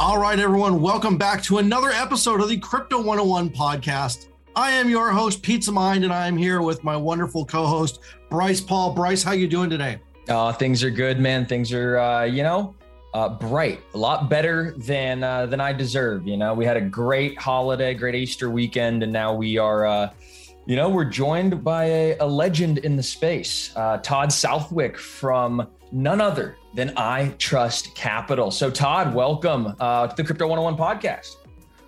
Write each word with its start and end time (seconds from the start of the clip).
All 0.00 0.16
right, 0.16 0.38
everyone, 0.38 0.80
welcome 0.80 1.18
back 1.18 1.42
to 1.42 1.58
another 1.58 1.90
episode 1.90 2.40
of 2.40 2.48
the 2.48 2.56
Crypto 2.56 2.96
101 2.96 3.50
podcast. 3.50 4.28
I 4.56 4.70
am 4.70 4.88
your 4.88 5.10
host, 5.10 5.42
Pizza 5.42 5.70
Mind, 5.70 6.04
and 6.04 6.12
I 6.12 6.26
am 6.26 6.38
here 6.38 6.62
with 6.62 6.82
my 6.82 6.96
wonderful 6.96 7.44
co-host, 7.44 8.00
Bryce 8.30 8.62
Paul. 8.62 8.94
Bryce, 8.94 9.22
how 9.22 9.32
you 9.32 9.46
doing 9.46 9.68
today? 9.68 9.98
Uh, 10.26 10.54
things 10.54 10.82
are 10.82 10.88
good, 10.88 11.20
man. 11.20 11.44
Things 11.44 11.70
are, 11.74 11.98
uh, 11.98 12.22
you 12.22 12.42
know, 12.42 12.74
uh, 13.12 13.28
bright, 13.28 13.82
a 13.92 13.98
lot 13.98 14.30
better 14.30 14.72
than 14.78 15.22
uh, 15.22 15.44
than 15.44 15.60
I 15.60 15.74
deserve. 15.74 16.26
You 16.26 16.38
know, 16.38 16.54
we 16.54 16.64
had 16.64 16.78
a 16.78 16.80
great 16.80 17.38
holiday, 17.38 17.92
great 17.92 18.14
Easter 18.14 18.48
weekend, 18.48 19.02
and 19.02 19.12
now 19.12 19.34
we 19.34 19.58
are, 19.58 19.84
uh, 19.84 20.10
you 20.64 20.76
know, 20.76 20.88
we're 20.88 21.04
joined 21.04 21.62
by 21.62 21.84
a, 21.84 22.16
a 22.20 22.26
legend 22.26 22.78
in 22.78 22.96
the 22.96 23.02
space, 23.02 23.70
uh, 23.76 23.98
Todd 23.98 24.32
Southwick 24.32 24.96
from 24.96 25.68
none 25.92 26.20
other 26.20 26.56
than 26.74 26.90
iTrust 26.90 27.94
Capital. 27.94 28.50
So, 28.50 28.70
Todd, 28.70 29.14
welcome 29.14 29.74
uh, 29.80 30.06
to 30.08 30.16
the 30.16 30.24
Crypto 30.24 30.46
101 30.46 30.76
podcast. 30.76 31.36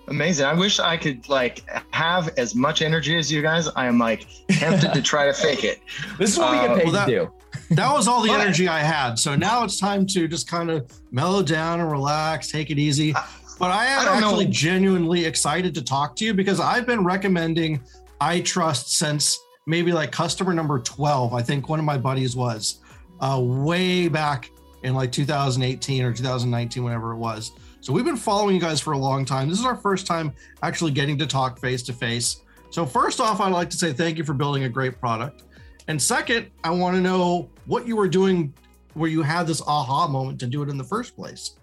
Amazing. 0.08 0.46
I 0.46 0.54
wish 0.54 0.80
I 0.80 0.96
could 0.96 1.28
like 1.28 1.64
have 1.92 2.30
as 2.36 2.54
much 2.54 2.82
energy 2.82 3.16
as 3.16 3.30
you 3.30 3.40
guys. 3.40 3.68
I 3.68 3.86
am 3.86 3.98
like 3.98 4.26
tempted 4.50 4.92
to 4.92 5.00
try 5.02 5.26
to 5.26 5.32
fake 5.32 5.62
it. 5.64 5.80
This 6.18 6.32
is 6.32 6.38
what 6.38 6.50
we 6.52 6.58
get 6.58 6.70
Uh, 6.70 6.74
paid 6.76 6.84
well, 6.84 6.92
that- 6.92 7.06
to 7.06 7.12
do. 7.12 7.32
That 7.70 7.92
was 7.92 8.08
all 8.08 8.22
the 8.22 8.28
But- 8.28 8.40
energy 8.40 8.66
I 8.66 8.80
had. 8.80 9.18
So 9.18 9.36
now 9.36 9.62
it's 9.62 9.78
time 9.78 10.06
to 10.08 10.26
just 10.26 10.48
kind 10.48 10.70
of 10.70 10.90
mellow 11.12 11.42
down 11.42 11.80
and 11.80 11.90
relax, 11.90 12.50
take 12.50 12.70
it 12.70 12.78
easy. 12.78 13.12
But 13.58 13.70
I 13.70 13.86
am 13.86 14.08
I 14.08 14.16
actually 14.16 14.46
know. 14.46 14.50
genuinely 14.50 15.24
excited 15.24 15.74
to 15.74 15.82
talk 15.82 16.16
to 16.16 16.24
you 16.24 16.34
because 16.34 16.58
I've 16.60 16.86
been 16.86 17.04
recommending 17.04 17.80
iTrust 18.20 18.88
since 18.88 19.38
maybe 19.66 19.92
like 19.92 20.10
customer 20.10 20.52
number 20.52 20.80
12. 20.80 21.32
I 21.34 21.42
think 21.42 21.68
one 21.68 21.78
of 21.78 21.84
my 21.84 21.96
buddies 21.98 22.34
was 22.34 22.80
uh, 23.22 23.40
way 23.40 24.08
back 24.08 24.50
in 24.82 24.94
like 24.94 25.10
2018 25.12 26.04
or 26.04 26.12
2019, 26.12 26.84
whenever 26.84 27.12
it 27.12 27.16
was. 27.16 27.52
So 27.80 27.92
we've 27.92 28.04
been 28.04 28.16
following 28.16 28.54
you 28.54 28.60
guys 28.60 28.80
for 28.80 28.92
a 28.92 28.98
long 28.98 29.24
time. 29.24 29.48
This 29.48 29.58
is 29.58 29.64
our 29.64 29.76
first 29.76 30.06
time 30.06 30.32
actually 30.62 30.90
getting 30.90 31.16
to 31.18 31.26
talk 31.26 31.58
face 31.58 31.82
to 31.84 31.92
face. 31.92 32.42
So, 32.70 32.86
first 32.86 33.20
off, 33.20 33.40
I'd 33.40 33.52
like 33.52 33.70
to 33.70 33.76
say 33.76 33.92
thank 33.92 34.18
you 34.18 34.24
for 34.24 34.34
building 34.34 34.64
a 34.64 34.68
great 34.68 34.98
product. 34.98 35.42
And 35.88 36.00
second, 36.00 36.50
I 36.64 36.70
want 36.70 36.96
to 36.96 37.02
know 37.02 37.50
what 37.66 37.86
you 37.86 37.96
were 37.96 38.08
doing 38.08 38.54
where 38.94 39.10
you 39.10 39.22
had 39.22 39.46
this 39.46 39.62
aha 39.66 40.06
moment 40.06 40.38
to 40.40 40.46
do 40.46 40.62
it 40.62 40.68
in 40.68 40.78
the 40.78 40.84
first 40.84 41.16
place. 41.16 41.56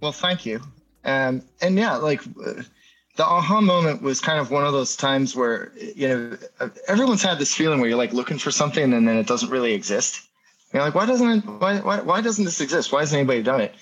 Well, 0.00 0.12
thank 0.12 0.44
you. 0.44 0.60
Um, 1.04 1.42
and 1.60 1.78
yeah, 1.78 1.96
like 1.96 2.22
the 2.34 3.24
aha 3.24 3.60
moment 3.60 4.02
was 4.02 4.20
kind 4.20 4.40
of 4.40 4.50
one 4.50 4.66
of 4.66 4.72
those 4.72 4.96
times 4.96 5.36
where 5.36 5.72
you 5.76 6.08
know 6.08 6.36
everyone's 6.88 7.22
had 7.22 7.38
this 7.38 7.54
feeling 7.54 7.80
where 7.80 7.88
you're 7.88 7.98
like 7.98 8.12
looking 8.12 8.38
for 8.38 8.50
something 8.50 8.92
and 8.92 9.06
then 9.06 9.16
it 9.16 9.26
doesn't 9.26 9.50
really 9.50 9.72
exist. 9.72 10.28
You're 10.74 10.82
like, 10.82 10.96
why 10.96 11.06
doesn't 11.06 11.30
it? 11.30 11.46
Why 11.46 11.78
why, 11.78 12.00
why 12.00 12.20
doesn't 12.20 12.44
this 12.44 12.60
exist? 12.60 12.90
Why 12.92 13.00
hasn't 13.00 13.20
anybody 13.20 13.42
done 13.42 13.60
it? 13.60 13.74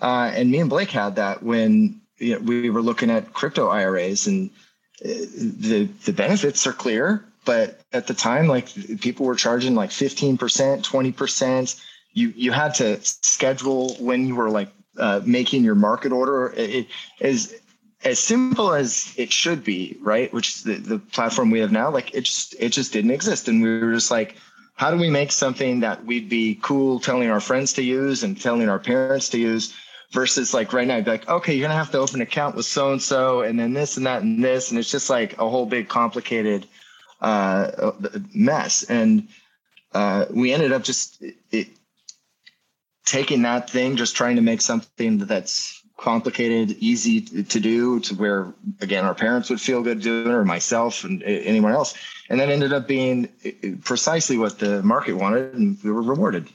Uh, 0.00 0.32
and 0.34 0.50
me 0.50 0.58
and 0.58 0.70
Blake 0.70 0.90
had 0.90 1.16
that 1.16 1.42
when 1.42 2.00
you 2.18 2.34
know, 2.34 2.40
we 2.40 2.70
were 2.70 2.80
looking 2.80 3.10
at 3.10 3.34
crypto 3.34 3.68
IRAs 3.68 4.26
and 4.26 4.48
uh, 5.04 5.08
the 5.08 5.88
the 6.06 6.12
benefits 6.12 6.66
are 6.66 6.72
clear, 6.72 7.24
but 7.44 7.80
at 7.92 8.06
the 8.06 8.14
time, 8.14 8.46
like 8.46 8.68
people 9.00 9.26
were 9.26 9.34
charging 9.34 9.74
like 9.74 9.90
15%, 9.90 10.38
20%. 10.38 11.80
You 12.14 12.32
you 12.34 12.52
had 12.52 12.74
to 12.76 12.98
schedule 13.02 13.94
when 13.96 14.26
you 14.26 14.34
were 14.34 14.50
like 14.50 14.70
uh, 14.96 15.20
making 15.24 15.64
your 15.64 15.74
market 15.74 16.12
order. 16.12 16.52
It, 16.56 16.86
is 17.20 17.54
as 18.04 18.18
simple 18.18 18.72
as 18.72 19.12
it 19.16 19.32
should 19.32 19.64
be, 19.64 19.96
right? 20.00 20.32
Which 20.32 20.56
is 20.56 20.62
the, 20.62 20.74
the 20.74 20.98
platform 20.98 21.50
we 21.50 21.60
have 21.60 21.72
now. 21.72 21.90
Like 21.90 22.14
it 22.14 22.22
just 22.22 22.54
it 22.58 22.70
just 22.70 22.92
didn't 22.92 23.10
exist, 23.10 23.48
and 23.48 23.62
we 23.62 23.80
were 23.80 23.92
just 23.92 24.10
like, 24.10 24.36
how 24.78 24.92
do 24.92 24.96
we 24.96 25.10
make 25.10 25.32
something 25.32 25.80
that 25.80 26.04
we'd 26.04 26.28
be 26.28 26.56
cool 26.62 27.00
telling 27.00 27.28
our 27.30 27.40
friends 27.40 27.72
to 27.74 27.82
use 27.82 28.22
and 28.22 28.40
telling 28.40 28.68
our 28.68 28.78
parents 28.78 29.28
to 29.30 29.38
use? 29.38 29.74
Versus 30.12 30.54
like 30.54 30.72
right 30.72 30.86
now, 30.86 30.96
you'd 30.96 31.04
be 31.04 31.10
like, 31.10 31.28
okay, 31.28 31.54
you're 31.54 31.68
gonna 31.68 31.78
have 31.78 31.90
to 31.90 31.98
open 31.98 32.14
an 32.14 32.22
account 32.22 32.56
with 32.56 32.64
so 32.64 32.92
and 32.92 33.02
so, 33.02 33.42
and 33.42 33.58
then 33.58 33.74
this 33.74 33.98
and 33.98 34.06
that 34.06 34.22
and 34.22 34.42
this, 34.42 34.70
and 34.70 34.78
it's 34.78 34.90
just 34.90 35.10
like 35.10 35.34
a 35.38 35.48
whole 35.48 35.66
big 35.66 35.88
complicated 35.88 36.66
uh, 37.20 37.90
mess. 38.32 38.84
And 38.84 39.28
uh, 39.92 40.26
we 40.30 40.54
ended 40.54 40.72
up 40.72 40.82
just 40.82 41.22
it, 41.50 41.68
taking 43.04 43.42
that 43.42 43.68
thing, 43.68 43.96
just 43.96 44.16
trying 44.16 44.36
to 44.36 44.42
make 44.42 44.62
something 44.62 45.18
that's 45.18 45.77
complicated, 45.98 46.76
easy 46.78 47.20
to 47.20 47.60
do, 47.60 48.00
to 48.00 48.14
where 48.14 48.54
again 48.80 49.04
our 49.04 49.14
parents 49.14 49.50
would 49.50 49.60
feel 49.60 49.82
good 49.82 50.00
doing 50.00 50.28
it, 50.28 50.32
or 50.32 50.44
myself 50.44 51.04
and 51.04 51.22
anyone 51.24 51.72
else, 51.72 51.94
and 52.30 52.40
that 52.40 52.48
ended 52.48 52.72
up 52.72 52.86
being 52.86 53.28
eh, 53.44 53.52
eh, 53.62 53.72
precisely 53.82 54.38
what 54.38 54.58
the 54.58 54.82
market 54.82 55.14
wanted, 55.14 55.52
and 55.54 55.76
we 55.82 55.90
were 55.90 56.02
rewarded. 56.02 56.48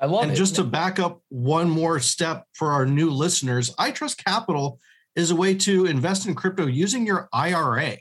I 0.00 0.06
love 0.06 0.22
it. 0.22 0.22
and 0.24 0.32
it. 0.32 0.36
just 0.36 0.54
to 0.56 0.64
back 0.64 0.98
up 0.98 1.20
one 1.28 1.68
more 1.68 2.00
step 2.00 2.46
for 2.54 2.72
our 2.72 2.86
new 2.86 3.10
listeners, 3.10 3.74
iTrust 3.74 4.24
Capital 4.24 4.78
is 5.16 5.30
a 5.30 5.36
way 5.36 5.54
to 5.54 5.86
invest 5.86 6.26
in 6.26 6.34
crypto 6.34 6.66
using 6.66 7.06
your 7.06 7.28
IRA. 7.32 7.96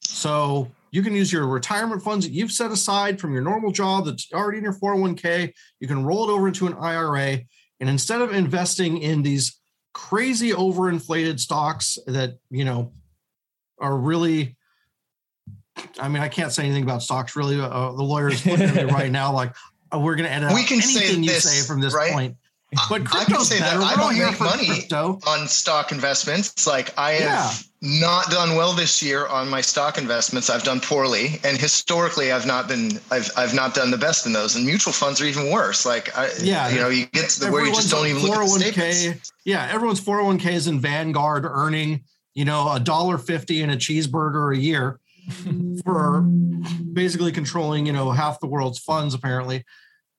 So 0.00 0.70
you 0.90 1.02
can 1.02 1.14
use 1.14 1.32
your 1.32 1.46
retirement 1.46 2.02
funds 2.02 2.26
that 2.26 2.32
you've 2.32 2.52
set 2.52 2.70
aside 2.70 3.20
from 3.20 3.32
your 3.32 3.42
normal 3.42 3.70
job 3.70 4.06
that's 4.06 4.32
already 4.32 4.58
in 4.58 4.64
your 4.64 4.72
401k. 4.72 5.52
You 5.80 5.88
can 5.88 6.04
roll 6.04 6.28
it 6.28 6.32
over 6.32 6.48
into 6.48 6.66
an 6.66 6.74
IRA. 6.74 7.40
And 7.80 7.88
instead 7.88 8.22
of 8.22 8.32
investing 8.32 8.98
in 8.98 9.22
these 9.22 9.60
crazy 9.94 10.50
overinflated 10.50 11.40
stocks 11.40 11.98
that, 12.06 12.38
you 12.50 12.66
know, 12.66 12.92
are 13.78 13.96
really, 13.96 14.56
I 15.98 16.08
mean, 16.08 16.22
I 16.22 16.28
can't 16.28 16.52
say 16.52 16.64
anything 16.64 16.82
about 16.82 17.02
stocks 17.02 17.34
really. 17.34 17.58
Uh, 17.58 17.92
the 17.92 18.02
lawyer's 18.02 18.44
looking 18.44 18.66
at 18.66 18.74
me 18.74 18.82
right 18.92 19.10
now 19.10 19.32
like, 19.32 19.54
uh, 19.94 19.98
we're 19.98 20.16
going 20.16 20.28
to 20.28 20.32
edit 20.34 20.52
We 20.52 20.64
can 20.64 20.80
say 20.82 21.04
anything 21.04 21.22
you 21.22 21.30
say 21.30 21.66
from 21.66 21.80
this 21.80 21.94
right? 21.94 22.12
point. 22.12 22.36
But 22.88 23.02
I 23.14 23.24
can 23.24 23.40
say 23.40 23.58
that. 23.58 23.76
I 23.76 23.94
don't 23.96 24.18
make 24.18 24.40
money. 24.40 24.66
Crypto. 24.68 25.18
on 25.26 25.46
stock 25.48 25.92
investments. 25.92 26.52
It's 26.52 26.66
Like 26.66 26.96
I 26.98 27.12
have 27.12 27.64
not 27.80 28.30
done 28.30 28.56
well 28.56 28.72
this 28.72 29.02
year 29.02 29.26
on 29.26 29.48
my 29.48 29.60
stock 29.60 29.98
investments. 29.98 30.48
I've 30.50 30.62
done 30.62 30.80
poorly, 30.80 31.38
and 31.44 31.58
historically, 31.58 32.32
I've 32.32 32.46
not 32.46 32.68
been. 32.68 32.98
I've 33.10 33.30
I've 33.36 33.54
not 33.54 33.74
done 33.74 33.90
the 33.90 33.98
best 33.98 34.26
in 34.26 34.32
those. 34.32 34.56
And 34.56 34.64
mutual 34.64 34.92
funds 34.92 35.20
are 35.20 35.26
even 35.26 35.50
worse. 35.50 35.84
Like 35.86 36.16
I, 36.16 36.30
Yeah. 36.40 36.68
you 36.70 36.80
know, 36.80 36.88
you 36.88 37.06
get 37.06 37.30
to 37.30 37.40
the 37.40 37.52
where 37.52 37.64
you 37.64 37.74
just 37.74 37.90
don't 37.90 38.06
even 38.06 38.22
look 38.22 38.34
at 38.36 38.40
the 38.40 38.48
statements. 38.48 39.32
oh 39.32 39.36
Yeah, 39.44 39.68
everyone's 39.70 40.00
401k 40.00 40.46
is 40.52 40.66
in 40.66 40.80
Vanguard 40.80 41.44
earning, 41.44 42.04
you 42.34 42.44
know, 42.44 42.72
a 42.72 42.80
dollar 42.80 43.18
fifty 43.18 43.62
and 43.62 43.70
a 43.72 43.76
cheeseburger 43.76 44.54
a 44.56 44.58
year 44.58 44.98
for 45.84 46.22
basically 46.92 47.32
controlling, 47.32 47.86
you 47.86 47.92
know, 47.92 48.10
half 48.10 48.40
the 48.40 48.46
world's 48.46 48.78
funds 48.78 49.14
apparently. 49.14 49.64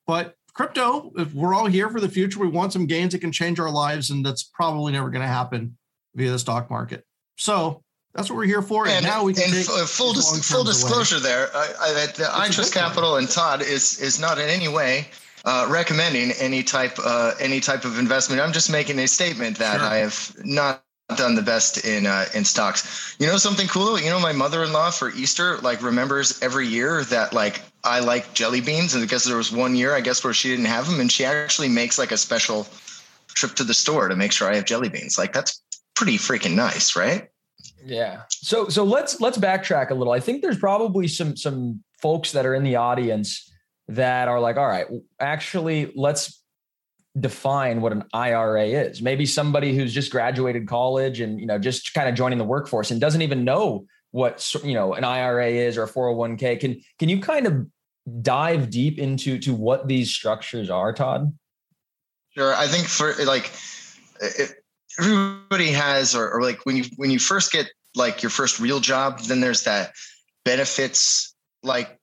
But 0.06 0.34
crypto, 0.56 1.12
if 1.16 1.32
we're 1.34 1.54
all 1.54 1.66
here 1.66 1.90
for 1.90 2.00
the 2.00 2.08
future, 2.08 2.40
we 2.40 2.48
want 2.48 2.72
some 2.72 2.86
gains 2.86 3.12
that 3.12 3.20
can 3.20 3.30
change 3.30 3.60
our 3.60 3.70
lives, 3.70 4.10
and 4.10 4.24
that's 4.24 4.42
probably 4.42 4.92
never 4.92 5.10
going 5.10 5.22
to 5.22 5.28
happen 5.28 5.76
via 6.14 6.30
the 6.30 6.38
stock 6.38 6.70
market. 6.70 7.04
So 7.36 7.82
that's 8.14 8.30
what 8.30 8.36
we're 8.36 8.46
here 8.46 8.62
for. 8.62 8.86
And, 8.86 8.96
And, 8.96 9.04
now 9.06 9.22
we 9.22 9.34
can 9.34 9.44
and 9.44 9.66
full 9.88 10.14
dis- 10.14 10.50
full 10.50 10.62
away. 10.62 10.70
disclosure 10.70 11.20
there, 11.20 11.50
I, 11.54 11.72
I, 11.80 11.92
that 11.92 12.14
the 12.14 12.24
iTrust 12.24 12.74
one. 12.74 12.84
Capital 12.84 13.16
and 13.16 13.28
Todd 13.28 13.60
is 13.60 14.00
is 14.00 14.18
not 14.18 14.38
in 14.38 14.48
any 14.48 14.68
way 14.68 15.08
uh, 15.44 15.66
recommending 15.68 16.32
any 16.40 16.62
type 16.62 16.96
uh, 17.04 17.32
any 17.38 17.60
type 17.60 17.84
of 17.84 17.98
investment. 17.98 18.40
I'm 18.40 18.52
just 18.52 18.70
making 18.70 18.98
a 18.98 19.06
statement 19.06 19.58
that 19.58 19.80
Sure. 19.80 19.86
I 19.86 19.96
have 19.96 20.34
not 20.44 20.82
done 21.16 21.34
the 21.34 21.42
best 21.42 21.84
in 21.84 22.06
uh, 22.06 22.24
in 22.34 22.44
stocks. 22.44 23.14
You 23.20 23.26
know 23.26 23.36
something 23.36 23.68
cool? 23.68 24.00
You 24.00 24.08
know 24.08 24.18
my 24.18 24.32
mother-in-law 24.32 24.90
for 24.92 25.10
Easter 25.10 25.58
like 25.58 25.82
remembers 25.82 26.42
every 26.42 26.66
year 26.66 27.04
that 27.04 27.34
like 27.34 27.60
I 27.86 28.00
like 28.00 28.34
jelly 28.34 28.60
beans, 28.60 28.94
and 28.94 29.02
I 29.02 29.06
guess 29.06 29.24
there 29.24 29.36
was 29.36 29.52
one 29.52 29.76
year 29.76 29.94
I 29.94 30.00
guess 30.00 30.22
where 30.24 30.34
she 30.34 30.50
didn't 30.50 30.66
have 30.66 30.88
them, 30.88 31.00
and 31.00 31.10
she 31.10 31.24
actually 31.24 31.68
makes 31.68 31.98
like 31.98 32.12
a 32.12 32.16
special 32.16 32.66
trip 33.28 33.54
to 33.54 33.64
the 33.64 33.74
store 33.74 34.08
to 34.08 34.16
make 34.16 34.32
sure 34.32 34.50
I 34.50 34.56
have 34.56 34.64
jelly 34.64 34.88
beans. 34.88 35.16
Like 35.18 35.32
that's 35.32 35.62
pretty 35.94 36.18
freaking 36.18 36.54
nice, 36.54 36.96
right? 36.96 37.28
Yeah. 37.84 38.22
So 38.30 38.68
so 38.68 38.84
let's 38.84 39.20
let's 39.20 39.38
backtrack 39.38 39.90
a 39.90 39.94
little. 39.94 40.12
I 40.12 40.20
think 40.20 40.42
there's 40.42 40.58
probably 40.58 41.06
some 41.06 41.36
some 41.36 41.82
folks 42.02 42.32
that 42.32 42.44
are 42.44 42.54
in 42.54 42.64
the 42.64 42.76
audience 42.76 43.50
that 43.88 44.28
are 44.28 44.40
like, 44.40 44.56
all 44.56 44.66
right, 44.66 44.86
actually, 45.20 45.92
let's 45.94 46.42
define 47.18 47.80
what 47.80 47.92
an 47.92 48.04
IRA 48.12 48.64
is. 48.64 49.00
Maybe 49.00 49.24
somebody 49.24 49.74
who's 49.74 49.94
just 49.94 50.10
graduated 50.10 50.66
college 50.68 51.20
and 51.20 51.40
you 51.40 51.46
know 51.46 51.58
just 51.58 51.94
kind 51.94 52.08
of 52.08 52.14
joining 52.14 52.38
the 52.38 52.44
workforce 52.44 52.90
and 52.90 53.00
doesn't 53.00 53.22
even 53.22 53.44
know 53.44 53.86
what 54.10 54.54
you 54.64 54.74
know 54.74 54.94
an 54.94 55.04
IRA 55.04 55.48
is 55.48 55.76
or 55.76 55.84
a 55.84 55.88
401k. 55.88 56.60
Can 56.60 56.80
can 56.98 57.08
you 57.08 57.20
kind 57.20 57.46
of 57.46 57.66
dive 58.22 58.70
deep 58.70 58.98
into 58.98 59.38
to 59.40 59.54
what 59.54 59.88
these 59.88 60.10
structures 60.10 60.70
are, 60.70 60.92
Todd? 60.92 61.36
Sure. 62.30 62.54
I 62.54 62.66
think 62.66 62.86
for 62.86 63.14
like 63.24 63.50
if 64.20 64.52
everybody 64.98 65.70
has 65.72 66.14
or, 66.14 66.30
or 66.30 66.42
like 66.42 66.64
when 66.64 66.76
you 66.76 66.84
when 66.96 67.10
you 67.10 67.18
first 67.18 67.52
get 67.52 67.70
like 67.94 68.22
your 68.22 68.30
first 68.30 68.60
real 68.60 68.80
job, 68.80 69.20
then 69.20 69.40
there's 69.40 69.64
that 69.64 69.92
benefits 70.44 71.34
like 71.62 71.98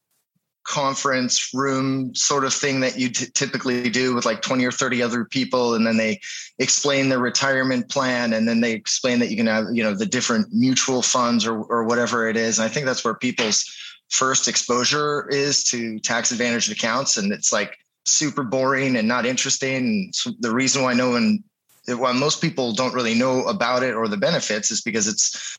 conference 0.63 1.53
room 1.53 2.15
sort 2.15 2.45
of 2.45 2.53
thing 2.53 2.79
that 2.79 2.97
you 2.97 3.09
t- 3.09 3.25
typically 3.33 3.89
do 3.89 4.15
with 4.15 4.25
like 4.25 4.41
20 4.41 4.63
or 4.65 4.71
30 4.71 5.03
other 5.03 5.25
people 5.25 5.75
and 5.75 5.85
then 5.85 5.97
they 5.97 6.21
explain 6.57 7.09
their 7.09 7.19
retirement 7.19 7.89
plan 7.89 8.31
and 8.31 8.47
then 8.47 8.61
they 8.61 8.71
explain 8.71 9.19
that 9.19 9.29
you 9.29 9.35
can 9.35 9.47
have 9.47 9.65
you 9.73 9.83
know 9.83 9.93
the 9.93 10.05
different 10.05 10.47
mutual 10.53 11.01
funds 11.01 11.45
or, 11.45 11.61
or 11.63 11.83
whatever 11.83 12.29
it 12.29 12.37
is 12.37 12.59
and 12.59 12.65
i 12.65 12.69
think 12.69 12.85
that's 12.85 13.03
where 13.03 13.13
people's 13.13 13.69
first 14.13 14.47
exposure 14.47 15.27
is 15.29 15.63
to 15.63 15.99
tax 15.99 16.31
advantaged 16.31 16.71
accounts 16.71 17.17
and 17.17 17.33
it's 17.33 17.51
like 17.51 17.77
super 18.05 18.43
boring 18.43 18.95
and 18.95 19.07
not 19.07 19.25
interesting 19.25 19.75
and 19.75 20.13
the 20.39 20.51
reason 20.51 20.83
why 20.83 20.93
no 20.93 21.09
one 21.09 21.43
why 21.87 22.11
most 22.11 22.41
people 22.41 22.73
don't 22.73 22.93
really 22.93 23.15
know 23.15 23.43
about 23.45 23.83
it 23.83 23.95
or 23.95 24.07
the 24.07 24.17
benefits 24.17 24.71
is 24.71 24.81
because 24.81 25.07
it's 25.07 25.57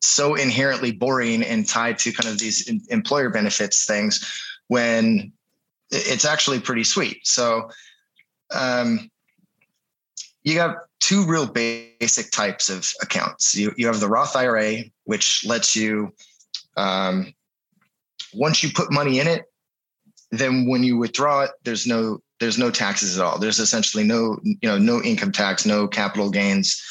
so 0.00 0.34
inherently 0.34 0.90
boring 0.90 1.42
and 1.42 1.68
tied 1.68 1.98
to 1.98 2.12
kind 2.12 2.28
of 2.28 2.38
these 2.38 2.68
employer 2.88 3.30
benefits 3.30 3.84
things 3.84 4.40
when 4.66 5.32
it's 5.90 6.24
actually 6.24 6.58
pretty 6.58 6.84
sweet. 6.84 7.26
So 7.26 7.70
um, 8.52 9.10
you 10.42 10.54
got 10.54 10.76
two 11.00 11.24
real 11.24 11.46
basic 11.46 12.30
types 12.30 12.68
of 12.68 12.90
accounts. 13.02 13.54
You, 13.54 13.72
you 13.76 13.86
have 13.86 14.00
the 14.00 14.08
Roth 14.08 14.34
IRA, 14.34 14.84
which 15.04 15.44
lets 15.44 15.76
you, 15.76 16.12
um, 16.76 17.32
once 18.34 18.62
you 18.62 18.70
put 18.72 18.92
money 18.92 19.20
in 19.20 19.26
it, 19.26 19.44
then 20.30 20.66
when 20.66 20.82
you 20.82 20.96
withdraw 20.96 21.42
it, 21.42 21.50
there's 21.64 21.86
no 21.86 22.18
there's 22.40 22.58
no 22.58 22.70
taxes 22.70 23.18
at 23.18 23.24
all. 23.24 23.38
There's 23.38 23.58
essentially 23.58 24.04
no 24.04 24.38
you 24.42 24.56
know 24.62 24.78
no 24.78 25.02
income 25.02 25.32
tax, 25.32 25.64
no 25.64 25.86
capital 25.86 26.30
gains 26.30 26.82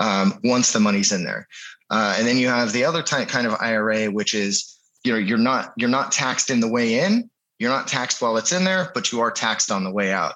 um, 0.00 0.38
once 0.44 0.72
the 0.72 0.80
money's 0.80 1.12
in 1.12 1.24
there. 1.24 1.48
Uh, 1.90 2.14
and 2.18 2.26
then 2.26 2.36
you 2.36 2.48
have 2.48 2.72
the 2.72 2.84
other 2.84 3.02
type 3.02 3.28
kind 3.28 3.46
of 3.46 3.60
IRA, 3.60 4.06
which 4.06 4.34
is 4.34 4.78
you 5.02 5.12
know 5.12 5.18
you're 5.18 5.38
not 5.38 5.72
you're 5.76 5.88
not 5.88 6.12
taxed 6.12 6.50
in 6.50 6.60
the 6.60 6.68
way 6.68 7.00
in, 7.00 7.28
you're 7.58 7.70
not 7.70 7.88
taxed 7.88 8.20
while 8.20 8.36
it's 8.36 8.52
in 8.52 8.64
there, 8.64 8.90
but 8.94 9.12
you 9.12 9.20
are 9.20 9.30
taxed 9.30 9.70
on 9.70 9.84
the 9.84 9.92
way 9.92 10.12
out. 10.12 10.34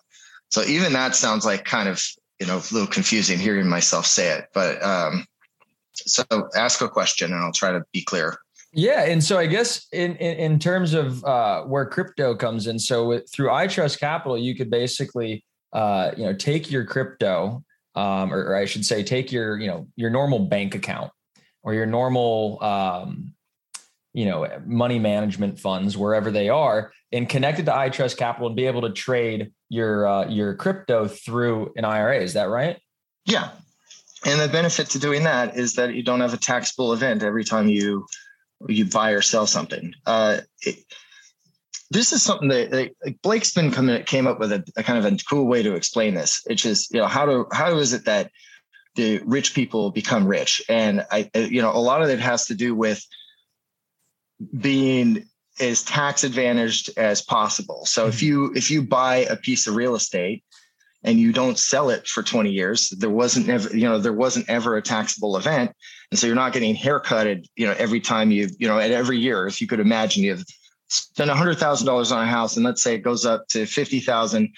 So 0.51 0.63
even 0.63 0.93
that 0.95 1.15
sounds 1.15 1.45
like 1.45 1.65
kind 1.65 1.89
of 1.89 2.03
you 2.41 2.47
know 2.47 2.57
a 2.57 2.73
little 2.73 2.87
confusing 2.87 3.39
hearing 3.39 3.69
myself 3.69 4.07
say 4.07 4.31
it. 4.31 4.47
But 4.55 4.83
um, 4.83 5.27
so 5.93 6.25
ask 6.55 6.81
a 6.81 6.89
question 6.89 7.33
and 7.33 7.43
I'll 7.43 7.53
try 7.53 7.73
to 7.73 7.85
be 7.93 8.03
clear. 8.03 8.39
Yeah, 8.79 9.07
and 9.07 9.25
so 9.25 9.41
I 9.41 9.47
guess 9.47 9.89
in 9.91 10.15
in, 10.19 10.37
in 10.37 10.59
terms 10.61 10.95
of 10.95 11.25
uh, 11.25 11.65
where 11.65 11.85
crypto 11.85 12.37
comes 12.37 12.69
in, 12.69 12.79
so 12.79 13.09
with, 13.09 13.29
through 13.29 13.49
iTrust 13.49 13.99
Capital, 13.99 14.39
you 14.39 14.55
could 14.55 14.71
basically 14.71 15.45
uh, 15.73 16.13
you 16.17 16.25
know 16.25 16.33
take 16.33 16.71
your 16.71 16.85
crypto, 16.85 17.65
um, 17.97 18.33
or, 18.33 18.51
or, 18.51 18.55
I 18.55 18.67
should 18.67 18.87
say, 18.87 19.03
take 19.03 19.33
your 19.33 19.59
you 19.59 19.67
know 19.67 19.89
your 19.97 20.11
normal 20.11 20.39
bank 20.39 20.77
account 20.77 21.11
or 21.65 21.75
your 21.75 21.87
normal 21.87 22.63
um, 22.63 23.35
you 24.15 24.27
know 24.27 24.49
money 24.65 25.01
management 25.01 25.59
funds 25.59 25.97
wherever 25.97 26.31
they 26.31 26.49
are, 26.49 26.93
and 27.11 27.29
connect 27.29 27.59
it 27.59 27.65
to 27.65 27.73
iTrust 27.73 28.17
Capital 28.17 28.47
and 28.47 28.55
be 28.55 28.67
able 28.67 28.83
to 28.83 28.91
trade 28.91 29.51
your 29.69 30.07
uh, 30.07 30.29
your 30.29 30.55
crypto 30.55 31.09
through 31.09 31.73
an 31.75 31.85
IRA. 31.85 32.21
Is 32.21 32.35
that 32.35 32.49
right? 32.49 32.79
Yeah, 33.25 33.51
and 34.25 34.41
the 34.41 34.47
benefit 34.47 34.91
to 34.91 35.01
doing 35.01 35.25
that 35.25 35.57
is 35.57 35.75
that 35.75 35.95
you 35.95 36.05
don't 36.05 36.21
have 36.21 36.33
a 36.33 36.39
taxable 36.39 36.93
event 36.93 37.25
every 37.25 37.43
time 37.43 37.69
you 37.69 38.07
you 38.67 38.85
buy 38.85 39.11
or 39.11 39.23
sell 39.23 39.47
something. 39.47 39.95
Uh, 40.07 40.39
it, 40.63 40.77
this 41.91 42.13
is 42.13 42.23
something 42.23 42.49
that 42.49 42.73
like, 42.73 42.95
Blake's 43.23 43.53
been 43.53 43.71
coming 43.71 44.03
came 44.05 44.27
up 44.27 44.39
with 44.39 44.53
a, 44.53 44.65
a, 44.77 44.83
kind 44.83 45.05
of 45.05 45.11
a 45.11 45.17
cool 45.25 45.47
way 45.47 45.63
to 45.63 45.75
explain 45.75 46.15
this, 46.15 46.43
which 46.47 46.67
is 46.67 46.89
you 46.93 47.01
know 47.01 47.07
how 47.07 47.25
do 47.25 47.47
how 47.53 47.77
is 47.77 47.93
it 47.93 48.05
that 48.05 48.31
the 48.95 49.21
rich 49.25 49.55
people 49.55 49.91
become 49.91 50.27
rich, 50.27 50.63
and 50.69 51.07
I 51.11 51.31
you 51.35 51.63
know 51.63 51.73
a 51.73 51.79
lot 51.79 52.03
of 52.03 52.11
it 52.11 52.19
has 52.19 52.47
to 52.47 52.55
do 52.55 52.75
with 52.75 53.05
being 54.61 55.25
as 55.61 55.83
tax 55.83 56.25
advantaged 56.25 56.91
as 56.97 57.23
possible. 57.23 57.87
So 57.87 58.03
mm-hmm. 58.03 58.11
if 58.11 58.23
you 58.23 58.53
if 58.55 58.71
you 58.71 58.83
buy 58.83 59.19
a 59.19 59.37
piece 59.37 59.67
of 59.67 59.75
real 59.75 59.95
estate 59.95 60.45
and 61.05 61.19
you 61.19 61.33
don't 61.33 61.59
sell 61.59 61.91
it 61.91 62.07
for 62.07 62.23
20 62.23 62.51
years, 62.51 62.91
there 62.91 63.11
wasn't 63.11 63.49
ever, 63.49 63.77
you 63.77 63.85
know, 63.89 63.99
there 63.99 64.13
wasn't 64.13 64.49
ever 64.49 64.77
a 64.77 64.83
taxable 64.83 65.37
event. 65.37 65.73
And 66.11 66.19
so 66.19 66.27
you're 66.27 66.37
not 66.37 66.53
getting 66.53 66.75
haircutted, 66.75 67.47
you 67.57 67.67
know, 67.67 67.75
every 67.79 68.01
time 68.01 68.31
you, 68.31 68.49
you 68.59 68.67
know, 68.67 68.79
at 68.79 68.91
every 68.91 69.19
year, 69.19 69.47
if 69.47 69.61
you 69.61 69.67
could 69.67 69.81
imagine 69.81 70.25
you've 70.25 70.45
spent 70.89 71.31
hundred 71.31 71.59
thousand 71.59 71.87
dollars 71.87 72.11
on 72.11 72.23
a 72.23 72.31
house 72.31 72.57
and 72.57 72.65
let's 72.65 72.83
say 72.83 72.95
it 72.95 73.01
goes 73.01 73.25
up 73.25 73.47
to 73.49 73.67
50,000, 73.67 74.49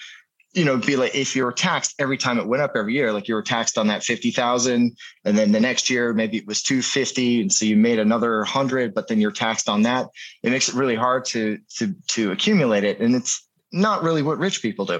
you 0.53 0.65
know, 0.65 0.77
be 0.77 0.95
like 0.95 1.13
if 1.15 1.35
you 1.35 1.45
were 1.45 1.51
taxed 1.51 1.93
every 1.99 2.17
time 2.17 2.39
it 2.39 2.47
went 2.47 2.63
up 2.63 2.71
every 2.75 2.93
year, 2.93 3.13
like 3.13 3.27
you 3.27 3.35
were 3.35 3.43
taxed 3.43 3.77
on 3.77 3.87
that 3.87 4.03
50,000 4.03 4.97
and 5.25 5.37
then 5.37 5.51
the 5.51 5.59
next 5.59 5.89
year, 5.89 6.13
maybe 6.13 6.37
it 6.37 6.47
was 6.47 6.63
250. 6.63 7.41
And 7.41 7.51
so 7.51 7.65
you 7.65 7.77
made 7.77 7.99
another 7.99 8.43
hundred, 8.43 8.93
but 8.93 9.07
then 9.07 9.21
you're 9.21 9.31
taxed 9.31 9.69
on 9.69 9.83
that. 9.83 10.07
It 10.43 10.49
makes 10.49 10.69
it 10.69 10.75
really 10.75 10.95
hard 10.95 11.25
to, 11.25 11.59
to, 11.77 11.93
to 12.09 12.31
accumulate 12.31 12.83
it. 12.83 12.99
And 12.99 13.15
it's 13.15 13.47
not 13.71 14.03
really 14.03 14.21
what 14.21 14.37
rich 14.37 14.61
people 14.61 14.85
do. 14.85 14.99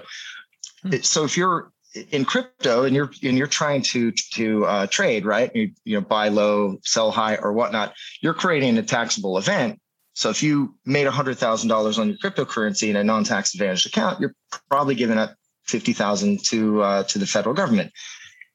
Hmm. 0.83 0.95
So 1.01 1.23
if 1.23 1.37
you're 1.37 1.71
in 2.11 2.25
crypto 2.25 2.83
and 2.83 2.95
you're 2.95 3.11
and 3.23 3.37
you're 3.37 3.47
trying 3.47 3.81
to 3.81 4.11
to 4.33 4.65
uh, 4.65 4.87
trade, 4.87 5.25
right? 5.25 5.53
You, 5.53 5.71
you 5.83 5.95
know, 5.95 6.05
buy 6.05 6.29
low, 6.29 6.77
sell 6.83 7.11
high, 7.11 7.35
or 7.35 7.53
whatnot. 7.53 7.93
You're 8.21 8.33
creating 8.33 8.77
a 8.77 8.83
taxable 8.83 9.37
event. 9.37 9.79
So 10.13 10.29
if 10.29 10.43
you 10.43 10.75
made 10.85 11.07
hundred 11.07 11.37
thousand 11.37 11.69
dollars 11.69 11.99
on 11.99 12.09
your 12.09 12.17
cryptocurrency 12.17 12.89
in 12.89 12.95
a 12.95 13.03
non-tax 13.03 13.53
advantaged 13.53 13.87
account, 13.87 14.19
you're 14.19 14.35
probably 14.69 14.95
giving 14.95 15.17
up 15.17 15.35
fifty 15.63 15.93
thousand 15.93 16.43
to 16.45 16.81
uh, 16.81 17.03
to 17.03 17.19
the 17.19 17.27
federal 17.27 17.55
government. 17.55 17.91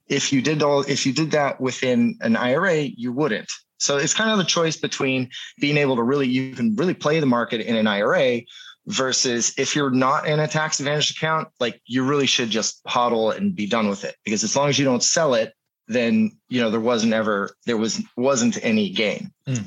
If 0.08 0.32
you 0.32 0.40
did 0.40 0.62
all, 0.62 0.82
if 0.82 1.04
you 1.04 1.12
did 1.12 1.32
that 1.32 1.60
within 1.60 2.16
an 2.20 2.36
IRA, 2.36 2.82
you 2.82 3.12
wouldn't. 3.12 3.50
So 3.78 3.98
it's 3.98 4.14
kind 4.14 4.30
of 4.30 4.38
the 4.38 4.44
choice 4.44 4.76
between 4.76 5.30
being 5.60 5.76
able 5.76 5.96
to 5.96 6.02
really, 6.02 6.26
you 6.26 6.54
can 6.54 6.74
really 6.76 6.94
play 6.94 7.20
the 7.20 7.26
market 7.26 7.60
in 7.60 7.76
an 7.76 7.86
IRA 7.86 8.40
versus 8.86 9.52
if 9.58 9.74
you're 9.74 9.90
not 9.90 10.26
in 10.26 10.38
a 10.38 10.46
tax 10.46 10.78
advantage 10.78 11.10
account, 11.10 11.48
like 11.58 11.80
you 11.86 12.04
really 12.04 12.26
should 12.26 12.50
just 12.50 12.82
hodl 12.84 13.36
and 13.36 13.54
be 13.54 13.66
done 13.66 13.88
with 13.88 14.04
it 14.04 14.16
because 14.24 14.44
as 14.44 14.54
long 14.56 14.68
as 14.68 14.78
you 14.78 14.84
don't 14.84 15.02
sell 15.02 15.34
it, 15.34 15.52
then 15.88 16.30
you 16.48 16.60
know 16.60 16.70
there 16.70 16.80
wasn't 16.80 17.12
ever 17.12 17.50
there 17.66 17.76
was 17.76 18.02
wasn't 18.16 18.58
any 18.62 18.90
gain. 18.90 19.32
Mm. 19.48 19.64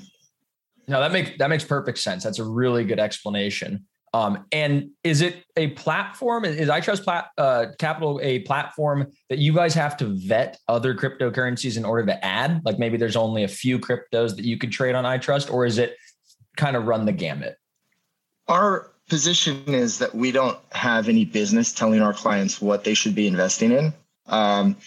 No, 0.88 1.00
that 1.00 1.12
makes 1.12 1.32
that 1.38 1.50
makes 1.50 1.64
perfect 1.64 2.00
sense. 2.00 2.24
That's 2.24 2.40
a 2.40 2.44
really 2.44 2.84
good 2.84 3.00
explanation. 3.00 3.86
Um, 4.12 4.46
and 4.52 4.90
is 5.04 5.22
it 5.22 5.44
a 5.56 5.68
platform? 5.68 6.44
Is 6.44 6.68
iTrust 6.68 7.04
plat, 7.04 7.28
uh, 7.38 7.68
Capital 7.78 8.20
a 8.24 8.40
platform 8.40 9.06
that 9.30 9.38
you 9.38 9.54
guys 9.54 9.76
have 9.76 9.96
to 9.98 10.06
vet 10.06 10.58
other 10.68 10.96
cryptocurrencies 10.96 11.78
in 11.78 11.86
order 11.86 12.08
to 12.08 12.26
add? 12.26 12.62
Like 12.66 12.80
maybe 12.80 12.98
there's 12.98 13.16
only 13.16 13.44
a 13.44 13.48
few 13.48 13.78
cryptos 13.78 14.36
that 14.36 14.46
you 14.46 14.58
could 14.58 14.72
trade 14.72 14.96
on 14.96 15.04
iTrust, 15.04 15.52
or 15.52 15.66
is 15.66 15.78
it 15.78 15.96
kind 16.58 16.76
of 16.76 16.88
run 16.88 17.06
the 17.06 17.12
gamut? 17.12 17.58
Our 18.48 18.92
position 19.10 19.64
is 19.68 20.00
that 20.00 20.16
we 20.16 20.32
don't 20.32 20.58
have 20.72 21.10
any 21.10 21.26
business 21.26 21.74
telling 21.74 22.02
our 22.02 22.14
clients 22.14 22.62
what 22.62 22.84
they 22.84 22.94
should 22.94 23.16
be 23.16 23.28
investing 23.28 23.72
in. 23.72 23.94
Um, 24.28 24.78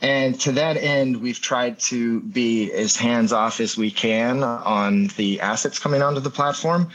and 0.00 0.38
to 0.40 0.52
that 0.52 0.76
end, 0.76 1.16
we've 1.16 1.40
tried 1.40 1.78
to 1.80 2.20
be 2.20 2.70
as 2.72 2.96
hands 2.96 3.32
off 3.32 3.60
as 3.60 3.76
we 3.76 3.90
can 3.90 4.42
on 4.42 5.06
the 5.16 5.40
assets 5.40 5.78
coming 5.78 6.02
onto 6.02 6.20
the 6.20 6.30
platform 6.30 6.90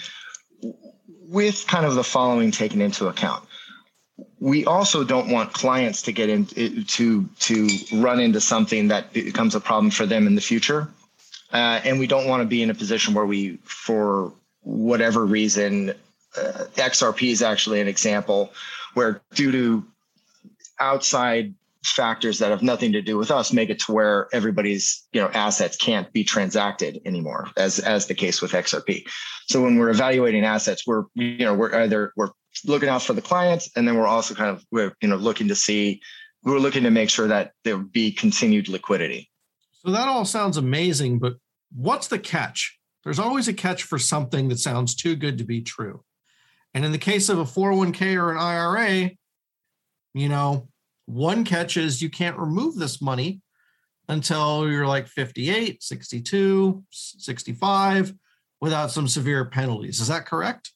with 1.30 1.66
kind 1.68 1.86
of 1.86 1.96
the 1.96 2.04
following 2.04 2.52
taken 2.52 2.82
into 2.82 3.08
account. 3.08 3.44
We 4.40 4.66
also 4.66 5.04
don't 5.04 5.30
want 5.30 5.54
clients 5.54 6.04
to 6.04 6.12
get 6.12 6.30
into 6.30 6.84
to 6.84 7.30
to 7.40 7.70
run 7.94 8.20
into 8.20 8.42
something 8.42 8.90
that 8.90 9.14
becomes 9.14 9.56
a 9.56 9.60
problem 9.60 9.92
for 9.92 10.06
them 10.06 10.28
in 10.28 10.36
the 10.36 10.42
future, 10.42 10.88
uh, 11.52 11.82
and 11.84 12.00
we 12.00 12.08
don't 12.08 12.28
want 12.28 12.42
to 12.42 12.48
be 12.48 12.62
in 12.62 12.70
a 12.70 12.74
position 12.74 13.14
where 13.14 13.26
we, 13.26 13.58
for 13.64 14.34
whatever 14.62 15.26
reason, 15.26 15.94
uh, 16.38 16.66
XRP 16.76 17.32
is 17.32 17.42
actually 17.42 17.82
an 17.82 17.88
example 17.88 18.52
where, 18.94 19.22
due 19.34 19.52
to 19.52 19.86
outside 20.80 21.54
factors 21.86 22.40
that 22.40 22.52
have 22.52 22.62
nothing 22.62 22.92
to 22.92 23.02
do 23.02 23.18
with 23.18 23.32
us, 23.32 23.54
make 23.54 23.70
it 23.70 23.80
to 23.80 23.92
where 23.92 24.28
everybody's 24.34 25.08
you 25.14 25.22
know 25.22 25.30
assets 25.30 25.78
can't 25.78 26.12
be 26.14 26.24
transacted 26.24 27.02
anymore, 27.06 27.50
as 27.58 27.80
as 27.80 28.08
the 28.08 28.16
case 28.16 28.42
with 28.42 28.52
XRP. 28.52 29.08
So 29.48 29.64
when 29.64 29.78
we're 29.78 29.90
evaluating 29.90 30.44
assets, 30.44 30.86
we're 30.86 31.06
you 31.16 31.46
know 31.46 31.54
we're 31.54 31.74
either 31.76 32.14
we're 32.16 32.30
looking 32.66 32.90
out 32.90 33.04
for 33.04 33.14
the 33.14 33.22
clients, 33.22 33.70
and 33.76 33.88
then 33.88 33.96
we're 33.96 34.08
also 34.08 34.36
kind 34.36 34.50
of 34.50 34.64
we're 34.72 34.94
you 35.02 35.08
know 35.08 35.16
looking 35.16 35.48
to 35.48 35.56
see 35.56 36.02
we're 36.44 36.60
looking 36.60 36.84
to 36.84 36.92
make 36.92 37.10
sure 37.10 37.28
that 37.28 37.52
there 37.64 37.78
be 37.78 38.12
continued 38.12 38.70
liquidity. 38.70 39.30
So 39.74 39.92
that 39.92 40.08
all 40.08 40.26
sounds 40.26 40.58
amazing, 40.58 41.20
but 41.20 41.36
what's 41.74 42.08
the 42.08 42.20
catch? 42.20 42.78
There's 43.04 43.20
always 43.20 43.48
a 43.48 43.54
catch 43.54 43.84
for 43.84 43.98
something 43.98 44.50
that 44.50 44.60
sounds 44.60 44.96
too 44.96 45.16
good 45.16 45.38
to 45.38 45.44
be 45.44 45.62
true. 45.62 46.04
And 46.74 46.86
in 46.86 46.92
the 46.92 46.98
case 46.98 47.30
of 47.30 47.40
a 47.40 47.46
401k 47.46 48.16
or 48.16 48.32
an 48.32 48.38
IRA, 48.38 49.12
you 50.14 50.30
know, 50.30 50.68
one 51.06 51.44
catch 51.44 51.78
is 51.78 52.02
you 52.02 52.10
can't 52.10 52.38
remove 52.38 52.76
this 52.76 53.02
money 53.02 53.42
until 54.08 54.70
you're 54.70 54.88
like 54.88 55.08
58, 55.08 55.82
62, 55.82 56.84
65 56.90 58.14
without 58.62 58.92
some 58.92 59.08
severe 59.08 59.46
penalties. 59.46 60.00
Is 60.00 60.08
that 60.08 60.26
correct? 60.26 60.72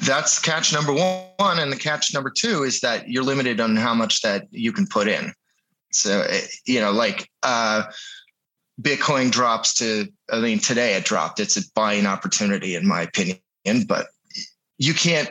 That's 0.00 0.38
catch 0.38 0.72
number 0.72 0.92
one. 0.92 1.58
And 1.58 1.72
the 1.72 1.76
catch 1.76 2.12
number 2.14 2.30
two 2.30 2.62
is 2.62 2.80
that 2.80 3.08
you're 3.08 3.24
limited 3.24 3.60
on 3.60 3.76
how 3.76 3.94
much 3.94 4.22
that 4.22 4.46
you 4.50 4.72
can 4.72 4.86
put 4.86 5.08
in. 5.08 5.32
So, 5.92 6.22
eh, 6.28 6.46
you 6.66 6.80
know, 6.80 6.92
like 6.92 7.28
uh, 7.42 7.84
Bitcoin 8.80 9.30
drops 9.30 9.74
to, 9.74 10.06
I 10.30 10.40
mean, 10.40 10.58
today 10.58 10.94
it 10.94 11.04
dropped. 11.04 11.40
It's 11.40 11.56
a 11.56 11.62
buying 11.74 12.06
opportunity, 12.06 12.76
in 12.76 12.86
my 12.86 13.02
opinion, 13.02 13.40
but 13.86 14.08
you 14.78 14.94
can't 14.94 15.30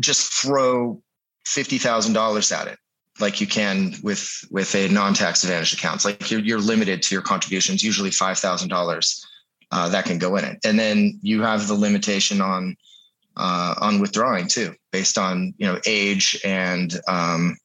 just 0.00 0.32
throw 0.32 1.02
fifty 1.44 1.78
thousand 1.78 2.14
dollars 2.14 2.50
at 2.52 2.68
it 2.68 2.78
like 3.20 3.40
you 3.40 3.46
can 3.46 3.94
with 4.02 4.44
with 4.50 4.74
a 4.74 4.88
non-tax 4.88 5.44
advantage 5.44 5.72
accounts. 5.74 6.04
Like 6.04 6.30
you're 6.30 6.40
you're 6.40 6.60
limited 6.60 7.02
to 7.02 7.14
your 7.14 7.22
contributions, 7.22 7.82
usually 7.82 8.10
five 8.10 8.38
thousand 8.38 8.72
uh, 8.72 8.76
dollars 8.76 9.26
that 9.70 10.04
can 10.04 10.18
go 10.18 10.36
in 10.36 10.44
it, 10.44 10.58
and 10.64 10.78
then 10.78 11.18
you 11.22 11.42
have 11.42 11.68
the 11.68 11.74
limitation 11.74 12.40
on 12.40 12.76
uh, 13.36 13.74
on 13.80 14.00
withdrawing 14.00 14.48
too, 14.48 14.74
based 14.90 15.18
on 15.18 15.54
you 15.58 15.66
know 15.66 15.78
age 15.86 16.40
and 16.44 17.00
um, 17.08 17.56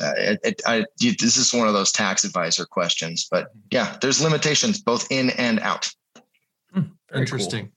uh, 0.00 0.12
it, 0.16 0.40
it, 0.42 0.62
I, 0.66 0.84
this 0.98 1.36
is 1.36 1.52
one 1.52 1.68
of 1.68 1.74
those 1.74 1.92
tax 1.92 2.24
advisor 2.24 2.64
questions, 2.64 3.28
but 3.30 3.48
yeah, 3.70 3.96
there's 4.00 4.22
limitations 4.22 4.80
both 4.80 5.10
in 5.10 5.30
and 5.30 5.60
out. 5.60 5.90
Hmm, 6.72 6.82
Interesting. 7.14 7.66
Cool. 7.66 7.72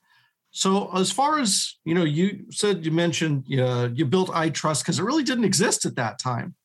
So, 0.55 0.89
as 0.95 1.11
far 1.11 1.39
as 1.39 1.75
you 1.83 1.93
know, 1.93 2.05
you 2.05 2.45
said 2.49 2.85
you 2.85 2.91
mentioned 2.91 3.43
uh, 3.59 3.89
you 3.93 4.05
built 4.05 4.29
iTrust 4.29 4.83
because 4.83 4.99
it 4.99 5.03
really 5.03 5.21
didn't 5.21 5.43
exist 5.43 5.85
at 5.85 5.97
that 5.97 6.17
time. 6.17 6.55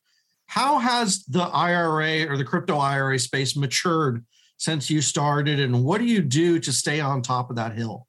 How 0.46 0.78
has 0.78 1.24
the 1.24 1.42
IRA 1.42 2.30
or 2.30 2.36
the 2.36 2.44
crypto 2.44 2.78
IRA 2.78 3.18
space 3.18 3.56
matured 3.56 4.24
since 4.58 4.90
you 4.90 5.00
started, 5.00 5.58
and 5.58 5.82
what 5.82 5.98
do 5.98 6.04
you 6.04 6.22
do 6.22 6.60
to 6.60 6.72
stay 6.72 7.00
on 7.00 7.20
top 7.20 7.50
of 7.50 7.56
that 7.56 7.72
hill? 7.72 8.06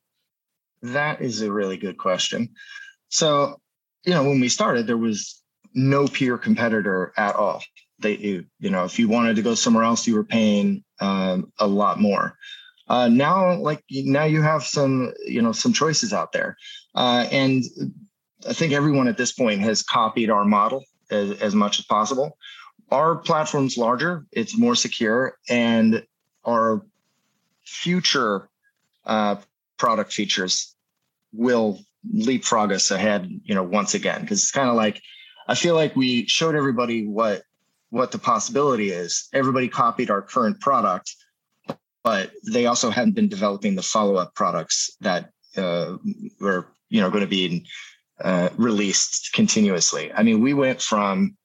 That 0.84 1.20
is 1.20 1.42
a 1.42 1.52
really 1.52 1.78
good 1.78 1.98
question. 1.98 2.50
So, 3.10 3.60
you 4.06 4.14
know, 4.14 4.24
when 4.24 4.40
we 4.40 4.50
started, 4.50 4.86
there 4.86 4.98
was 4.98 5.42
no 5.74 6.08
peer 6.08 6.38
competitor 6.38 7.12
at 7.18 7.36
all. 7.36 7.64
They, 7.98 8.18
you, 8.18 8.46
know, 8.70 8.86
if 8.86 9.00
you 9.00 9.08
wanted 9.08 9.36
to 9.38 9.42
go 9.42 9.56
somewhere 9.56 9.84
else, 9.84 10.06
you 10.06 10.14
were 10.14 10.24
paying 10.24 10.84
um, 11.00 11.52
a 11.58 11.66
lot 11.66 12.00
more. 12.00 12.38
Uh, 12.92 13.08
now, 13.08 13.56
like 13.56 13.82
now, 13.90 14.26
you 14.26 14.42
have 14.42 14.64
some, 14.64 15.14
you 15.26 15.42
know, 15.42 15.54
some 15.54 15.72
choices 15.72 16.12
out 16.12 16.34
there, 16.34 16.58
uh, 16.94 17.26
and 17.32 17.64
I 18.46 18.52
think 18.52 18.74
everyone 18.74 19.08
at 19.08 19.18
this 19.18 19.32
point 19.32 19.62
has 19.62 19.82
copied 19.82 20.30
our 20.30 20.44
model 20.44 20.84
as, 21.10 21.40
as 21.40 21.56
much 21.56 21.80
as 21.80 21.86
possible. 21.86 22.38
Our 22.92 23.16
platform's 23.16 23.78
larger, 23.78 24.26
it's 24.34 24.58
more 24.58 24.76
secure, 24.76 25.38
and 25.48 26.06
our 26.44 26.86
future 27.64 28.50
uh, 29.06 29.38
product 29.78 30.12
features 30.12 30.76
will 31.32 31.80
leapfrog 32.12 32.74
us 32.74 32.92
ahead, 32.92 33.30
you 33.46 33.56
know, 33.56 33.64
once 33.64 33.94
again, 33.94 34.20
because 34.20 34.42
it's 34.42 34.52
kind 34.52 34.68
of 34.68 34.76
like 34.76 35.02
I 35.48 35.56
feel 35.56 35.76
like 35.76 35.96
we 35.96 36.28
showed 36.28 36.56
everybody 36.56 37.08
what 37.08 37.44
what 37.90 38.12
the 38.12 38.20
possibility 38.20 38.92
is. 38.92 39.30
Everybody 39.32 39.70
copied 39.70 40.10
our 40.10 40.22
current 40.22 40.60
product, 40.60 41.16
but 42.04 42.32
they 42.52 42.66
also 42.66 42.90
hadn't 42.90 43.16
been 43.16 43.30
developing 43.30 43.76
the 43.76 43.82
follow 43.82 44.16
up 44.16 44.34
products 44.36 44.96
that 45.02 45.30
uh, 45.58 45.98
were 46.40 46.68
you 46.90 47.02
know 47.02 47.10
going 47.10 47.24
to 47.24 47.28
be 47.28 47.66
uh, 48.24 48.50
released 48.58 49.32
continuously. 49.34 50.12
I 50.14 50.24
mean, 50.24 50.42
we 50.42 50.54
went 50.54 50.82
from 50.82 51.38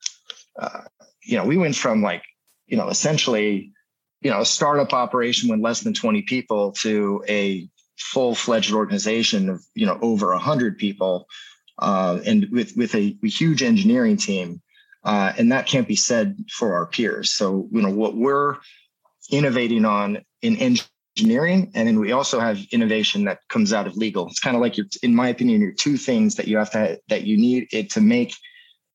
uh, 0.59 0.83
you 1.23 1.37
know 1.37 1.45
we 1.45 1.57
went 1.57 1.77
from 1.77 2.03
like 2.03 2.23
you 2.67 2.77
know 2.77 2.89
essentially 2.89 3.73
you 4.21 4.31
know 4.31 4.41
a 4.41 4.47
startup 4.47 4.93
operation 4.93 5.51
with 5.51 5.61
less 5.61 5.81
than 5.81 5.95
20 5.95 6.23
people 6.23 6.73
to 6.73 7.23
a 7.29 7.69
full-fledged 7.99 8.73
organization 8.73 9.49
of 9.49 9.65
you 9.75 9.87
know 9.87 9.99
over 10.03 10.29
100 10.33 10.79
people 10.79 11.27
uh, 11.79 12.19
and 12.27 12.49
with 12.51 12.77
with 12.77 12.95
a, 12.95 13.17
a 13.23 13.29
huge 13.29 13.63
engineering 13.63 14.17
team 14.17 14.61
uh, 15.05 15.33
and 15.39 15.53
that 15.53 15.67
can't 15.67 15.89
be 15.89 15.97
said 15.97 16.37
for 16.51 16.75
our 16.75 16.87
peers 16.87 17.31
so 17.31 17.69
you 17.73 17.81
know 17.81 17.91
what 17.91 18.17
we're 18.17 18.57
innovating 19.31 19.85
on 19.85 20.19
in 20.47 20.79
engineering 21.17 21.71
and 21.75 21.89
then 21.89 21.99
we 21.99 22.13
also 22.13 22.39
have 22.39 22.59
innovation 22.73 23.25
that 23.25 23.39
comes 23.49 23.73
out 23.73 23.87
of 23.87 23.97
legal 23.97 24.27
it's 24.27 24.41
kind 24.41 24.57
of 24.57 24.63
like 24.63 24.77
your 24.77 24.87
in 25.03 25.15
my 25.15 25.29
opinion 25.29 25.61
your 25.61 25.73
two 25.73 25.97
things 25.97 26.35
that 26.35 26.47
you 26.47 26.57
have 26.57 26.71
to 26.71 26.99
that 27.09 27.25
you 27.25 27.37
need 27.37 27.67
it 27.73 27.91
to 27.91 28.01
make 28.01 28.35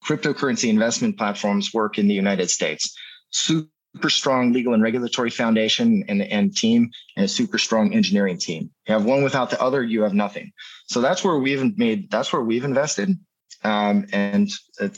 cryptocurrency 0.06 0.70
investment 0.70 1.18
platforms 1.18 1.74
work 1.74 1.98
in 1.98 2.08
the 2.08 2.14
united 2.14 2.50
states 2.50 2.96
super 3.32 4.10
strong 4.10 4.54
legal 4.54 4.74
and 4.74 4.84
regulatory 4.84 5.30
foundation 5.30 6.04
and, 6.08 6.22
and 6.22 6.56
team 6.56 6.90
and 7.16 7.26
a 7.26 7.28
super 7.28 7.58
strong 7.58 7.94
engineering 7.94 8.38
team. 8.38 8.70
You 8.88 8.94
have 8.94 9.06
one 9.06 9.24
without 9.24 9.50
the 9.50 9.62
other, 9.62 9.84
you 9.84 10.04
have 10.04 10.14
nothing. 10.14 10.52
So 10.88 11.02
that's 11.02 11.24
where 11.24 11.38
we've 11.38 11.78
made, 11.78 12.10
that's 12.10 12.32
where 12.32 12.42
we've 12.42 12.64
invested. 12.64 13.18
Um, 13.64 14.08
and 14.12 14.50
uh, 14.80 14.90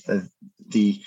the, 0.67 1.01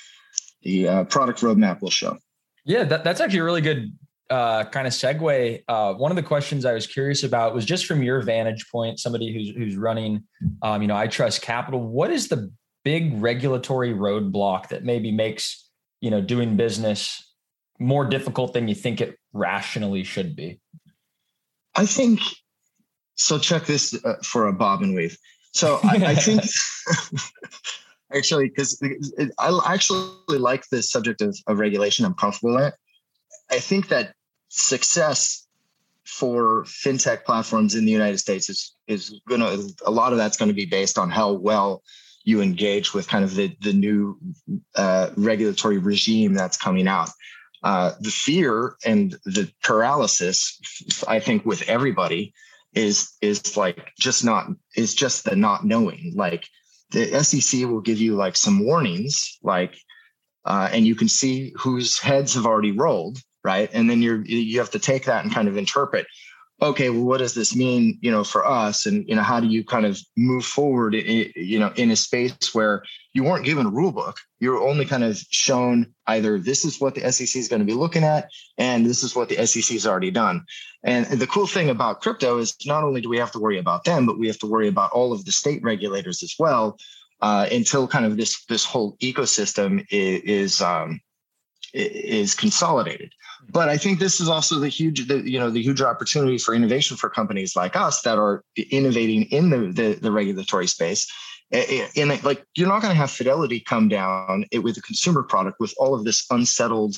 the 0.62 0.88
uh, 0.88 1.04
product 1.04 1.40
roadmap 1.40 1.80
will 1.80 1.90
show. 1.90 2.18
Yeah, 2.64 2.84
that, 2.84 3.04
that's 3.04 3.20
actually 3.20 3.38
a 3.40 3.44
really 3.44 3.60
good 3.60 3.96
uh, 4.30 4.64
kind 4.64 4.86
of 4.86 4.92
segue. 4.92 5.62
Uh, 5.68 5.94
one 5.94 6.10
of 6.10 6.16
the 6.16 6.22
questions 6.22 6.64
I 6.64 6.72
was 6.72 6.86
curious 6.86 7.22
about 7.22 7.54
was 7.54 7.64
just 7.64 7.86
from 7.86 8.02
your 8.02 8.22
vantage 8.22 8.66
point, 8.70 8.98
somebody 8.98 9.32
who's, 9.32 9.56
who's 9.56 9.76
running, 9.76 10.24
um, 10.62 10.82
you 10.82 10.88
know, 10.88 10.94
iTrust 10.94 11.42
Capital, 11.42 11.80
what 11.80 12.10
is 12.10 12.28
the 12.28 12.50
big 12.84 13.20
regulatory 13.20 13.92
roadblock 13.92 14.68
that 14.68 14.84
maybe 14.84 15.12
makes, 15.12 15.68
you 16.00 16.10
know, 16.10 16.20
doing 16.20 16.56
business 16.56 17.22
more 17.78 18.04
difficult 18.04 18.52
than 18.52 18.68
you 18.68 18.74
think 18.74 19.00
it 19.00 19.18
rationally 19.32 20.02
should 20.02 20.34
be? 20.34 20.60
I 21.74 21.86
think 21.86 22.20
so. 23.14 23.38
Check 23.38 23.66
this 23.66 23.94
uh, 24.04 24.14
for 24.24 24.48
a 24.48 24.52
bob 24.52 24.82
and 24.82 24.94
weave. 24.94 25.16
So 25.52 25.78
I, 25.84 25.96
I 26.04 26.14
think 26.16 26.42
actually, 28.14 28.48
because 28.48 28.82
I 29.38 29.60
actually 29.66 30.38
like 30.38 30.64
the 30.70 30.82
subject 30.82 31.20
of, 31.20 31.36
of 31.46 31.58
regulation. 31.58 32.04
I'm 32.04 32.14
comfortable 32.14 32.56
in 32.58 32.64
it. 32.64 32.74
I 33.50 33.60
think 33.60 33.88
that 33.88 34.14
success 34.56 35.46
for 36.04 36.64
fintech 36.64 37.24
platforms 37.24 37.74
in 37.74 37.84
the 37.84 37.92
United 37.92 38.18
States 38.18 38.48
is 38.48 38.74
is 38.86 39.20
going 39.28 39.40
to 39.40 39.74
a 39.84 39.90
lot 39.90 40.12
of 40.12 40.18
that's 40.18 40.36
going 40.36 40.48
to 40.48 40.54
be 40.54 40.64
based 40.64 40.98
on 40.98 41.10
how 41.10 41.32
well 41.32 41.82
you 42.24 42.40
engage 42.40 42.94
with 42.94 43.08
kind 43.08 43.24
of 43.24 43.34
the 43.34 43.56
the 43.60 43.72
new 43.72 44.18
uh, 44.76 45.10
regulatory 45.16 45.78
regime 45.78 46.34
that's 46.34 46.56
coming 46.56 46.86
out 46.86 47.10
uh, 47.62 47.92
the 48.00 48.10
fear 48.10 48.76
and 48.84 49.18
the 49.24 49.50
paralysis, 49.62 50.60
I 51.08 51.18
think, 51.18 51.44
with 51.44 51.68
everybody 51.68 52.32
is 52.74 53.12
is 53.20 53.56
like 53.56 53.92
just 53.98 54.24
not 54.24 54.46
is 54.76 54.94
just 54.94 55.24
the 55.24 55.34
not 55.34 55.64
knowing. 55.64 56.12
Like 56.14 56.46
the 56.90 57.24
SEC 57.24 57.62
will 57.62 57.80
give 57.80 57.98
you 57.98 58.14
like 58.14 58.36
some 58.36 58.64
warnings, 58.64 59.38
like, 59.42 59.76
uh, 60.44 60.68
and 60.70 60.86
you 60.86 60.94
can 60.94 61.08
see 61.08 61.52
whose 61.56 61.98
heads 61.98 62.34
have 62.34 62.46
already 62.46 62.70
rolled, 62.70 63.18
right? 63.46 63.70
And 63.72 63.88
then 63.88 64.02
you're 64.02 64.22
you 64.26 64.58
have 64.58 64.72
to 64.72 64.78
take 64.78 65.04
that 65.06 65.24
and 65.24 65.32
kind 65.32 65.48
of 65.48 65.56
interpret 65.56 66.06
okay, 66.62 66.88
well, 66.88 67.02
what 67.02 67.18
does 67.18 67.34
this 67.34 67.54
mean, 67.54 67.98
you 68.00 68.10
know, 68.10 68.24
for 68.24 68.46
us? 68.46 68.86
And, 68.86 69.06
you 69.08 69.14
know, 69.14 69.22
how 69.22 69.40
do 69.40 69.46
you 69.46 69.62
kind 69.62 69.84
of 69.84 70.00
move 70.16 70.44
forward, 70.44 70.94
in, 70.94 71.30
you 71.36 71.58
know, 71.58 71.72
in 71.76 71.90
a 71.90 71.96
space 71.96 72.54
where 72.54 72.82
you 73.12 73.24
weren't 73.24 73.44
given 73.44 73.66
a 73.66 73.70
rule 73.70 73.92
book, 73.92 74.16
you're 74.40 74.62
only 74.62 74.86
kind 74.86 75.04
of 75.04 75.18
shown 75.30 75.92
either 76.06 76.38
this 76.38 76.64
is 76.64 76.80
what 76.80 76.94
the 76.94 77.12
SEC 77.12 77.36
is 77.36 77.48
going 77.48 77.60
to 77.60 77.66
be 77.66 77.74
looking 77.74 78.04
at, 78.04 78.28
and 78.56 78.86
this 78.86 79.02
is 79.02 79.14
what 79.14 79.28
the 79.28 79.46
SEC 79.46 79.74
has 79.74 79.86
already 79.86 80.10
done. 80.10 80.44
And 80.82 81.06
the 81.06 81.26
cool 81.26 81.46
thing 81.46 81.68
about 81.68 82.00
crypto 82.00 82.38
is 82.38 82.54
not 82.64 82.84
only 82.84 83.00
do 83.00 83.08
we 83.08 83.18
have 83.18 83.32
to 83.32 83.38
worry 83.38 83.58
about 83.58 83.84
them, 83.84 84.06
but 84.06 84.18
we 84.18 84.26
have 84.28 84.38
to 84.38 84.46
worry 84.46 84.68
about 84.68 84.92
all 84.92 85.12
of 85.12 85.24
the 85.24 85.32
state 85.32 85.62
regulators 85.62 86.22
as 86.22 86.34
well. 86.38 86.78
Uh, 87.22 87.48
until 87.50 87.88
kind 87.88 88.04
of 88.04 88.18
this 88.18 88.44
this 88.44 88.66
whole 88.66 88.94
ecosystem 88.98 89.82
is, 89.90 90.20
is 90.24 90.60
um, 90.60 91.00
is 91.72 92.34
consolidated. 92.34 93.10
But 93.50 93.68
I 93.68 93.76
think 93.76 93.98
this 93.98 94.20
is 94.20 94.28
also 94.28 94.58
the 94.58 94.68
huge, 94.68 95.06
the, 95.08 95.28
you 95.28 95.38
know, 95.38 95.50
the 95.50 95.62
huge 95.62 95.80
opportunity 95.80 96.38
for 96.38 96.54
innovation 96.54 96.96
for 96.96 97.08
companies 97.08 97.54
like 97.54 97.76
us 97.76 98.02
that 98.02 98.18
are 98.18 98.42
innovating 98.70 99.22
in 99.24 99.50
the 99.50 99.72
the, 99.72 99.94
the 99.94 100.12
regulatory 100.12 100.66
space. 100.66 101.10
And 101.52 102.24
like 102.24 102.44
you're 102.56 102.68
not 102.68 102.82
going 102.82 102.92
to 102.92 102.98
have 102.98 103.10
Fidelity 103.10 103.60
come 103.60 103.88
down 103.88 104.46
with 104.62 104.76
a 104.76 104.82
consumer 104.82 105.22
product 105.22 105.60
with 105.60 105.72
all 105.78 105.94
of 105.94 106.04
this 106.04 106.26
unsettled 106.30 106.96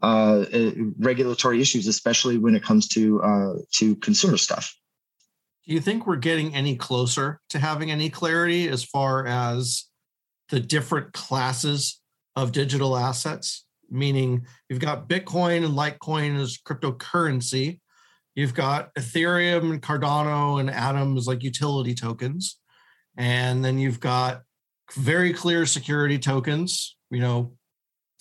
uh, 0.00 0.44
uh, 0.54 0.70
regulatory 1.00 1.60
issues, 1.60 1.88
especially 1.88 2.38
when 2.38 2.54
it 2.54 2.62
comes 2.62 2.86
to 2.86 3.20
uh, 3.20 3.54
to 3.72 3.96
consumer 3.96 4.36
stuff. 4.36 4.72
Do 5.66 5.74
you 5.74 5.80
think 5.80 6.06
we're 6.06 6.16
getting 6.16 6.54
any 6.54 6.76
closer 6.76 7.40
to 7.50 7.58
having 7.58 7.90
any 7.90 8.08
clarity 8.08 8.68
as 8.68 8.84
far 8.84 9.26
as 9.26 9.86
the 10.50 10.60
different 10.60 11.12
classes 11.12 12.00
of 12.36 12.52
digital 12.52 12.96
assets? 12.96 13.66
Meaning 13.90 14.46
you've 14.68 14.80
got 14.80 15.08
Bitcoin 15.08 15.64
and 15.64 15.74
Litecoin 15.74 16.40
as 16.40 16.58
cryptocurrency. 16.58 17.80
You've 18.34 18.54
got 18.54 18.94
Ethereum 18.94 19.70
and 19.72 19.82
Cardano 19.82 20.60
and 20.60 20.70
Atom 20.70 21.16
as 21.16 21.26
like 21.26 21.42
utility 21.42 21.94
tokens. 21.94 22.58
And 23.16 23.64
then 23.64 23.78
you've 23.78 24.00
got 24.00 24.42
very 24.94 25.32
clear 25.32 25.66
security 25.66 26.18
tokens, 26.18 26.96
you 27.10 27.20
know, 27.20 27.54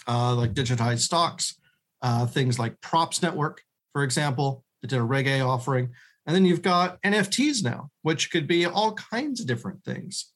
uh, 0.07 0.33
like 0.35 0.53
digitized 0.53 1.01
stocks, 1.01 1.55
uh, 2.01 2.25
things 2.25 2.57
like 2.57 2.81
Props 2.81 3.21
Network, 3.21 3.61
for 3.93 4.03
example, 4.03 4.63
that 4.81 4.87
did 4.87 4.99
a 4.99 5.03
Reg 5.03 5.27
A 5.27 5.41
offering. 5.41 5.89
And 6.25 6.35
then 6.35 6.45
you've 6.45 6.61
got 6.61 7.01
NFTs 7.03 7.63
now, 7.63 7.89
which 8.01 8.31
could 8.31 8.47
be 8.47 8.65
all 8.65 8.93
kinds 8.93 9.39
of 9.39 9.47
different 9.47 9.83
things. 9.83 10.33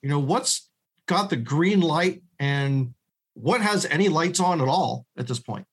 You 0.00 0.08
know, 0.08 0.18
what's 0.18 0.70
got 1.06 1.30
the 1.30 1.36
green 1.36 1.80
light 1.80 2.22
and 2.38 2.94
what 3.34 3.60
has 3.60 3.86
any 3.86 4.08
lights 4.08 4.40
on 4.40 4.60
at 4.60 4.68
all 4.68 5.06
at 5.16 5.26
this 5.26 5.38
point? 5.38 5.66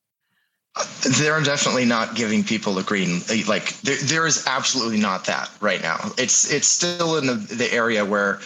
They're 1.17 1.41
definitely 1.41 1.85
not 1.85 2.15
giving 2.15 2.43
people 2.43 2.77
a 2.77 2.83
green 2.83 3.21
like 3.47 3.77
there, 3.79 3.97
there 4.03 4.25
is 4.27 4.45
absolutely 4.47 4.99
not 4.99 5.25
that 5.25 5.49
right 5.59 5.81
now. 5.81 5.97
It's 6.17 6.51
it's 6.53 6.67
still 6.67 7.17
in 7.17 7.25
the, 7.25 7.33
the 7.33 7.73
area 7.73 8.05
where 8.05 8.39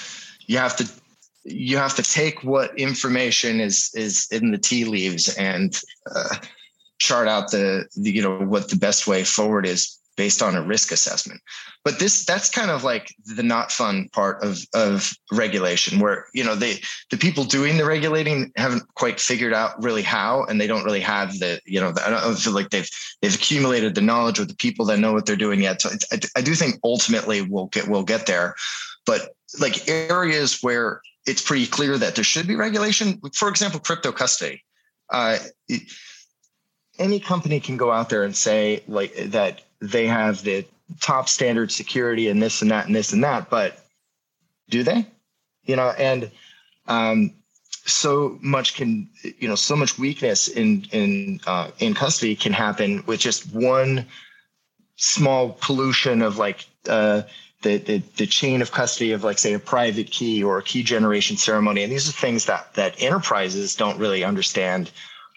you 0.48 0.58
have 0.58 0.76
to 0.78 0.90
you 1.44 1.78
have 1.78 1.96
to 1.96 2.04
take 2.04 2.44
what 2.44 2.78
information 2.80 3.60
is 3.60 3.92
is 3.94 4.28
in 4.32 4.52
the 4.52 4.58
tea 4.58 4.86
leaves 4.86 5.36
and 5.36 5.80
uh, 6.16 6.38
chart 7.00 7.28
out 7.28 7.52
the, 7.52 7.86
the, 7.98 8.12
you 8.12 8.22
know 8.22 8.40
what 8.40 8.70
the 8.70 8.78
best 8.78 9.06
way 9.06 9.24
forward 9.24 9.66
is 9.66 10.00
based 10.16 10.42
on 10.42 10.56
a 10.56 10.62
risk 10.62 10.92
assessment. 10.92 11.42
But 11.84 12.00
this 12.00 12.26
that's 12.26 12.50
kind 12.50 12.72
of 12.72 12.84
like 12.84 13.14
the 13.26 13.44
not 13.44 13.72
fun 13.72 14.10
part 14.14 14.44
of 14.44 14.60
of 14.74 15.12
regulation 15.32 16.00
where 16.00 16.28
you 16.34 16.44
know 16.44 16.56
they 16.56 16.80
the 17.12 17.18
people 17.18 17.44
doing 17.44 17.78
the 17.78 17.86
regulating 17.86 18.52
haven't 18.56 18.84
quite 18.96 19.20
figured 19.20 19.54
out 19.54 19.82
really 19.84 20.02
how 20.02 20.44
and 20.46 20.60
they 20.62 20.68
don't 20.68 20.86
really 20.86 21.02
have 21.02 21.40
the 21.40 21.60
you 21.66 21.80
know 21.80 21.94
I 22.06 22.10
don't 22.10 22.38
feel 22.38 22.54
like 22.54 22.70
they've 22.70 22.90
they've 23.22 23.36
accumulated 23.36 23.96
the 23.96 24.02
knowledge 24.02 24.40
with 24.40 24.50
the 24.50 24.56
people 24.56 24.86
that 24.86 25.00
know 25.00 25.14
what 25.14 25.26
they're 25.26 25.36
doing 25.36 25.62
yet. 25.62 25.82
So 25.82 25.90
I, 26.12 26.20
I 26.38 26.42
do 26.42 26.56
think 26.56 26.80
ultimately 26.84 27.42
we'll 27.42 27.68
get 27.68 27.88
we'll 27.88 28.04
get 28.04 28.26
there. 28.26 28.56
But 29.06 29.36
like 29.60 29.88
areas 29.88 30.60
where 30.62 31.02
it's 31.26 31.42
pretty 31.42 31.68
clear 31.68 31.98
that 31.98 32.16
there 32.16 32.24
should 32.24 32.48
be 32.48 32.56
regulation, 32.56 33.22
for 33.34 33.50
example, 33.50 33.80
crypto 33.80 34.12
custody. 34.12 34.64
Uh, 35.10 35.38
any 37.00 37.20
company 37.20 37.60
can 37.60 37.78
go 37.78 37.92
out 37.92 38.10
there 38.10 38.24
and 38.24 38.36
say 38.36 38.84
like 38.88 39.14
that 39.16 39.62
they 39.92 40.08
have 40.08 40.44
the 40.44 40.66
top 41.02 41.28
standard 41.28 41.72
security 41.72 42.30
and 42.30 42.42
this 42.42 42.62
and 42.62 42.72
that 42.72 42.86
and 42.86 42.96
this 42.96 43.14
and 43.14 43.24
that, 43.24 43.50
but 43.50 43.80
do 44.70 44.84
they? 44.84 45.06
You 45.66 45.76
know, 45.76 45.90
and 45.98 46.32
um, 46.88 47.32
so 47.86 48.38
much 48.42 48.76
can 48.76 49.10
you 49.24 49.48
know 49.48 49.56
so 49.56 49.76
much 49.76 50.00
weakness 50.00 50.48
in 50.48 50.86
in 50.92 51.42
uh, 51.48 51.72
in 51.80 51.94
custody 51.94 52.36
can 52.36 52.54
happen 52.54 53.04
with 53.06 53.20
just 53.20 53.54
one 53.54 54.06
small 54.96 55.58
pollution 55.62 56.22
of 56.22 56.38
like 56.38 56.66
uh, 56.88 57.24
the, 57.62 57.78
the 57.78 57.98
the 58.18 58.28
chain 58.28 58.62
of 58.62 58.72
custody 58.72 59.12
of 59.12 59.24
like 59.24 59.38
say 59.38 59.54
a 59.54 59.60
private 59.60 60.12
key 60.12 60.44
or 60.44 60.58
a 60.60 60.64
key 60.64 60.84
generation 60.84 61.36
ceremony 61.36 61.84
and 61.84 61.92
these 61.92 62.08
are 62.08 62.14
things 62.14 62.46
that 62.46 62.74
that 62.76 62.96
enterprises 63.02 63.76
don't 63.76 63.98
really 63.98 64.24
understand 64.24 64.92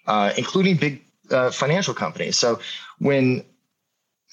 uh, 0.07 0.33
including 0.37 0.77
big 0.77 1.03
uh, 1.31 1.51
financial 1.51 1.95
companies. 1.95 2.39
So 2.39 2.61
when 2.99 3.45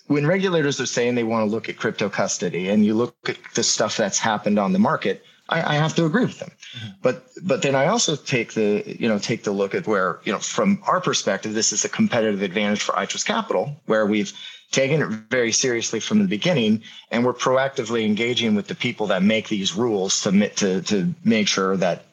when 0.08 0.28
regulators 0.28 0.80
are 0.82 0.86
saying 0.86 1.16
they 1.16 1.24
want 1.24 1.48
to 1.48 1.52
look 1.52 1.70
at 1.70 1.78
crypto 1.78 2.10
custody 2.10 2.70
and 2.70 2.86
you 2.86 2.94
look 2.94 3.16
at 3.28 3.38
the 3.56 3.64
stuff 3.64 3.98
that's 3.98 4.20
happened 4.20 4.60
on 4.60 4.74
the 4.74 4.80
market, 4.80 5.24
I, 5.50 5.76
I 5.76 5.76
have 5.76 5.96
to 5.96 6.06
agree 6.06 6.26
with 6.26 6.40
them. 6.40 6.52
Mm-hmm. 6.78 6.88
But 7.02 7.28
but 7.44 7.62
then 7.62 7.76
I 7.76 7.88
also 7.88 8.16
take 8.16 8.54
the 8.54 8.84
you 8.86 9.08
know 9.08 9.20
take 9.20 9.44
the 9.44 9.52
look 9.52 9.76
at 9.76 9.88
where 9.88 10.20
you 10.24 10.32
know 10.32 10.40
from 10.40 10.82
our 10.88 11.02
perspective 11.02 11.54
this 11.54 11.74
is 11.74 11.86
a 11.86 11.90
competitive 11.90 12.42
advantage 12.42 12.82
for 12.82 12.94
iTrust 12.94 13.26
Capital 13.26 13.76
where 13.86 14.06
we've 14.06 14.34
taken 14.72 15.02
it 15.02 15.08
very 15.30 15.52
seriously 15.52 16.00
from 16.00 16.20
the 16.20 16.28
beginning 16.28 16.82
and 17.12 17.24
we're 17.24 17.34
proactively 17.34 18.06
engaging 18.06 18.56
with 18.56 18.68
the 18.68 18.76
people 18.76 19.08
that 19.08 19.22
make 19.22 19.48
these 19.48 19.76
rules 19.76 20.22
to 20.24 20.50
to 20.50 20.82
to 20.82 21.14
make 21.24 21.48
sure 21.48 21.78
that 21.78 22.06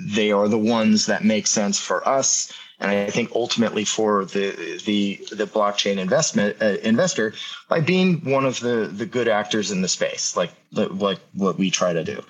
they 0.00 0.32
are 0.32 0.48
the 0.48 0.58
ones 0.58 1.06
that 1.06 1.24
make 1.24 1.46
sense 1.46 1.78
for 1.78 2.06
us 2.08 2.52
and 2.80 2.90
I 2.90 3.10
think 3.10 3.32
ultimately 3.34 3.84
for 3.84 4.24
the 4.24 4.80
the 4.84 5.20
the 5.30 5.46
blockchain 5.46 5.98
investment 5.98 6.56
uh, 6.62 6.76
investor 6.82 7.34
by 7.68 7.80
being 7.80 8.24
one 8.24 8.46
of 8.46 8.58
the 8.60 8.90
the 8.92 9.06
good 9.06 9.28
actors 9.28 9.70
in 9.70 9.82
the 9.82 9.88
space, 9.88 10.36
like 10.36 10.50
like 10.72 11.18
what 11.34 11.58
we 11.58 11.70
try 11.70 11.92
to 11.92 12.02
do. 12.02 12.24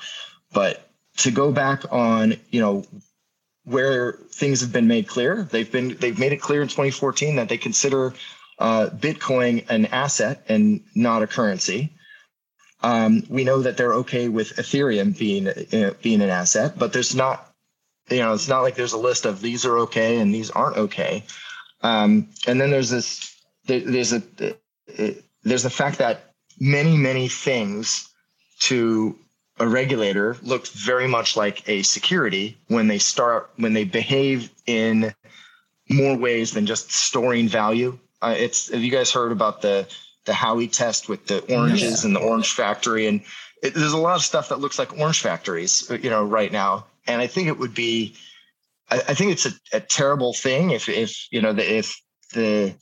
But 0.52 0.90
to 1.19 1.30
go 1.30 1.52
back 1.52 1.85
on, 1.92 2.35
you 2.50 2.61
know, 2.61 2.85
where 3.64 4.12
things 4.33 4.61
have 4.61 4.73
been 4.73 4.88
made 4.88 5.07
clear, 5.07 5.45
they've 5.45 5.71
been 5.71 5.97
they've 6.00 6.19
made 6.19 6.33
it 6.33 6.40
clear 6.40 6.62
in 6.62 6.69
2014 6.69 7.37
that 7.37 7.49
they 7.49 7.59
consider 7.59 8.12
uh, 8.59 8.88
Bitcoin 8.92 9.69
an 9.71 9.87
asset 9.87 10.45
and 10.49 10.83
not 10.95 11.23
a 11.23 11.28
currency. 11.28 11.92
Um, 12.83 13.23
we 13.28 13.45
know 13.45 13.62
that 13.62 13.76
they're 13.76 13.95
okay 13.95 14.28
with 14.28 14.57
Ethereum 14.57 15.16
being 15.16 15.47
uh, 15.47 15.95
being 16.02 16.23
an 16.23 16.30
asset, 16.30 16.76
but 16.76 16.92
there's 16.92 17.14
not 17.14 17.50
you 18.11 18.19
know, 18.19 18.33
it's 18.33 18.49
not 18.49 18.62
like 18.62 18.75
there's 18.75 18.93
a 18.93 18.99
list 18.99 19.25
of 19.25 19.40
these 19.40 19.64
are 19.64 19.79
okay 19.79 20.19
and 20.19 20.35
these 20.35 20.50
aren't 20.50 20.76
okay. 20.76 21.25
Um, 21.83 22.29
and 22.47 22.61
then 22.61 22.71
there's 22.71 22.90
this, 22.90 23.40
there, 23.67 23.81
there's 23.81 24.12
a, 24.12 24.23
there's 25.45 25.62
the 25.62 25.71
fact 25.71 25.99
that 25.99 26.35
many, 26.59 26.97
many 26.97 27.29
things 27.29 28.09
to 28.61 29.17
a 29.59 29.67
regulator 29.67 30.37
look 30.43 30.67
very 30.69 31.07
much 31.07 31.37
like 31.37 31.69
a 31.69 31.83
security 31.83 32.59
when 32.69 32.88
they 32.88 32.99
start, 32.99 33.50
when 33.56 33.73
they 33.73 33.85
behave 33.85 34.50
in 34.67 35.15
more 35.89 36.17
ways 36.17 36.52
than 36.52 36.67
just 36.67 36.93
storing 36.93 37.49
value. 37.49 37.99
Uh, 38.23 38.35
it's, 38.37 38.71
have 38.71 38.82
you 38.82 38.91
guys 38.91 39.11
heard 39.11 39.32
about 39.32 39.63
the, 39.63 39.89
the 40.25 40.32
Howey 40.32 40.71
test 40.71 41.08
with 41.08 41.26
the 41.26 41.41
oranges 41.54 42.02
yeah. 42.02 42.08
and 42.08 42.17
the 42.17 42.21
orange 42.21 42.52
factory? 42.52 43.06
And 43.06 43.23
it, 43.63 43.75
there's 43.75 43.93
a 43.93 43.99
lot 43.99 44.17
of 44.17 44.23
stuff 44.23 44.50
that 44.50 44.61
looks 44.61 44.78
like 44.78 44.99
orange 44.99 45.21
factories, 45.21 45.91
you 46.02 46.11
know, 46.11 46.25
right 46.25 46.52
now. 46.52 46.87
And 47.11 47.21
I 47.21 47.27
think 47.27 47.49
it 47.49 47.59
would 47.59 47.75
be, 47.75 48.15
I, 48.91 48.97
I 48.97 49.15
think 49.15 49.33
it's 49.33 49.47
a, 49.47 49.51
a, 49.73 49.81
terrible 49.81 50.33
thing 50.33 50.71
if, 50.71 50.89
if, 50.89 51.27
you 51.31 51.43
know, 51.43 51.53
the, 51.53 51.79
if 51.79 52.01
the, 52.35 52.75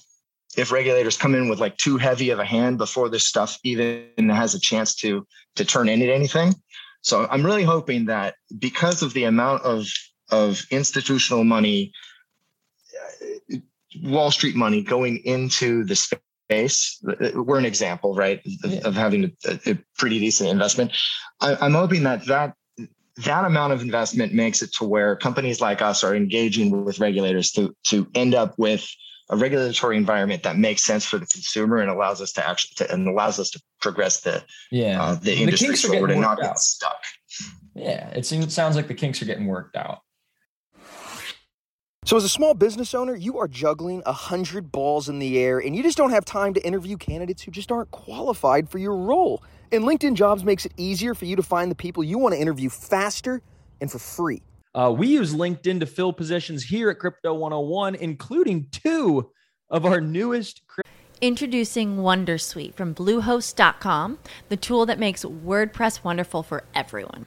if 0.56 0.70
regulators 0.70 1.16
come 1.16 1.34
in 1.34 1.48
with 1.48 1.60
like 1.60 1.76
too 1.76 1.96
heavy 1.96 2.30
of 2.30 2.38
a 2.38 2.44
hand 2.44 2.78
before 2.78 3.08
this 3.08 3.26
stuff 3.26 3.58
even 3.64 4.28
has 4.28 4.54
a 4.54 4.60
chance 4.60 4.94
to, 4.96 5.26
to 5.56 5.64
turn 5.64 5.88
into 5.88 6.12
anything. 6.12 6.54
So 7.00 7.26
I'm 7.30 7.44
really 7.44 7.62
hoping 7.62 8.06
that 8.06 8.34
because 8.58 9.02
of 9.02 9.14
the 9.14 9.24
amount 9.24 9.62
of, 9.62 9.86
of 10.30 10.62
institutional 10.70 11.44
money, 11.44 11.92
uh, 13.52 13.56
Wall 14.02 14.30
Street 14.30 14.56
money 14.56 14.82
going 14.82 15.18
into 15.24 15.84
the 15.84 15.96
space, 15.96 17.02
we're 17.34 17.58
an 17.58 17.64
example, 17.64 18.14
right, 18.14 18.40
of, 18.64 18.72
of 18.84 18.94
having 18.94 19.32
a, 19.46 19.70
a, 19.70 19.78
pretty 19.96 20.18
decent 20.18 20.50
investment. 20.50 20.92
I, 21.40 21.66
am 21.66 21.74
hoping 21.74 22.02
that 22.02 22.26
that 22.26 22.54
that 23.24 23.44
amount 23.44 23.72
of 23.72 23.82
investment 23.82 24.32
makes 24.32 24.62
it 24.62 24.72
to 24.74 24.84
where 24.84 25.16
companies 25.16 25.60
like 25.60 25.82
us 25.82 26.04
are 26.04 26.14
engaging 26.14 26.84
with 26.84 27.00
regulators 27.00 27.50
to 27.52 27.74
to 27.84 28.06
end 28.14 28.34
up 28.34 28.54
with 28.58 28.88
a 29.30 29.36
regulatory 29.36 29.96
environment 29.96 30.42
that 30.42 30.56
makes 30.56 30.82
sense 30.82 31.04
for 31.04 31.18
the 31.18 31.26
consumer 31.26 31.78
and 31.78 31.90
allows 31.90 32.20
us 32.20 32.32
to 32.32 32.46
actually 32.46 32.74
to, 32.76 32.92
and 32.92 33.06
allows 33.06 33.38
us 33.38 33.50
to 33.50 33.60
progress 33.80 34.20
the 34.20 34.42
yeah 34.70 35.02
uh, 35.02 35.14
the 35.16 35.34
industry 35.34 35.68
the 35.68 35.76
forward 35.76 36.10
and 36.10 36.20
not 36.20 36.38
out. 36.38 36.44
get 36.44 36.58
stuck. 36.58 37.02
Yeah, 37.74 38.08
it 38.10 38.26
seems, 38.26 38.46
it 38.46 38.52
sounds 38.52 38.74
like 38.74 38.88
the 38.88 38.94
kinks 38.94 39.22
are 39.22 39.26
getting 39.26 39.46
worked 39.46 39.76
out. 39.76 40.00
So, 42.08 42.16
as 42.16 42.24
a 42.24 42.28
small 42.30 42.54
business 42.54 42.94
owner, 42.94 43.14
you 43.14 43.38
are 43.38 43.46
juggling 43.46 44.02
a 44.06 44.14
hundred 44.14 44.72
balls 44.72 45.10
in 45.10 45.18
the 45.18 45.38
air, 45.38 45.58
and 45.58 45.76
you 45.76 45.82
just 45.82 45.98
don't 45.98 46.08
have 46.08 46.24
time 46.24 46.54
to 46.54 46.66
interview 46.66 46.96
candidates 46.96 47.42
who 47.42 47.50
just 47.50 47.70
aren't 47.70 47.90
qualified 47.90 48.70
for 48.70 48.78
your 48.78 48.96
role. 48.96 49.42
And 49.72 49.84
LinkedIn 49.84 50.14
Jobs 50.14 50.42
makes 50.42 50.64
it 50.64 50.72
easier 50.78 51.14
for 51.14 51.26
you 51.26 51.36
to 51.36 51.42
find 51.42 51.70
the 51.70 51.74
people 51.74 52.02
you 52.02 52.16
want 52.16 52.34
to 52.34 52.40
interview 52.40 52.70
faster 52.70 53.42
and 53.82 53.92
for 53.92 53.98
free. 53.98 54.40
Uh, 54.74 54.90
we 54.96 55.08
use 55.08 55.34
LinkedIn 55.34 55.80
to 55.80 55.86
fill 55.86 56.14
positions 56.14 56.64
here 56.64 56.88
at 56.88 56.98
Crypto 56.98 57.34
101, 57.34 57.96
including 57.96 58.68
two 58.72 59.30
of 59.68 59.84
our 59.84 60.00
newest. 60.00 60.62
Introducing 61.20 61.98
Wondersuite 61.98 62.72
from 62.72 62.94
Bluehost.com, 62.94 64.18
the 64.48 64.56
tool 64.56 64.86
that 64.86 64.98
makes 64.98 65.26
WordPress 65.26 66.02
wonderful 66.02 66.42
for 66.42 66.64
everyone. 66.74 67.26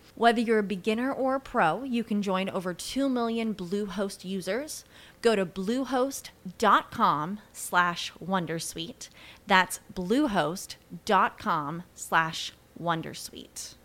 Whether 0.15 0.41
you're 0.41 0.59
a 0.59 0.63
beginner 0.63 1.11
or 1.11 1.35
a 1.35 1.39
pro, 1.39 1.83
you 1.83 2.03
can 2.03 2.21
join 2.21 2.49
over 2.49 2.73
2 2.73 3.07
million 3.07 3.55
Bluehost 3.55 4.25
users. 4.25 4.83
Go 5.21 5.35
to 5.35 5.45
bluehost.com 5.45 7.39
slash 7.53 8.11
wondersuite. 8.23 9.09
That's 9.47 9.79
bluehost.com 9.93 11.83
slash 11.95 12.53
wondersuite. 12.79 13.75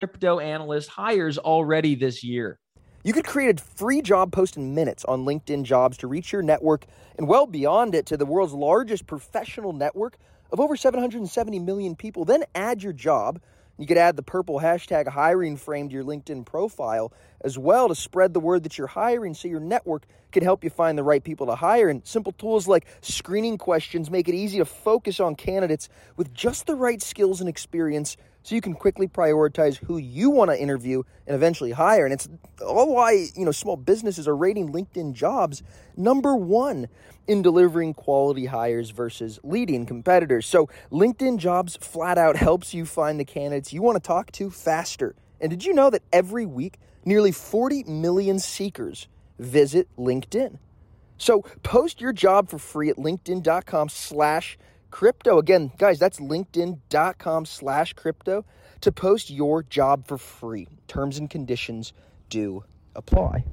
Crypto 0.00 0.40
analyst 0.40 0.90
hires 0.90 1.38
already 1.38 1.94
this 1.94 2.24
year. 2.24 2.58
You 3.04 3.12
could 3.12 3.24
create 3.24 3.60
a 3.60 3.62
free 3.62 4.02
job 4.02 4.32
post 4.32 4.56
in 4.56 4.74
minutes 4.74 5.04
on 5.04 5.24
LinkedIn 5.24 5.62
Jobs 5.62 5.96
to 5.98 6.08
reach 6.08 6.32
your 6.32 6.42
network 6.42 6.86
and 7.16 7.28
well 7.28 7.46
beyond 7.46 7.94
it 7.94 8.04
to 8.06 8.16
the 8.16 8.26
world's 8.26 8.52
largest 8.52 9.06
professional 9.06 9.72
network 9.72 10.18
of 10.50 10.58
over 10.58 10.76
770 10.76 11.60
million 11.60 11.94
people. 11.94 12.24
Then 12.24 12.42
add 12.56 12.82
your 12.82 12.92
job– 12.92 13.40
you 13.78 13.86
could 13.86 13.98
add 13.98 14.16
the 14.16 14.22
purple 14.22 14.60
hashtag 14.60 15.08
hiring 15.08 15.56
frame 15.56 15.88
to 15.88 15.94
your 15.94 16.04
LinkedIn 16.04 16.46
profile 16.46 17.12
as 17.42 17.58
well 17.58 17.88
to 17.88 17.94
spread 17.94 18.32
the 18.32 18.40
word 18.40 18.62
that 18.62 18.78
you're 18.78 18.86
hiring 18.86 19.34
so 19.34 19.48
your 19.48 19.60
network 19.60 20.06
can 20.32 20.42
help 20.42 20.64
you 20.64 20.70
find 20.70 20.96
the 20.96 21.02
right 21.02 21.22
people 21.22 21.46
to 21.46 21.54
hire. 21.54 21.88
And 21.88 22.06
simple 22.06 22.32
tools 22.32 22.66
like 22.66 22.86
screening 23.00 23.58
questions 23.58 24.10
make 24.10 24.28
it 24.28 24.34
easy 24.34 24.58
to 24.58 24.64
focus 24.64 25.20
on 25.20 25.34
candidates 25.34 25.88
with 26.16 26.32
just 26.32 26.66
the 26.66 26.74
right 26.74 27.02
skills 27.02 27.40
and 27.40 27.48
experience 27.48 28.16
so 28.46 28.54
you 28.54 28.60
can 28.60 28.74
quickly 28.74 29.08
prioritize 29.08 29.76
who 29.76 29.98
you 29.98 30.30
want 30.30 30.52
to 30.52 30.60
interview 30.60 31.02
and 31.26 31.34
eventually 31.34 31.72
hire. 31.72 32.04
And 32.04 32.14
it's 32.14 32.28
all 32.64 32.94
why, 32.94 33.26
you 33.34 33.44
know, 33.44 33.50
small 33.50 33.76
businesses 33.76 34.28
are 34.28 34.36
rating 34.36 34.72
LinkedIn 34.72 35.14
jobs 35.14 35.64
number 35.96 36.36
one 36.36 36.86
in 37.26 37.42
delivering 37.42 37.92
quality 37.92 38.46
hires 38.46 38.90
versus 38.90 39.40
leading 39.42 39.84
competitors. 39.84 40.46
So 40.46 40.68
LinkedIn 40.92 41.38
jobs 41.38 41.74
flat 41.74 42.18
out 42.18 42.36
helps 42.36 42.72
you 42.72 42.86
find 42.86 43.18
the 43.18 43.24
candidates 43.24 43.72
you 43.72 43.82
want 43.82 44.00
to 44.00 44.06
talk 44.06 44.30
to 44.32 44.48
faster. 44.48 45.16
And 45.40 45.50
did 45.50 45.64
you 45.64 45.74
know 45.74 45.90
that 45.90 46.02
every 46.12 46.46
week, 46.46 46.78
nearly 47.04 47.32
40 47.32 47.82
million 47.88 48.38
seekers 48.38 49.08
visit 49.40 49.88
LinkedIn? 49.98 50.60
So 51.18 51.42
post 51.64 52.00
your 52.00 52.12
job 52.12 52.48
for 52.48 52.58
free 52.58 52.90
at 52.90 52.96
linkedin.com 52.96 53.88
slash 53.88 54.56
crypto. 54.96 55.36
Again, 55.36 55.70
guys, 55.76 55.98
that's 55.98 56.20
linkedin.com 56.20 57.44
slash 57.44 57.92
crypto 57.92 58.46
to 58.80 58.90
post 58.90 59.28
your 59.28 59.62
job 59.62 60.06
for 60.06 60.16
free. 60.16 60.66
Terms 60.88 61.18
and 61.18 61.28
conditions 61.28 61.92
do 62.30 62.64
apply. 62.94 63.44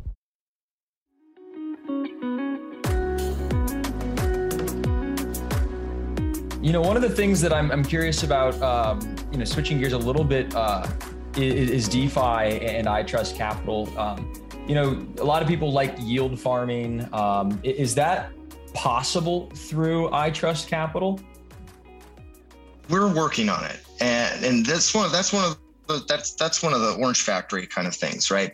You 6.61 6.71
know, 6.71 6.79
one 6.79 6.95
of 6.95 7.01
the 7.01 7.13
things 7.13 7.41
that 7.41 7.51
I'm, 7.51 7.71
I'm 7.71 7.83
curious 7.83 8.23
about, 8.23 8.61
um, 8.61 9.13
you 9.33 9.37
know, 9.37 9.43
switching 9.43 9.79
gears 9.79 9.91
a 9.91 9.97
little 9.97 10.23
bit 10.23 10.55
uh, 10.55 10.87
is, 11.35 11.69
is, 11.69 11.89
DeFi 11.89 12.21
and 12.65 12.87
iTrust 12.87 13.35
Capital. 13.35 13.89
Um, 13.99 14.31
you 14.65 14.75
know, 14.75 15.05
a 15.19 15.25
lot 15.25 15.41
of 15.41 15.49
people 15.49 15.73
like 15.73 15.93
yield 15.99 16.39
farming. 16.39 17.05
Um, 17.13 17.59
is 17.63 17.95
that 17.95 18.31
possible 18.73 19.49
through 19.53 20.09
iTrust 20.11 20.67
Capital? 20.67 21.19
We're 22.89 23.13
working 23.13 23.49
on 23.49 23.63
it, 23.65 23.79
and 23.99 24.43
and 24.43 24.65
that's 24.65 24.93
one 24.93 25.11
that's 25.11 25.33
one 25.33 25.45
of 25.45 25.57
the, 25.87 26.05
that's 26.07 26.33
that's 26.35 26.61
one 26.61 26.73
of 26.73 26.81
the 26.81 26.93
Orange 26.93 27.21
Factory 27.21 27.67
kind 27.67 27.87
of 27.87 27.95
things, 27.95 28.31
right? 28.31 28.53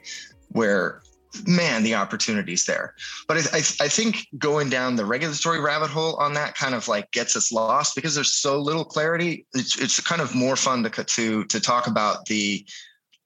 Where 0.49 1.01
man, 1.45 1.83
the 1.83 1.95
opportunities 1.95 2.65
there. 2.65 2.95
But 3.27 3.37
I, 3.37 3.57
I, 3.57 3.57
I, 3.57 3.87
think 3.87 4.27
going 4.37 4.69
down 4.69 4.95
the 4.95 5.05
regulatory 5.05 5.59
rabbit 5.59 5.89
hole 5.89 6.15
on 6.15 6.33
that 6.33 6.55
kind 6.55 6.73
of 6.73 6.87
like 6.87 7.11
gets 7.11 7.35
us 7.35 7.51
lost 7.51 7.95
because 7.95 8.15
there's 8.15 8.33
so 8.33 8.59
little 8.59 8.83
clarity. 8.83 9.45
It's, 9.53 9.79
it's 9.79 9.99
kind 9.99 10.21
of 10.21 10.33
more 10.33 10.55
fun 10.55 10.83
to 10.83 11.03
to 11.03 11.45
to 11.45 11.59
talk 11.59 11.87
about 11.87 12.25
the 12.25 12.65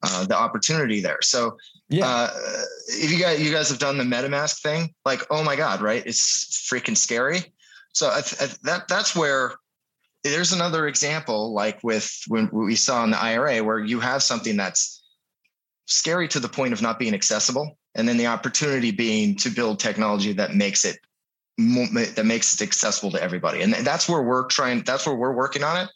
uh, 0.04 0.26
the 0.26 0.36
opportunity 0.36 1.00
there. 1.00 1.20
So 1.22 1.58
yeah, 1.90 2.08
uh, 2.08 2.30
if 2.88 3.12
you 3.12 3.20
guys 3.20 3.42
you 3.42 3.54
guys 3.54 3.70
have 3.70 3.80
done 3.80 3.98
the 3.98 4.04
MetaMask 4.04 4.62
thing, 4.62 4.94
like 5.06 5.22
oh 5.30 5.44
my 5.44 5.56
god, 5.56 5.82
right? 5.82 6.04
It's 6.06 6.68
freaking 6.70 6.98
scary. 6.98 7.54
So 7.94 8.08
I, 8.08 8.22
that 8.64 8.88
that's 8.88 9.16
where 9.16 9.54
there's 10.24 10.54
another 10.54 10.88
example 10.88 11.54
like 11.54 11.80
with 11.84 12.22
when 12.28 12.50
we 12.52 12.76
saw 12.76 13.04
in 13.04 13.12
the 13.12 13.22
IRA 13.22 13.64
where 13.64 13.80
you 13.80 14.00
have 14.00 14.24
something 14.24 14.56
that's 14.56 15.04
scary 15.86 16.28
to 16.30 16.40
the 16.40 16.48
point 16.48 16.74
of 16.74 16.82
not 16.82 16.98
being 16.98 17.14
accessible 17.14 17.78
and 17.96 18.08
then 18.08 18.18
the 18.18 18.28
opportunity 18.28 18.92
being 18.92 19.36
to 19.36 19.50
build 19.50 19.80
technology 19.80 20.34
that 20.34 20.56
makes 20.56 20.86
it 20.86 20.98
that 21.58 22.24
makes 22.26 22.56
it 22.56 22.64
accessible 22.64 23.12
to 23.12 23.22
everybody. 23.22 23.62
And 23.62 23.74
that's 23.74 24.10
where 24.10 24.24
we're 24.24 24.48
trying 24.48 24.84
that's 24.84 25.06
where 25.06 25.16
we're 25.16 25.36
working 25.36 25.64
on 25.64 25.86
it. 25.86 25.90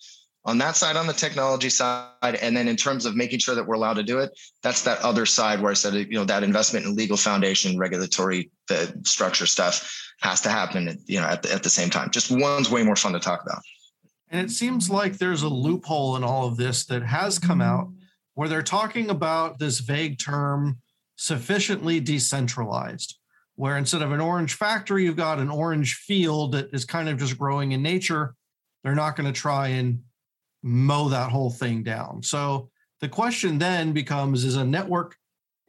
On 0.46 0.60
that 0.60 0.78
side 0.78 0.96
on 0.96 1.08
the 1.08 1.13
technology 1.13 1.70
side 1.70 2.36
and 2.42 2.56
then 2.56 2.68
in 2.70 2.78
terms 2.78 3.06
of 3.06 3.16
making 3.16 3.40
sure 3.40 3.56
that 3.56 3.66
we're 3.66 3.76
allowed 3.76 3.96
to 3.96 4.04
do 4.04 4.20
it 4.20 4.32
that's 4.63 4.84
that 4.84 4.98
other 5.00 5.26
side 5.26 5.60
where 5.60 5.72
i 5.72 5.74
said 5.74 5.94
you 5.94 6.13
know 6.13 6.24
that 6.24 6.42
investment 6.42 6.86
in 6.86 6.96
legal 6.96 7.18
foundation 7.18 7.78
regulatory 7.78 8.50
the 8.70 8.98
structure 9.04 9.46
stuff 9.46 10.13
has 10.22 10.40
to 10.40 10.50
happen 10.50 11.04
you 11.06 11.20
know 11.20 11.28
at 11.28 11.44
the, 11.44 11.52
at 11.54 11.63
the 11.63 11.70
same 11.70 11.90
time. 11.90 12.12
Just 12.12 12.32
one's 12.32 12.72
way 12.72 12.82
more 12.82 12.96
fun 12.96 13.12
to 13.12 13.20
talk 13.20 13.42
about 13.42 13.62
and 14.30 14.42
it 14.42 14.52
seems 14.52 14.90
like 14.90 15.18
there's 15.18 15.44
a 15.44 15.50
loophole 15.50 16.16
in 16.16 16.24
all 16.24 16.48
of 16.48 16.58
this 16.58 16.86
that 16.86 17.04
has 17.04 17.40
come 17.40 17.62
out 17.62 17.86
mm-hmm. 17.86 18.04
where 18.36 18.50
they're 18.50 18.62
talking 18.62 19.10
about 19.10 19.60
this 19.60 19.80
vague 19.80 20.20
term 20.20 20.80
sufficiently 21.16 22.00
decentralized, 22.00 23.18
where 23.56 23.78
instead 23.78 24.02
of 24.02 24.12
an 24.12 24.22
orange 24.22 24.54
factory, 24.54 25.06
you've 25.06 25.16
got 25.16 25.40
an 25.40 25.50
orange 25.50 25.96
field 25.96 26.52
that 26.52 26.70
is 26.74 26.86
kind 26.86 27.10
of 27.10 27.18
just 27.18 27.38
growing 27.38 27.72
in 27.72 27.82
nature. 27.82 28.36
They're 28.84 28.96
not 28.96 29.16
going 29.16 29.32
to 29.32 29.40
try 29.40 29.70
and 29.70 30.02
mow 30.62 31.10
that 31.10 31.32
whole 31.32 31.50
thing 31.50 31.84
down. 31.84 32.22
So 32.22 32.70
the 33.00 33.10
question 33.10 33.58
then 33.58 33.94
becomes 33.94 34.44
is 34.44 34.56
a 34.56 34.66
network 34.66 35.16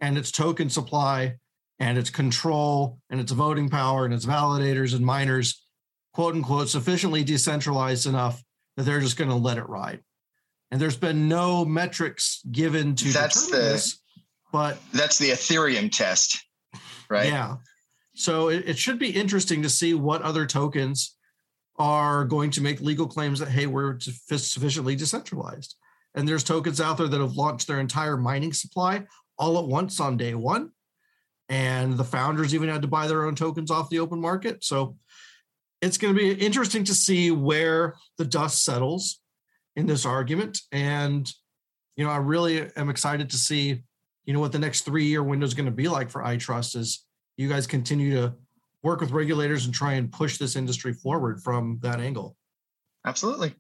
and 0.01 0.19
its 0.19 0.31
token 0.31 0.69
supply 0.71 1.37
and 1.79 1.97
its 1.97 2.11
control 2.11 2.99
and 3.11 3.21
its 3.21 3.33
voting 3.33 3.69
power 3.69 4.05
and 4.05 4.13
its 4.13 4.27
validators 4.27 4.95
and 4.95 5.05
miners 5.05 5.65
quote 6.13 6.35
unquote 6.35 6.69
sufficiently 6.69 7.23
decentralized 7.23 8.07
enough 8.07 8.43
that 8.79 8.85
they're 8.85 9.01
just 9.01 9.17
going 9.17 9.29
to 9.29 9.35
let 9.35 9.59
it 9.59 9.69
ride. 9.69 10.01
And 10.71 10.81
there's 10.81 10.97
been 10.97 11.29
no 11.29 11.65
metrics 11.65 12.41
given 12.51 12.95
to 12.95 13.09
that's 13.09 13.51
the, 13.51 13.57
this, 13.57 13.99
but 14.53 14.79
that's 14.93 15.19
the 15.19 15.31
Ethereum 15.31 15.91
test, 15.91 16.47
right? 17.11 17.27
Yeah. 17.27 17.57
So 18.15 18.51
it, 18.51 18.69
it 18.69 18.79
should 18.79 19.01
be 19.01 19.11
interesting 19.11 19.63
to 19.63 19.69
see 19.69 19.95
what 19.95 20.23
other 20.23 20.47
tokens 20.47 21.17
are 21.77 22.25
going 22.25 22.53
to 22.53 22.61
make 22.61 22.81
legal 22.81 23.09
claims 23.09 23.41
that 23.41 23.49
hey, 23.49 23.67
we're 23.67 23.99
sufficiently 23.99 24.95
decentralized. 24.95 25.75
And 26.15 26.29
there's 26.29 26.45
tokens 26.45 26.81
out 26.81 26.99
there 26.99 27.09
that 27.09 27.21
have 27.21 27.35
launched 27.35 27.67
their 27.67 27.81
entire 27.81 28.17
mining 28.17 28.53
supply 28.53 29.07
all 29.39 29.59
at 29.59 29.67
once 29.67 29.99
on 29.99 30.17
day 30.17 30.35
one. 30.35 30.71
And 31.49 31.97
the 31.97 32.05
founders 32.05 32.55
even 32.55 32.69
had 32.69 32.83
to 32.83 32.89
buy 32.89 33.09
their 33.09 33.25
own 33.25 33.35
tokens 33.35 33.73
off 33.73 33.91
the 33.91 33.99
open 33.99 34.21
market. 34.21 34.63
So 34.63 34.97
it's 35.81 35.99
going 35.99 36.15
to 36.15 36.19
be 36.19 36.33
interesting 36.33 36.85
to 36.85 36.95
see 36.95 37.31
where 37.31 37.95
the 38.17 38.25
dust 38.25 38.65
settles 38.65 39.21
in 39.77 39.87
this 39.87 40.05
argument. 40.05 40.59
And, 40.73 41.31
you 41.97 42.05
know, 42.05 42.11
I 42.11 42.17
really 42.17 42.69
am 42.77 42.91
excited 42.91 43.31
to 43.31 43.37
see, 43.37 43.83
you 44.25 44.35
know, 44.35 44.41
what 44.41 44.53
the 44.53 44.59
next 44.59 44.83
three 44.83 45.07
year 45.07 45.23
window 45.23 45.47
is 45.47 45.55
going 45.55 45.67
to 45.67 45.73
be 45.73 45.89
like 45.89 46.11
for 46.11 46.23
iTrust 46.23 46.77
as 46.77 47.05
you 47.37 47.49
guys 47.49 47.67
continue 47.67 48.15
to 48.15 48.35
work 48.83 49.01
with 49.01 49.13
regulators 49.13 49.65
and 49.65 49.75
try 49.75 49.95
and 49.95 50.11
push 50.13 50.39
this 50.39 50.57
industry 50.57 50.93
forward 50.93 51.43
from 51.43 51.79
that 51.83 52.01
angle. 52.01 52.37
Absolutely. 53.07 53.55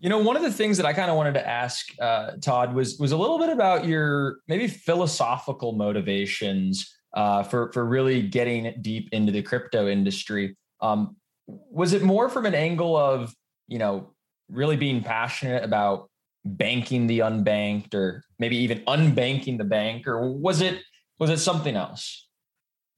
You 0.00 0.08
know, 0.08 0.18
one 0.18 0.36
of 0.36 0.42
the 0.42 0.52
things 0.52 0.76
that 0.78 0.86
I 0.86 0.92
kind 0.92 1.10
of 1.10 1.16
wanted 1.16 1.34
to 1.34 1.46
ask 1.46 1.86
uh, 2.00 2.32
Todd 2.40 2.74
was 2.74 2.98
was 2.98 3.12
a 3.12 3.16
little 3.16 3.38
bit 3.38 3.50
about 3.50 3.84
your 3.84 4.38
maybe 4.48 4.66
philosophical 4.66 5.72
motivations 5.72 6.90
uh, 7.14 7.42
for 7.42 7.70
for 7.72 7.84
really 7.84 8.22
getting 8.22 8.74
deep 8.80 9.10
into 9.12 9.30
the 9.30 9.42
crypto 9.42 9.88
industry. 9.88 10.56
Um, 10.82 11.16
was 11.46 11.92
it 11.92 12.02
more 12.02 12.28
from 12.28 12.46
an 12.46 12.54
angle 12.54 12.96
of, 12.96 13.34
you 13.68 13.78
know, 13.78 14.10
really 14.48 14.76
being 14.76 15.02
passionate 15.02 15.64
about 15.64 16.08
banking 16.44 17.06
the 17.06 17.20
unbanked 17.20 17.94
or 17.94 18.24
maybe 18.38 18.56
even 18.56 18.80
unbanking 18.80 19.58
the 19.58 19.64
bank 19.64 20.06
or 20.06 20.30
was 20.30 20.60
it 20.60 20.80
was 21.18 21.30
it 21.30 21.38
something 21.38 21.76
else? 21.76 22.26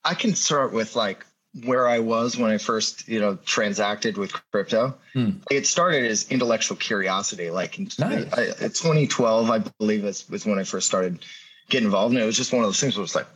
I 0.05 0.15
can 0.15 0.35
start 0.35 0.73
with 0.73 0.97
like 0.97 1.27
where 1.65 1.87
I 1.87 1.99
was 1.99 2.37
when 2.37 2.51
I 2.51 2.59
first, 2.59 3.07
you 3.09 3.21
know, 3.21 3.37
transacted 3.45 4.17
with 4.17 4.33
crypto. 4.51 4.97
Hmm. 5.13 5.31
It 5.51 5.67
started 5.67 6.11
as 6.11 6.31
intellectual 6.31 6.77
curiosity. 6.77 7.51
Like 7.51 7.79
in 7.79 7.91
nice. 7.99 8.33
I, 8.33 8.47
2012, 8.47 9.51
I 9.51 9.59
believe 9.79 10.05
was, 10.05 10.29
was 10.31 10.47
when 10.47 10.59
I 10.59 10.65
first 10.65 10.87
started 10.87 11.25
get 11.69 11.83
involved. 11.83 12.15
And 12.15 12.23
it 12.23 12.27
was 12.27 12.37
just 12.37 12.53
one 12.53 12.65
of 12.65 12.69
those 12.69 12.81
things 12.81 12.97
where 12.97 13.03
it 13.03 13.05
was 13.05 13.15
like, 13.15 13.27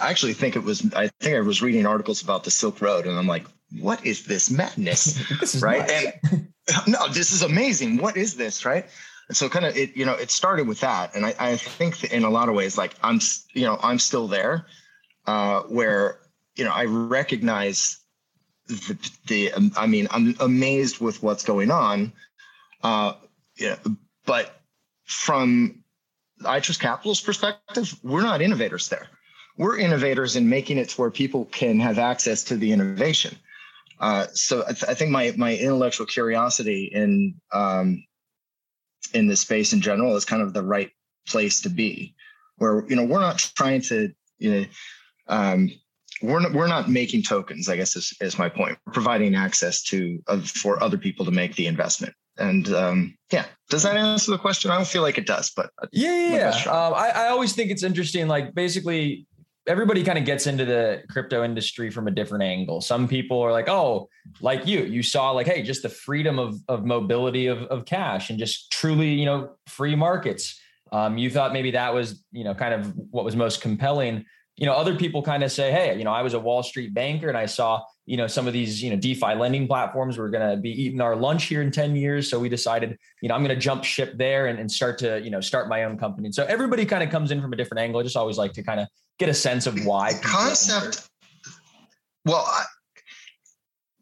I 0.00 0.10
actually 0.10 0.34
think 0.34 0.56
it 0.56 0.64
was, 0.64 0.92
I 0.94 1.08
think 1.20 1.36
I 1.36 1.40
was 1.40 1.62
reading 1.62 1.86
articles 1.86 2.22
about 2.22 2.44
the 2.44 2.50
Silk 2.50 2.80
Road 2.80 3.06
and 3.06 3.16
I'm 3.16 3.28
like, 3.28 3.46
what 3.80 4.04
is 4.04 4.24
this 4.26 4.50
madness? 4.50 5.18
this 5.40 5.54
is 5.54 5.62
right. 5.62 5.88
And 5.88 6.48
no, 6.86 7.08
this 7.08 7.32
is 7.32 7.42
amazing. 7.42 7.98
What 7.98 8.16
is 8.16 8.36
this? 8.36 8.64
Right. 8.64 8.86
And 9.28 9.36
so 9.36 9.48
kind 9.48 9.64
of 9.64 9.76
it, 9.76 9.96
you 9.96 10.04
know, 10.04 10.14
it 10.14 10.30
started 10.30 10.66
with 10.66 10.80
that. 10.80 11.14
And 11.14 11.24
I, 11.24 11.34
I 11.38 11.56
think 11.56 12.04
in 12.12 12.24
a 12.24 12.30
lot 12.30 12.48
of 12.48 12.54
ways, 12.54 12.76
like 12.76 12.94
I'm, 13.02 13.20
you 13.52 13.62
know, 13.62 13.78
I'm 13.82 13.98
still 13.98 14.28
there 14.28 14.66
uh, 15.26 15.62
where, 15.62 16.18
you 16.56 16.64
know, 16.64 16.72
I 16.72 16.84
recognize 16.84 17.98
the, 18.66 19.10
the 19.26 19.52
um, 19.52 19.72
I 19.76 19.86
mean, 19.86 20.08
I'm 20.10 20.36
amazed 20.40 21.00
with 21.00 21.22
what's 21.22 21.44
going 21.44 21.70
on. 21.70 22.12
Uh, 22.82 23.14
yeah, 23.56 23.76
but 24.26 24.60
from 25.04 25.82
iTrust 26.42 26.80
Capital's 26.80 27.20
perspective, 27.20 27.98
we're 28.02 28.22
not 28.22 28.42
innovators 28.42 28.88
there. 28.88 29.06
We're 29.56 29.78
innovators 29.78 30.36
in 30.36 30.48
making 30.48 30.78
it 30.78 30.88
to 30.90 31.00
where 31.00 31.10
people 31.10 31.44
can 31.46 31.78
have 31.80 31.98
access 31.98 32.42
to 32.44 32.56
the 32.56 32.72
innovation. 32.72 33.36
Uh, 34.00 34.26
so 34.32 34.62
I, 34.62 34.72
th- 34.72 34.90
I, 34.90 34.94
think 34.94 35.10
my 35.10 35.32
my 35.36 35.56
intellectual 35.56 36.06
curiosity 36.06 36.90
in 36.92 37.34
um, 37.52 38.04
in 39.14 39.28
this 39.28 39.40
space 39.40 39.72
in 39.72 39.80
general 39.80 40.16
is 40.16 40.24
kind 40.24 40.42
of 40.42 40.52
the 40.52 40.62
right 40.62 40.90
place 41.28 41.60
to 41.62 41.68
be, 41.68 42.14
where 42.56 42.84
you 42.88 42.96
know 42.96 43.04
we're 43.04 43.20
not 43.20 43.38
trying 43.38 43.80
to 43.82 44.10
you 44.38 44.50
know 44.50 44.66
um, 45.28 45.70
we're 46.22 46.40
not, 46.40 46.52
we're 46.52 46.68
not 46.68 46.88
making 46.88 47.22
tokens. 47.22 47.68
I 47.68 47.76
guess 47.76 47.96
is, 47.96 48.12
is 48.20 48.38
my 48.38 48.48
point. 48.48 48.78
We're 48.86 48.92
providing 48.92 49.34
access 49.34 49.82
to 49.84 50.18
uh, 50.28 50.40
for 50.40 50.82
other 50.82 50.98
people 50.98 51.24
to 51.24 51.30
make 51.30 51.54
the 51.56 51.66
investment. 51.66 52.14
And 52.38 52.68
um, 52.72 53.14
yeah, 53.30 53.44
does 53.68 53.82
that 53.82 53.96
answer 53.96 54.30
the 54.30 54.38
question? 54.38 54.70
I 54.70 54.76
don't 54.76 54.86
feel 54.86 55.02
like 55.02 55.18
it 55.18 55.26
does, 55.26 55.50
but 55.54 55.70
yeah, 55.92 56.28
yeah. 56.28 56.62
yeah. 56.64 56.70
Um, 56.70 56.94
I, 56.94 57.10
I 57.10 57.28
always 57.28 57.52
think 57.52 57.70
it's 57.70 57.82
interesting. 57.82 58.26
Like 58.26 58.54
basically, 58.54 59.26
everybody 59.66 60.02
kind 60.02 60.18
of 60.18 60.24
gets 60.24 60.46
into 60.46 60.64
the 60.64 61.02
crypto 61.08 61.44
industry 61.44 61.90
from 61.90 62.08
a 62.08 62.10
different 62.10 62.42
angle. 62.42 62.80
Some 62.80 63.06
people 63.06 63.40
are 63.40 63.52
like, 63.52 63.68
oh, 63.68 64.08
like 64.40 64.66
you, 64.66 64.80
you 64.80 65.02
saw 65.02 65.30
like, 65.30 65.46
hey, 65.46 65.62
just 65.62 65.82
the 65.82 65.88
freedom 65.88 66.38
of, 66.38 66.56
of 66.68 66.84
mobility 66.84 67.46
of, 67.46 67.62
of 67.64 67.84
cash 67.84 68.30
and 68.30 68.38
just 68.38 68.72
truly, 68.72 69.10
you 69.10 69.24
know, 69.24 69.52
free 69.66 69.94
markets. 69.94 70.60
Um, 70.90 71.16
you 71.16 71.30
thought 71.30 71.52
maybe 71.52 71.70
that 71.72 71.94
was, 71.94 72.22
you 72.32 72.44
know, 72.44 72.54
kind 72.54 72.74
of 72.74 72.92
what 73.10 73.24
was 73.24 73.36
most 73.36 73.60
compelling. 73.60 74.24
You 74.56 74.66
know, 74.66 74.74
other 74.74 74.96
people 74.96 75.22
kind 75.22 75.42
of 75.42 75.50
say, 75.50 75.70
hey, 75.70 75.96
you 75.96 76.04
know, 76.04 76.12
I 76.12 76.22
was 76.22 76.34
a 76.34 76.40
Wall 76.40 76.62
Street 76.62 76.92
banker 76.92 77.28
and 77.28 77.38
I 77.38 77.46
saw, 77.46 77.82
you 78.04 78.16
know, 78.16 78.26
some 78.26 78.46
of 78.46 78.52
these, 78.52 78.82
you 78.82 78.90
know, 78.90 78.96
DeFi 78.96 79.34
lending 79.34 79.66
platforms 79.66 80.18
were 80.18 80.28
going 80.28 80.50
to 80.50 80.60
be 80.60 80.70
eating 80.70 81.00
our 81.00 81.16
lunch 81.16 81.44
here 81.44 81.62
in 81.62 81.70
10 81.70 81.96
years. 81.96 82.28
So 82.28 82.38
we 82.38 82.48
decided, 82.48 82.98
you 83.22 83.28
know, 83.28 83.34
I'm 83.34 83.42
going 83.42 83.54
to 83.54 83.60
jump 83.60 83.84
ship 83.84 84.18
there 84.18 84.48
and, 84.48 84.58
and 84.58 84.70
start 84.70 84.98
to, 84.98 85.20
you 85.22 85.30
know, 85.30 85.40
start 85.40 85.68
my 85.68 85.84
own 85.84 85.96
company. 85.96 86.26
And 86.26 86.34
so 86.34 86.44
everybody 86.44 86.84
kind 86.84 87.02
of 87.02 87.10
comes 87.10 87.30
in 87.30 87.40
from 87.40 87.52
a 87.52 87.56
different 87.56 87.80
angle. 87.80 88.00
I 88.00 88.02
just 88.02 88.16
always 88.16 88.36
like 88.36 88.52
to 88.54 88.62
kind 88.62 88.80
of 88.80 88.88
get 89.18 89.28
a 89.28 89.34
sense 89.34 89.66
of 89.66 89.84
why 89.84 90.12
concept. 90.22 91.08
Well, 92.24 92.44
I, 92.46 92.64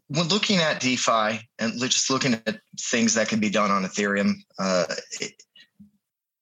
when 0.09 0.29
looking 0.29 0.59
at 0.59 0.81
DeFi 0.81 1.41
and 1.59 1.81
just 1.81 2.11
looking 2.11 2.35
at 2.35 2.61
things 2.79 3.15
that 3.15 3.29
can 3.29 3.39
be 3.41 3.49
done 3.49 3.71
on 3.71 3.85
Ethereum, 3.85 4.35
uh, 4.59 4.87
it, 5.21 5.33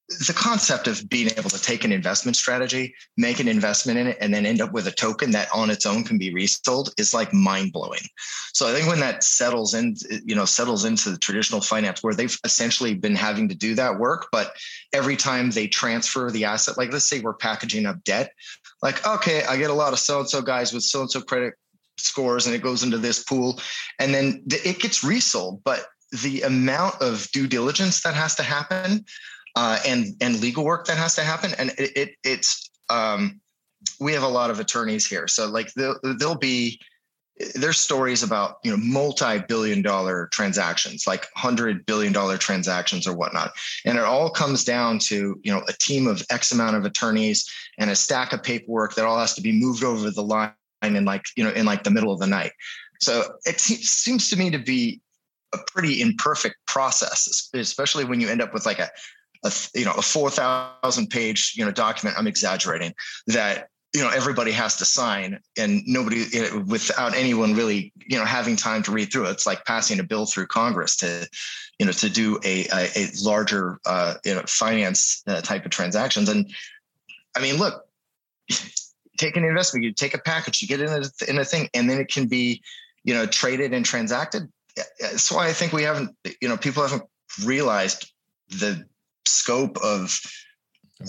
the 0.09 0.33
concept 0.35 0.87
of 0.87 1.07
being 1.11 1.31
able 1.37 1.51
to 1.51 1.61
take 1.61 1.85
an 1.85 1.93
investment 1.93 2.35
strategy, 2.35 2.95
make 3.19 3.41
an 3.41 3.49
investment 3.49 3.99
in 3.99 4.07
it, 4.07 4.17
and 4.23 4.33
then 4.33 4.47
end 4.47 4.63
up 4.63 4.73
with 4.73 4.87
a 4.87 4.91
token 4.91 5.33
that 5.33 5.49
on 5.53 5.69
its 5.69 5.85
own 5.85 6.03
can 6.03 6.17
be 6.17 6.33
resold 6.33 6.95
is 6.97 7.13
like 7.13 7.35
mind 7.35 7.73
blowing. 7.73 8.01
So 8.55 8.67
I 8.67 8.73
think 8.73 8.89
when 8.89 9.01
that 9.01 9.23
settles 9.23 9.75
in, 9.75 9.97
you 10.25 10.35
know, 10.35 10.47
settles 10.47 10.87
into 10.87 11.11
the 11.11 11.19
traditional 11.19 11.61
finance 11.61 12.03
where 12.03 12.15
they've 12.15 12.37
essentially 12.43 12.95
been 12.95 13.15
having 13.15 13.51
to 13.51 13.55
do 13.55 13.75
that 13.75 13.99
work, 13.99 14.29
but 14.33 14.53
every 14.95 15.17
time 15.17 15.51
they 15.51 15.67
transfer 15.67 16.31
the 16.31 16.47
asset, 16.47 16.79
like 16.79 16.91
let's 16.91 17.09
say 17.09 17.21
we're 17.21 17.35
packaging 17.35 17.85
up 17.85 18.03
debt, 18.05 18.33
like, 18.81 19.07
okay, 19.07 19.45
I 19.45 19.59
get 19.59 19.69
a 19.69 19.75
lot 19.75 19.93
of 19.93 19.99
so 19.99 20.21
and 20.21 20.31
so 20.31 20.41
guys 20.41 20.73
with 20.73 20.85
so 20.85 21.03
and 21.03 21.11
so 21.11 21.21
credit 21.21 21.53
scores 21.99 22.47
and 22.47 22.55
it 22.55 22.63
goes 22.63 22.83
into 22.83 22.97
this 22.97 23.23
pool 23.23 23.61
and 23.99 24.15
then 24.15 24.43
it 24.47 24.79
gets 24.79 25.05
resold. 25.05 25.63
But 25.65 25.87
the 26.23 26.43
amount 26.43 27.03
of 27.03 27.31
due 27.33 27.47
diligence 27.47 28.01
that 28.03 28.15
has 28.15 28.35
to 28.37 28.43
happen 28.43 29.05
uh, 29.57 29.79
and 29.87 30.15
and 30.21 30.41
legal 30.41 30.65
work 30.65 30.87
that 30.87 30.97
has 30.97 31.15
to 31.17 31.23
happen. 31.23 31.53
And 31.59 31.71
it, 31.79 31.97
it 31.97 32.11
it's 32.25 32.71
um, 32.89 33.41
we 34.01 34.13
have 34.13 34.23
a 34.23 34.29
lot 34.29 34.51
of 34.51 34.61
attorneys 34.61 35.07
here, 35.07 35.29
so 35.29 35.49
like 35.49 35.73
there'll, 35.75 35.99
there'll 36.19 36.39
be 36.39 36.81
there's 37.55 37.79
stories 37.79 38.23
about 38.23 38.57
you 38.65 38.71
know 38.71 38.77
multi-billion 38.77 39.83
dollar 39.83 40.29
transactions 40.33 41.07
like 41.07 41.21
100 41.35 41.87
billion 41.87 42.13
dollar 42.13 42.37
transactions 42.37 43.07
or 43.07 43.17
whatnot. 43.17 43.53
And 43.85 43.99
it 43.99 44.05
all 44.05 44.31
comes 44.31 44.65
down 44.65 44.99
to 45.01 45.39
you 45.43 45.53
know 45.53 45.63
a 45.69 45.73
team 45.75 46.07
of 46.07 46.23
x 46.31 46.53
amount 46.53 46.77
of 46.77 46.85
attorneys 46.85 47.49
and 47.79 47.91
a 47.91 47.97
stack 47.97 48.33
of 48.33 48.43
paperwork 48.43 48.95
that 48.95 49.05
all 49.05 49.19
has 49.19 49.35
to 49.35 49.41
be 49.41 49.53
moved 49.53 49.85
over 49.85 50.11
the 50.11 50.23
line 50.23 50.53
in 50.83 51.05
like 51.05 51.27
you 51.37 51.45
know 51.45 51.51
in 51.51 51.67
like 51.67 51.85
the 51.85 51.91
middle 51.91 52.13
of 52.13 52.21
the 52.21 52.27
night. 52.27 52.53
So 53.01 53.25
it 53.45 53.61
seems 53.61 54.29
to 54.31 54.37
me 54.37 54.51
to 54.51 54.59
be 54.59 55.01
a 55.55 55.59
pretty 55.73 56.03
imperfect 56.03 56.57
process 56.67 57.49
especially 57.55 58.05
when 58.05 58.21
you 58.21 58.29
end 58.29 58.43
up 58.43 58.53
with 58.53 58.67
like 58.67 58.79
a 58.79 58.91
a 59.45 59.53
you 59.75 59.85
know 59.85 59.93
a 59.97 60.03
4000 60.03 61.09
page 61.11 61.55
you 61.57 61.65
know 61.65 61.71
document 61.71 62.19
i'm 62.19 62.27
exaggerating 62.27 62.95
that 63.27 63.69
you 63.95 64.03
know 64.03 64.11
everybody 64.11 64.53
has 64.53 64.77
to 64.77 64.85
sign 64.85 65.41
and 65.57 65.83
nobody 65.87 66.25
without 66.67 67.15
anyone 67.15 67.55
really 67.55 67.93
you 67.97 68.19
know 68.19 68.25
having 68.25 68.57
time 68.57 68.83
to 68.83 68.93
read 68.93 69.11
through 69.11 69.27
it. 69.27 69.31
It's 69.31 69.47
like 69.47 69.65
passing 69.65 69.99
a 69.99 70.03
bill 70.03 70.27
through 70.27 70.47
congress 70.49 70.97
to 70.97 71.29
you 71.79 71.87
know 71.87 71.93
to 71.93 72.11
do 72.11 72.39
a 72.45 72.67
a, 72.67 72.89
a 72.97 73.09
larger 73.23 73.79
uh, 73.87 74.15
you 74.25 74.35
know 74.35 74.43
finance 74.47 75.23
uh, 75.27 75.41
type 75.41 75.65
of 75.65 75.71
transactions. 75.71 76.29
And 76.29 76.53
i 77.37 77.41
mean 77.41 77.57
look 77.57 77.87
take 79.19 79.37
an 79.37 79.45
investment 79.45 79.85
you 79.85 79.93
take 79.93 80.15
a 80.15 80.19
package 80.19 80.63
you 80.63 80.69
get 80.69 80.81
in 80.81 80.89
a, 80.89 81.31
in 81.31 81.39
a 81.39 81.45
thing 81.45 81.69
and 81.75 81.89
then 81.89 81.99
it 81.99 82.09
can 82.09 82.27
be 82.27 82.63
you 83.05 83.15
know 83.15 83.27
traded 83.27 83.73
and 83.73 83.85
transacted. 83.85 84.51
That's 85.01 85.33
why 85.33 85.49
i 85.49 85.53
think 85.53 85.73
we 85.73 85.83
haven't 85.83 86.15
you 86.41 86.49
know 86.49 86.57
people 86.57 86.83
haven't 86.83 87.05
realized 87.45 88.13
the 88.49 88.87
scope 89.29 89.77
of 89.79 90.19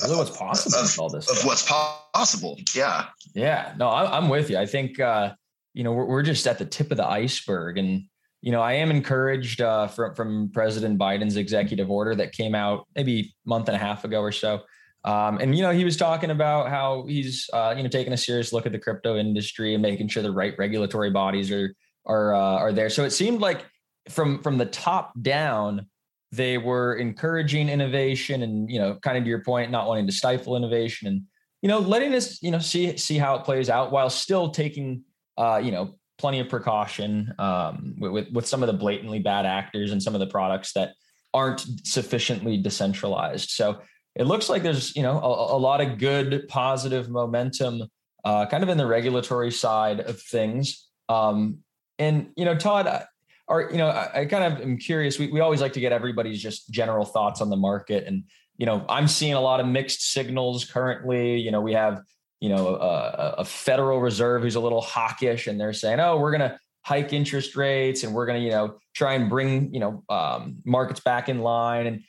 really 0.04 0.16
what's 0.16 0.36
possible 0.38 0.80
of, 0.80 1.00
all 1.00 1.10
this 1.10 1.30
of 1.30 1.46
what's 1.46 1.66
possible. 1.68 2.60
Yeah. 2.76 3.06
Yeah. 3.34 3.74
No, 3.78 3.90
I'm 3.90 4.30
with 4.30 4.50
you. 4.50 4.58
I 4.58 4.66
think, 4.66 5.00
uh, 5.00 5.34
you 5.74 5.84
know, 5.84 5.92
we're, 5.92 6.06
we're 6.06 6.24
just 6.24 6.46
at 6.46 6.60
the 6.60 6.66
tip 6.66 6.92
of 6.92 6.98
the 6.98 7.08
iceberg 7.08 7.78
and, 7.78 8.04
you 8.42 8.52
know, 8.52 8.62
I 8.62 8.74
am 8.74 8.92
encouraged 8.92 9.62
uh, 9.62 9.88
from, 9.88 10.16
from 10.16 10.50
President 10.54 10.98
Biden's 10.98 11.36
executive 11.36 11.92
order 11.92 12.16
that 12.16 12.32
came 12.32 12.56
out 12.56 12.88
maybe 12.96 13.34
a 13.46 13.50
month 13.50 13.68
and 13.68 13.76
a 13.76 13.80
half 13.80 14.06
ago 14.06 14.22
or 14.22 14.32
so. 14.32 14.62
Um, 15.04 15.40
and, 15.40 15.56
you 15.56 15.62
know, 15.62 15.72
he 15.72 15.86
was 15.86 15.98
talking 15.98 16.30
about 16.30 16.70
how 16.70 17.06
he's, 17.08 17.50
uh, 17.54 17.74
you 17.76 17.84
know, 17.84 17.90
taking 17.90 18.14
a 18.14 18.18
serious 18.18 18.54
look 18.54 18.66
at 18.66 18.72
the 18.72 18.80
crypto 18.80 19.18
industry 19.18 19.74
and 19.74 19.82
making 19.82 20.08
sure 20.08 20.24
the 20.24 20.32
right 20.32 20.54
regulatory 20.58 21.10
bodies 21.10 21.52
are, 21.52 21.74
are, 22.06 22.34
uh, 22.34 22.58
are 22.58 22.72
there. 22.72 22.90
So 22.90 23.04
it 23.06 23.12
seemed 23.12 23.42
like 23.42 23.66
from, 24.10 24.42
from 24.42 24.58
the 24.58 24.66
top 24.66 25.14
down, 25.22 25.88
they 26.32 26.58
were 26.58 26.96
encouraging 26.96 27.70
innovation 27.70 28.44
and 28.44 28.70
you 28.70 28.80
know 28.80 28.96
kind 29.02 29.18
of 29.18 29.24
to 29.24 29.30
your 29.30 29.44
point 29.44 29.72
not 29.72 29.88
wanting 29.88 30.06
to 30.06 30.12
stifle 30.12 30.56
innovation 30.56 31.08
and 31.08 31.22
you 31.62 31.68
know 31.68 31.80
letting 31.80 32.14
us 32.14 32.42
you 32.42 32.52
know 32.52 32.60
see 32.60 32.96
see 32.98 33.18
how 33.18 33.36
it 33.36 33.44
plays 33.44 33.70
out 33.70 33.92
while 33.92 34.10
still 34.10 34.50
taking 34.50 35.04
uh 35.38 35.60
you 35.64 35.72
know 35.72 35.96
plenty 36.18 36.40
of 36.40 36.50
precaution 36.50 37.34
um 37.40 37.96
with 37.98 38.32
with 38.32 38.46
some 38.46 38.62
of 38.62 38.68
the 38.68 38.74
blatantly 38.74 39.20
bad 39.20 39.46
actors 39.46 39.92
and 39.92 40.04
some 40.04 40.14
of 40.14 40.20
the 40.20 40.28
products 40.28 40.74
that 40.74 40.94
aren't 41.34 41.64
sufficiently 41.86 42.58
decentralized. 42.58 43.52
So 43.52 43.82
it 44.16 44.26
looks 44.26 44.50
like 44.50 44.64
there's 44.64 44.96
you 44.96 45.04
know 45.04 45.20
a, 45.20 45.56
a 45.56 45.60
lot 45.60 45.82
of 45.82 45.98
good 45.98 46.48
positive 46.48 47.10
momentum 47.10 47.84
uh 48.24 48.46
kind 48.46 48.64
of 48.64 48.70
in 48.70 48.78
the 48.78 48.88
regulatory 48.88 49.52
side 49.52 50.00
of 50.00 50.22
things. 50.22 50.88
Um 51.08 51.60
and 51.98 52.30
you 52.36 52.46
know 52.46 52.56
todd 52.56 53.06
are 53.50 53.70
you 53.72 53.78
know 53.78 53.88
I, 53.88 54.22
I, 54.22 54.26
kind 54.26 54.54
of 54.54 54.62
am 54.62 54.78
curious. 54.78 55.18
We 55.20 55.28
we 55.28 55.40
always 55.40 55.60
like 55.60 55.74
to 55.74 55.80
get 55.80 55.92
everybody's 55.92 56.42
just 56.42 56.70
general 56.70 57.04
thoughts 57.04 57.42
on 57.42 57.50
the 57.50 57.58
market, 57.58 58.06
and 58.06 58.24
you 58.58 58.66
know 58.66 58.86
I'm 58.88 59.08
seeing 59.08 59.34
a 59.34 59.42
lot 59.42 59.60
of 59.60 59.66
mixed 59.66 60.12
signals 60.14 60.66
currently. 60.66 61.40
You 61.40 61.52
know 61.52 61.60
we 61.60 61.74
have 61.74 62.02
you 62.40 62.50
know 62.50 62.76
a, 62.76 63.36
a 63.40 63.46
Federal 63.46 64.00
Reserve 64.00 64.44
who's 64.44 64.56
a 64.56 64.60
little 64.60 64.82
hawkish, 64.82 65.48
and 65.48 65.60
they're 65.60 65.74
saying, 65.74 66.00
oh, 66.00 66.18
we're 66.18 66.32
gonna 66.32 66.60
hike 66.84 67.12
interest 67.12 67.56
rates, 67.56 68.04
and 68.04 68.14
we're 68.14 68.28
gonna 68.28 68.40
you 68.40 68.52
know 68.52 68.78
try 68.94 69.14
and 69.14 69.30
bring 69.30 69.74
you 69.74 69.80
know 69.80 70.04
um, 70.10 70.58
markets 70.64 71.00
back 71.00 71.28
in 71.28 71.40
line, 71.40 71.88
and 71.88 72.04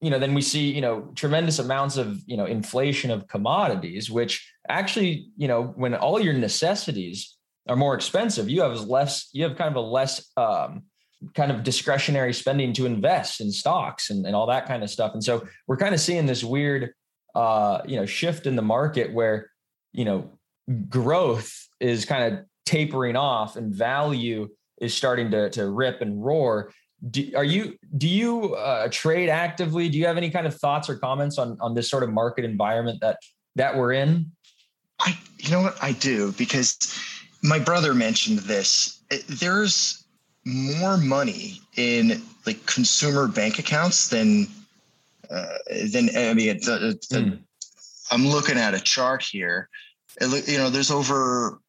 you 0.00 0.10
know 0.10 0.20
then 0.20 0.34
we 0.34 0.42
see 0.42 0.70
you 0.70 0.80
know 0.80 1.10
tremendous 1.16 1.58
amounts 1.58 1.96
of 1.96 2.20
you 2.26 2.36
know 2.36 2.44
inflation 2.44 3.10
of 3.10 3.26
commodities, 3.26 4.08
which 4.08 4.52
actually 4.68 5.28
you 5.36 5.48
know 5.48 5.64
when 5.76 5.94
all 5.96 6.20
your 6.20 6.34
necessities 6.34 7.35
are 7.68 7.76
more 7.76 7.94
expensive, 7.94 8.48
you 8.48 8.62
have 8.62 8.80
less, 8.82 9.28
you 9.32 9.44
have 9.44 9.56
kind 9.56 9.70
of 9.70 9.76
a 9.76 9.86
less 9.86 10.30
um, 10.36 10.84
kind 11.34 11.50
of 11.50 11.62
discretionary 11.62 12.32
spending 12.32 12.72
to 12.74 12.86
invest 12.86 13.40
in 13.40 13.50
stocks 13.50 14.10
and, 14.10 14.26
and 14.26 14.36
all 14.36 14.46
that 14.46 14.66
kind 14.66 14.82
of 14.82 14.90
stuff. 14.90 15.12
And 15.14 15.24
so 15.24 15.46
we're 15.66 15.76
kind 15.76 15.94
of 15.94 16.00
seeing 16.00 16.26
this 16.26 16.44
weird, 16.44 16.92
uh, 17.34 17.80
you 17.86 17.96
know, 17.96 18.06
shift 18.06 18.46
in 18.46 18.56
the 18.56 18.62
market 18.62 19.12
where, 19.12 19.50
you 19.92 20.04
know, 20.04 20.30
growth 20.88 21.52
is 21.80 22.04
kind 22.04 22.34
of 22.34 22.44
tapering 22.64 23.16
off 23.16 23.56
and 23.56 23.74
value 23.74 24.48
is 24.80 24.94
starting 24.94 25.30
to, 25.30 25.50
to 25.50 25.70
rip 25.70 26.00
and 26.02 26.24
roar. 26.24 26.70
Do, 27.10 27.30
are 27.36 27.44
you, 27.44 27.76
do 27.96 28.08
you 28.08 28.54
uh, 28.54 28.88
trade 28.90 29.28
actively? 29.28 29.88
Do 29.88 29.98
you 29.98 30.06
have 30.06 30.16
any 30.16 30.30
kind 30.30 30.46
of 30.46 30.54
thoughts 30.54 30.88
or 30.88 30.96
comments 30.96 31.38
on, 31.38 31.56
on 31.60 31.74
this 31.74 31.88
sort 31.88 32.02
of 32.02 32.10
market 32.10 32.44
environment 32.44 33.00
that, 33.00 33.18
that 33.54 33.76
we're 33.76 33.92
in? 33.92 34.32
I, 35.00 35.18
you 35.38 35.50
know 35.50 35.60
what 35.60 35.76
I 35.82 35.92
do 35.92 36.32
because 36.32 36.78
my 37.46 37.58
brother 37.58 37.94
mentioned 37.94 38.40
this. 38.40 39.00
There's 39.28 40.04
more 40.44 40.96
money 40.96 41.60
in 41.76 42.22
like 42.46 42.64
consumer 42.66 43.28
bank 43.28 43.58
accounts 43.58 44.08
than 44.08 44.46
uh, 45.30 45.46
than 45.90 46.10
I 46.16 46.34
mean. 46.34 46.48
It's, 46.48 46.68
it's, 46.68 47.08
mm. 47.08 47.38
I'm 48.10 48.26
looking 48.26 48.58
at 48.58 48.74
a 48.74 48.80
chart 48.80 49.22
here. 49.22 49.68
It, 50.20 50.48
you 50.48 50.58
know, 50.58 50.70
there's 50.70 50.90
over. 50.90 51.60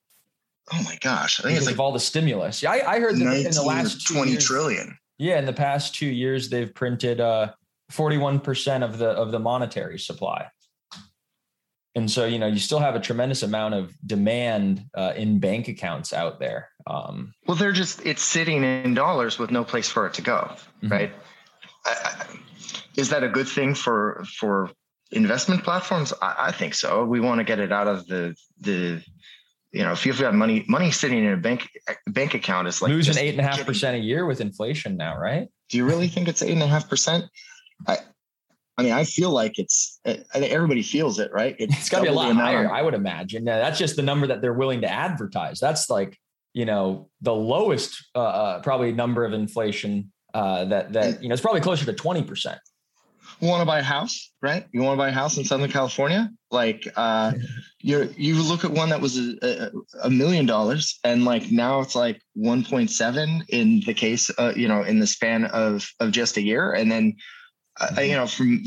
Oh 0.71 0.83
my 0.83 0.97
gosh! 1.01 1.39
I 1.39 1.43
think 1.43 1.55
because 1.55 1.67
it's 1.67 1.77
like 1.77 1.79
all 1.79 1.93
the 1.93 1.99
stimulus. 1.99 2.61
Yeah, 2.61 2.71
I, 2.71 2.95
I 2.95 2.99
heard 2.99 3.15
that 3.15 3.45
in 3.45 3.51
the 3.51 3.63
last 3.63 4.05
twenty 4.07 4.31
years, 4.31 4.45
trillion. 4.45 4.97
Yeah, 5.17 5.39
in 5.39 5.45
the 5.45 5.53
past 5.53 5.95
two 5.95 6.07
years, 6.07 6.49
they've 6.49 6.73
printed 6.73 7.19
uh, 7.19 7.53
41% 7.91 8.83
of 8.83 8.97
the 8.97 9.09
of 9.09 9.31
the 9.31 9.39
monetary 9.39 9.97
supply. 9.97 10.47
And 11.97 12.11
so, 12.11 12.25
you 12.25 12.37
know, 12.37 12.45
you 12.45 12.59
still 12.59 12.77
have 12.77 12.93
a 12.93 12.99
tremendous 12.99 13.41
amount 13.41 13.73
of 13.73 13.91
demand 14.05 14.85
uh, 14.93 15.13
in 15.15 15.39
bank 15.39 15.67
accounts 15.67 16.13
out 16.13 16.39
there. 16.39 16.69
Um, 16.85 17.33
well, 17.47 17.57
they're 17.57 17.71
just, 17.71 18.05
it's 18.05 18.21
sitting 18.21 18.63
in 18.63 18.93
dollars 18.93 19.39
with 19.39 19.49
no 19.49 19.63
place 19.63 19.89
for 19.89 20.05
it 20.05 20.13
to 20.13 20.21
go, 20.21 20.51
mm-hmm. 20.83 20.89
right? 20.89 21.11
I, 21.87 21.95
I, 22.03 22.25
is 22.95 23.09
that 23.09 23.23
a 23.23 23.27
good 23.27 23.47
thing 23.47 23.73
for, 23.73 24.23
for 24.37 24.69
investment 25.11 25.63
platforms? 25.63 26.13
I, 26.21 26.35
I 26.37 26.51
think 26.51 26.75
so. 26.75 27.03
We 27.03 27.19
want 27.19 27.39
to 27.39 27.43
get 27.43 27.59
it 27.59 27.71
out 27.71 27.87
of 27.87 28.05
the, 28.05 28.35
the, 28.59 29.03
you 29.71 29.83
know, 29.83 29.91
if 29.91 30.05
you've 30.05 30.19
got 30.19 30.35
money, 30.35 30.65
money 30.67 30.91
sitting 30.91 31.25
in 31.25 31.33
a 31.33 31.37
bank 31.37 31.67
bank 32.05 32.35
account 32.35 32.67
is 32.67 32.79
like 32.79 32.91
losing 32.91 33.17
eight 33.17 33.31
and 33.31 33.39
a 33.39 33.43
half 33.43 33.65
percent 33.65 33.97
a 33.97 33.99
year 33.99 34.27
with 34.27 34.39
inflation 34.39 34.97
now, 34.97 35.17
right? 35.17 35.47
Do 35.69 35.77
you 35.77 35.85
really 35.85 36.07
think 36.07 36.27
it's 36.27 36.43
eight 36.43 36.53
and 36.53 36.63
a 36.63 36.67
half 36.67 36.87
percent? 36.87 37.25
I 37.87 37.97
I 38.77 38.83
mean, 38.83 38.93
I 38.93 39.05
feel 39.05 39.31
like 39.31 39.57
it's. 39.57 39.99
I 40.05 40.13
think 40.33 40.51
everybody 40.51 40.83
feels 40.83 41.17
it, 41.19 41.31
right? 41.33 41.55
It's, 41.57 41.75
it's 41.77 41.89
got 41.89 41.99
to 41.99 42.03
be 42.03 42.09
a 42.09 42.13
lot 42.13 42.33
higher, 42.35 42.71
I 42.71 42.83
would 42.83 42.93
imagine. 42.93 43.45
Yeah, 43.45 43.57
that's 43.57 43.79
just 43.79 43.95
the 43.95 44.03
number 44.03 44.27
that 44.27 44.41
they're 44.41 44.53
willing 44.53 44.81
to 44.81 44.91
advertise. 44.91 45.59
That's 45.59 45.89
like 45.89 46.17
you 46.53 46.65
know 46.65 47.09
the 47.21 47.33
lowest 47.33 48.05
uh, 48.15 48.19
uh 48.19 48.61
probably 48.61 48.91
number 48.91 49.25
of 49.25 49.33
inflation 49.33 50.11
uh, 50.33 50.65
that 50.65 50.93
that 50.93 51.23
you 51.23 51.29
know 51.29 51.33
it's 51.33 51.41
probably 51.41 51.61
closer 51.61 51.85
to 51.85 51.93
twenty 51.93 52.23
percent. 52.23 52.59
Want 53.39 53.61
to 53.61 53.65
buy 53.65 53.79
a 53.79 53.83
house, 53.83 54.31
right? 54.41 54.65
You 54.71 54.81
want 54.81 54.93
to 54.93 54.97
buy 54.97 55.09
a 55.09 55.11
house 55.11 55.37
in 55.37 55.43
Southern 55.43 55.69
California? 55.69 56.31
Like, 56.49 56.87
uh, 56.95 57.33
you 57.81 58.13
you 58.15 58.41
look 58.41 58.63
at 58.63 58.71
one 58.71 58.89
that 58.89 59.01
was 59.01 59.17
a, 59.17 59.71
a, 60.01 60.09
million 60.09 60.45
dollars, 60.45 60.99
and 61.03 61.25
like 61.25 61.51
now 61.51 61.81
it's 61.81 61.95
like 61.95 62.21
one 62.33 62.63
point 62.63 62.89
seven 62.89 63.43
in 63.49 63.81
the 63.85 63.93
case, 63.93 64.31
uh, 64.37 64.53
you 64.55 64.67
know, 64.67 64.83
in 64.83 64.99
the 64.99 65.07
span 65.07 65.45
of 65.45 65.87
of 65.99 66.11
just 66.11 66.37
a 66.37 66.41
year, 66.41 66.73
and 66.73 66.91
then 66.91 67.15
uh, 67.79 68.01
you 68.01 68.15
know, 68.15 68.27
from 68.27 68.63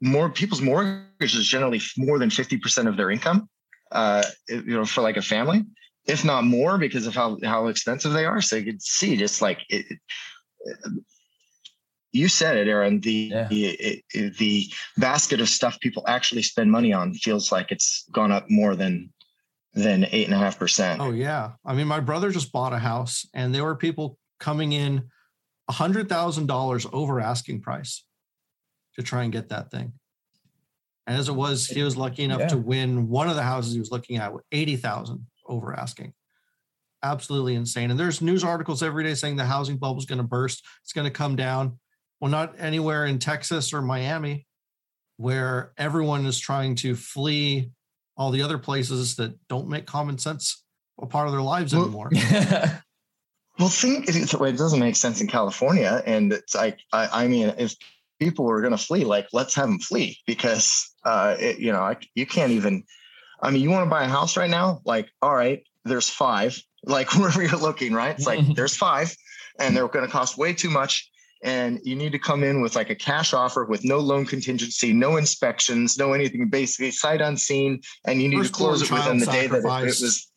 more 0.00 0.30
people's 0.30 0.62
mortgage 0.62 1.34
is 1.34 1.46
generally 1.46 1.80
more 1.96 2.18
than 2.18 2.30
50% 2.30 2.88
of 2.88 2.96
their 2.96 3.10
income, 3.10 3.48
uh, 3.92 4.22
you 4.48 4.76
know, 4.76 4.84
for 4.84 5.02
like 5.02 5.16
a 5.16 5.22
family, 5.22 5.64
if 6.06 6.24
not 6.24 6.44
more 6.44 6.78
because 6.78 7.06
of 7.06 7.14
how, 7.14 7.38
how 7.44 7.68
expensive 7.68 8.12
they 8.12 8.24
are. 8.24 8.40
So 8.40 8.56
you 8.56 8.64
can 8.64 8.80
see 8.80 9.16
just 9.16 9.42
like 9.42 9.60
it, 9.68 9.86
you 12.12 12.28
said 12.28 12.56
it, 12.56 12.66
Aaron, 12.66 13.00
the, 13.00 13.30
yeah. 13.32 13.48
the, 13.48 14.02
the 14.38 14.66
basket 14.96 15.40
of 15.40 15.48
stuff 15.48 15.78
people 15.80 16.04
actually 16.08 16.42
spend 16.42 16.70
money 16.70 16.92
on 16.92 17.14
feels 17.14 17.52
like 17.52 17.70
it's 17.70 18.04
gone 18.10 18.32
up 18.32 18.46
more 18.48 18.74
than 18.74 19.12
than 19.72 20.04
eight 20.10 20.24
and 20.24 20.34
a 20.34 20.36
half 20.38 20.58
percent. 20.58 21.00
Oh 21.00 21.12
yeah. 21.12 21.52
I 21.64 21.74
mean, 21.74 21.86
my 21.86 22.00
brother 22.00 22.32
just 22.32 22.50
bought 22.50 22.72
a 22.72 22.78
house 22.78 23.24
and 23.34 23.54
there 23.54 23.62
were 23.62 23.76
people 23.76 24.18
coming 24.40 24.72
in 24.72 25.08
$100,000 25.70 26.90
over 26.92 27.20
asking 27.20 27.60
price 27.60 28.04
to 28.96 29.02
try 29.02 29.22
and 29.22 29.32
get 29.32 29.48
that 29.50 29.70
thing. 29.70 29.92
And 31.06 31.18
as 31.18 31.28
it 31.28 31.34
was, 31.34 31.66
he 31.66 31.82
was 31.82 31.96
lucky 31.96 32.24
enough 32.24 32.40
yeah. 32.40 32.48
to 32.48 32.58
win 32.58 33.08
one 33.08 33.28
of 33.28 33.36
the 33.36 33.42
houses 33.42 33.72
he 33.72 33.80
was 33.80 33.90
looking 33.90 34.16
at 34.16 34.32
with 34.32 34.44
80,000 34.52 35.26
over 35.46 35.74
asking. 35.74 36.12
Absolutely 37.02 37.54
insane. 37.54 37.90
And 37.90 37.98
there's 37.98 38.20
news 38.20 38.44
articles 38.44 38.82
every 38.82 39.04
day 39.04 39.14
saying 39.14 39.36
the 39.36 39.44
housing 39.44 39.76
bubble 39.76 39.98
is 39.98 40.04
going 40.04 40.18
to 40.18 40.24
burst. 40.24 40.62
It's 40.82 40.92
going 40.92 41.06
to 41.06 41.10
come 41.10 41.34
down. 41.34 41.78
Well, 42.20 42.30
not 42.30 42.54
anywhere 42.58 43.06
in 43.06 43.18
Texas 43.18 43.72
or 43.72 43.80
Miami 43.80 44.46
where 45.16 45.72
everyone 45.76 46.24
is 46.24 46.38
trying 46.38 46.74
to 46.74 46.94
flee 46.94 47.70
all 48.16 48.30
the 48.30 48.42
other 48.42 48.56
places 48.56 49.16
that 49.16 49.34
don't 49.48 49.68
make 49.68 49.84
common 49.84 50.16
sense 50.16 50.64
a 50.98 51.06
part 51.06 51.26
of 51.26 51.32
their 51.32 51.42
lives 51.42 51.74
well, 51.74 51.84
anymore. 51.84 52.10
Well, 53.60 53.68
think 53.68 54.08
it 54.08 54.56
doesn't 54.56 54.80
make 54.80 54.96
sense 54.96 55.20
in 55.20 55.26
California, 55.26 56.02
and 56.06 56.32
it's 56.32 56.54
like 56.54 56.80
I, 56.94 57.24
I 57.24 57.28
mean, 57.28 57.52
if 57.58 57.76
people 58.18 58.46
were 58.46 58.62
going 58.62 58.72
to 58.72 58.82
flee, 58.82 59.04
like 59.04 59.28
let's 59.34 59.54
have 59.54 59.66
them 59.66 59.78
flee 59.78 60.16
because 60.26 60.90
uh, 61.04 61.36
it, 61.38 61.58
you 61.58 61.70
know 61.70 61.80
I, 61.80 61.98
you 62.14 62.24
can't 62.24 62.52
even. 62.52 62.84
I 63.42 63.50
mean, 63.50 63.60
you 63.60 63.68
want 63.68 63.84
to 63.84 63.90
buy 63.90 64.04
a 64.04 64.08
house 64.08 64.38
right 64.38 64.48
now? 64.48 64.80
Like, 64.86 65.10
all 65.20 65.34
right, 65.34 65.62
there's 65.84 66.08
five. 66.08 66.58
Like 66.84 67.14
wherever 67.18 67.42
you're 67.42 67.60
looking, 67.60 67.92
right? 67.92 68.16
It's 68.16 68.26
like 68.26 68.40
there's 68.56 68.78
five, 68.78 69.14
and 69.58 69.76
they're 69.76 69.88
going 69.88 70.06
to 70.06 70.10
cost 70.10 70.38
way 70.38 70.54
too 70.54 70.70
much. 70.70 71.10
And 71.42 71.80
you 71.84 71.96
need 71.96 72.12
to 72.12 72.18
come 72.18 72.42
in 72.42 72.62
with 72.62 72.76
like 72.76 72.88
a 72.88 72.94
cash 72.94 73.34
offer 73.34 73.66
with 73.66 73.84
no 73.84 73.98
loan 73.98 74.24
contingency, 74.24 74.94
no 74.94 75.18
inspections, 75.18 75.98
no 75.98 76.14
anything, 76.14 76.48
basically 76.48 76.92
sight 76.92 77.20
unseen, 77.20 77.82
and 78.06 78.22
you 78.22 78.28
need 78.30 78.38
First 78.38 78.54
to 78.54 78.58
close 78.58 78.82
it 78.82 78.90
within 78.90 79.18
the 79.18 79.26
day 79.26 79.48
that 79.48 79.58
it, 79.58 79.64
it 79.64 79.64
was. 79.64 80.30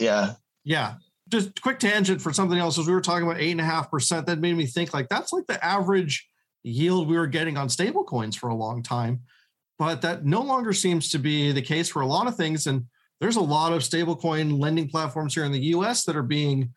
Yeah. 0.00 0.34
Yeah 0.64 0.94
just 1.28 1.60
quick 1.62 1.78
tangent 1.78 2.20
for 2.20 2.32
something 2.32 2.58
else 2.58 2.78
as 2.78 2.86
we 2.86 2.92
were 2.92 3.00
talking 3.00 3.26
about 3.26 3.40
eight 3.40 3.52
and 3.52 3.60
a 3.60 3.64
half 3.64 3.90
percent 3.90 4.26
that 4.26 4.38
made 4.38 4.56
me 4.56 4.66
think 4.66 4.94
like 4.94 5.08
that's 5.08 5.32
like 5.32 5.46
the 5.46 5.62
average 5.64 6.28
yield 6.62 7.08
we 7.08 7.16
were 7.16 7.26
getting 7.26 7.56
on 7.56 7.68
stable 7.68 8.04
coins 8.04 8.36
for 8.36 8.48
a 8.48 8.54
long 8.54 8.82
time. 8.82 9.20
But 9.78 10.02
that 10.02 10.24
no 10.24 10.42
longer 10.42 10.72
seems 10.72 11.10
to 11.10 11.18
be 11.18 11.52
the 11.52 11.62
case 11.62 11.88
for 11.88 12.02
a 12.02 12.06
lot 12.06 12.26
of 12.26 12.36
things. 12.36 12.66
And 12.66 12.86
there's 13.20 13.36
a 13.36 13.40
lot 13.40 13.72
of 13.72 13.82
stablecoin 13.82 14.58
lending 14.58 14.88
platforms 14.88 15.34
here 15.34 15.44
in 15.44 15.52
the 15.52 15.60
us 15.60 16.04
that 16.04 16.16
are 16.16 16.22
being 16.22 16.72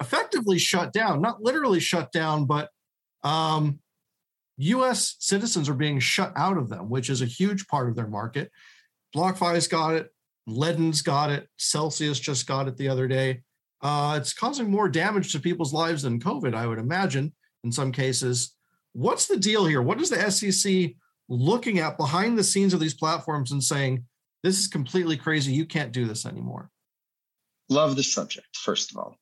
effectively 0.00 0.58
shut 0.58 0.92
down 0.92 1.20
not 1.20 1.40
literally 1.40 1.78
shut 1.78 2.10
down 2.10 2.46
but 2.46 2.68
um, 3.22 3.78
us 4.58 5.16
citizens 5.20 5.68
are 5.68 5.74
being 5.74 6.00
shut 6.00 6.32
out 6.36 6.58
of 6.58 6.68
them 6.68 6.90
which 6.90 7.08
is 7.08 7.22
a 7.22 7.26
huge 7.26 7.66
part 7.68 7.88
of 7.88 7.96
their 7.96 8.08
market. 8.08 8.50
BlockFi's 9.16 9.68
got 9.68 9.94
it 9.94 10.10
Ledn's 10.46 11.02
got 11.02 11.30
it 11.30 11.48
Celsius 11.56 12.18
just 12.18 12.46
got 12.46 12.68
it 12.68 12.76
the 12.76 12.88
other 12.88 13.08
day 13.08 13.42
uh, 13.84 14.16
it's 14.18 14.32
causing 14.32 14.70
more 14.70 14.88
damage 14.88 15.30
to 15.30 15.38
people's 15.38 15.74
lives 15.74 16.02
than 16.02 16.18
COVID, 16.18 16.54
I 16.54 16.66
would 16.66 16.78
imagine, 16.78 17.32
in 17.64 17.70
some 17.70 17.92
cases. 17.92 18.54
What's 18.94 19.26
the 19.26 19.36
deal 19.36 19.66
here? 19.66 19.82
What 19.82 20.00
is 20.00 20.08
the 20.08 20.30
SEC 20.30 20.94
looking 21.28 21.78
at 21.80 21.98
behind 21.98 22.38
the 22.38 22.44
scenes 22.44 22.72
of 22.72 22.80
these 22.80 22.94
platforms 22.94 23.52
and 23.52 23.62
saying, 23.62 24.04
this 24.42 24.58
is 24.58 24.68
completely 24.68 25.18
crazy. 25.18 25.52
You 25.52 25.66
can't 25.66 25.92
do 25.92 26.06
this 26.06 26.24
anymore? 26.24 26.70
Love 27.68 27.96
the 27.96 28.02
subject, 28.02 28.56
first 28.56 28.90
of 28.90 28.96
all. 28.96 29.18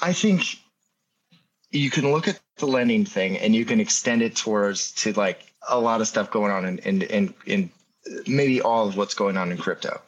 I 0.00 0.12
think 0.12 0.44
you 1.72 1.90
can 1.90 2.12
look 2.12 2.28
at 2.28 2.40
the 2.58 2.66
lending 2.66 3.04
thing 3.04 3.38
and 3.38 3.56
you 3.56 3.64
can 3.64 3.80
extend 3.80 4.22
it 4.22 4.36
towards 4.36 4.92
to 4.92 5.12
like 5.14 5.52
a 5.68 5.78
lot 5.78 6.00
of 6.00 6.06
stuff 6.06 6.30
going 6.30 6.52
on 6.52 6.64
in 6.64 6.78
in 6.78 7.02
in, 7.02 7.34
in 7.46 7.70
maybe 8.26 8.60
all 8.60 8.86
of 8.86 8.96
what's 8.96 9.14
going 9.14 9.36
on 9.36 9.50
in 9.50 9.58
crypto. 9.58 10.00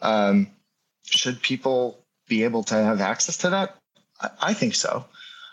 Um, 0.00 0.48
should 1.04 1.42
people 1.42 2.03
be 2.28 2.44
able 2.44 2.64
to 2.64 2.74
have 2.74 3.00
access 3.00 3.38
to 3.38 3.50
that? 3.50 3.76
I, 4.20 4.30
I 4.40 4.54
think 4.54 4.74
so. 4.74 5.04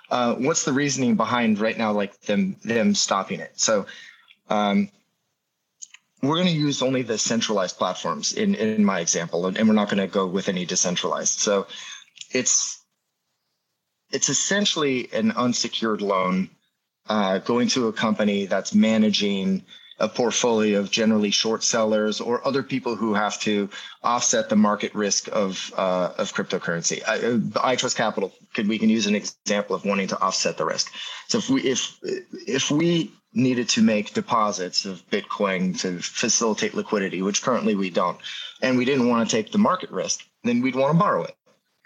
Uh, 0.10 0.36
what's 0.36 0.66
the 0.66 0.74
reasoning 0.74 1.16
behind 1.16 1.60
right 1.60 1.78
now, 1.78 1.94
like 1.94 2.20
them 2.22 2.58
them 2.64 2.94
stopping 2.96 3.40
it? 3.40 3.54
So, 3.56 3.86
um, 4.50 4.90
we're 6.22 6.36
going 6.36 6.48
to 6.48 6.54
use 6.54 6.82
only 6.82 7.02
the 7.02 7.18
centralized 7.18 7.78
platforms 7.78 8.34
in 8.34 8.56
in 8.56 8.84
my 8.84 9.00
example, 9.00 9.48
and, 9.48 9.58
and 9.58 9.68
we're 9.68 9.74
not 9.74 9.90
going 9.90 10.06
to 10.06 10.14
go 10.14 10.28
with 10.28 10.50
any 10.50 10.66
decentralized. 10.66 11.40
So, 11.40 11.68
it's 12.32 12.82
it's 14.12 14.30
essentially 14.30 15.10
an 15.14 15.32
unsecured 15.32 16.02
loan 16.02 16.50
uh, 17.08 17.40
going 17.40 17.70
to 17.70 17.88
a 17.88 17.94
company 17.94 18.46
that's 18.46 18.74
managing 18.74 19.64
a 20.02 20.10
portfolio 20.10 20.80
of 20.80 20.90
generally 20.90 21.30
short 21.30 21.64
sellers 21.64 22.20
or 22.20 22.46
other 22.46 22.64
people 22.64 22.96
who 22.96 23.14
have 23.14 23.40
to 23.40 23.70
offset 24.04 24.50
the 24.50 24.56
market 24.56 24.94
risk 24.96 25.30
of 25.32 25.72
uh, 25.78 26.12
of 26.18 26.34
cryptocurrency. 26.34 27.02
I, 27.08 27.20
iTrust 27.74 27.96
Capital 27.96 28.34
could 28.54 28.68
we 28.68 28.80
can 28.80 28.90
use 28.90 29.06
an 29.06 29.16
example 29.16 29.76
of 29.76 29.86
wanting 29.86 30.08
to 30.08 30.20
offset 30.20 30.58
the 30.58 30.66
risk. 30.66 30.92
So 31.28 31.38
if 31.38 31.50
we 31.50 31.62
if 31.62 32.00
if 32.48 32.72
we 32.72 33.12
needed 33.34 33.70
to 33.70 33.82
make 33.82 34.14
deposits 34.14 34.86
of 34.86 35.08
Bitcoin 35.10 35.80
to 35.80 36.00
facilitate 36.00 36.74
liquidity, 36.74 37.22
which 37.22 37.44
currently 37.44 37.76
we 37.76 37.90
don't, 37.90 38.18
and 38.62 38.78
we 38.78 38.86
didn't 38.86 39.08
want 39.08 39.30
to 39.30 39.34
take 39.34 39.52
the 39.52 39.58
market 39.58 39.92
risk, 39.92 40.26
then 40.44 40.62
we'd 40.62 40.76
want 40.76 40.94
to 40.94 41.00
borrow 41.00 41.24
it 41.24 41.36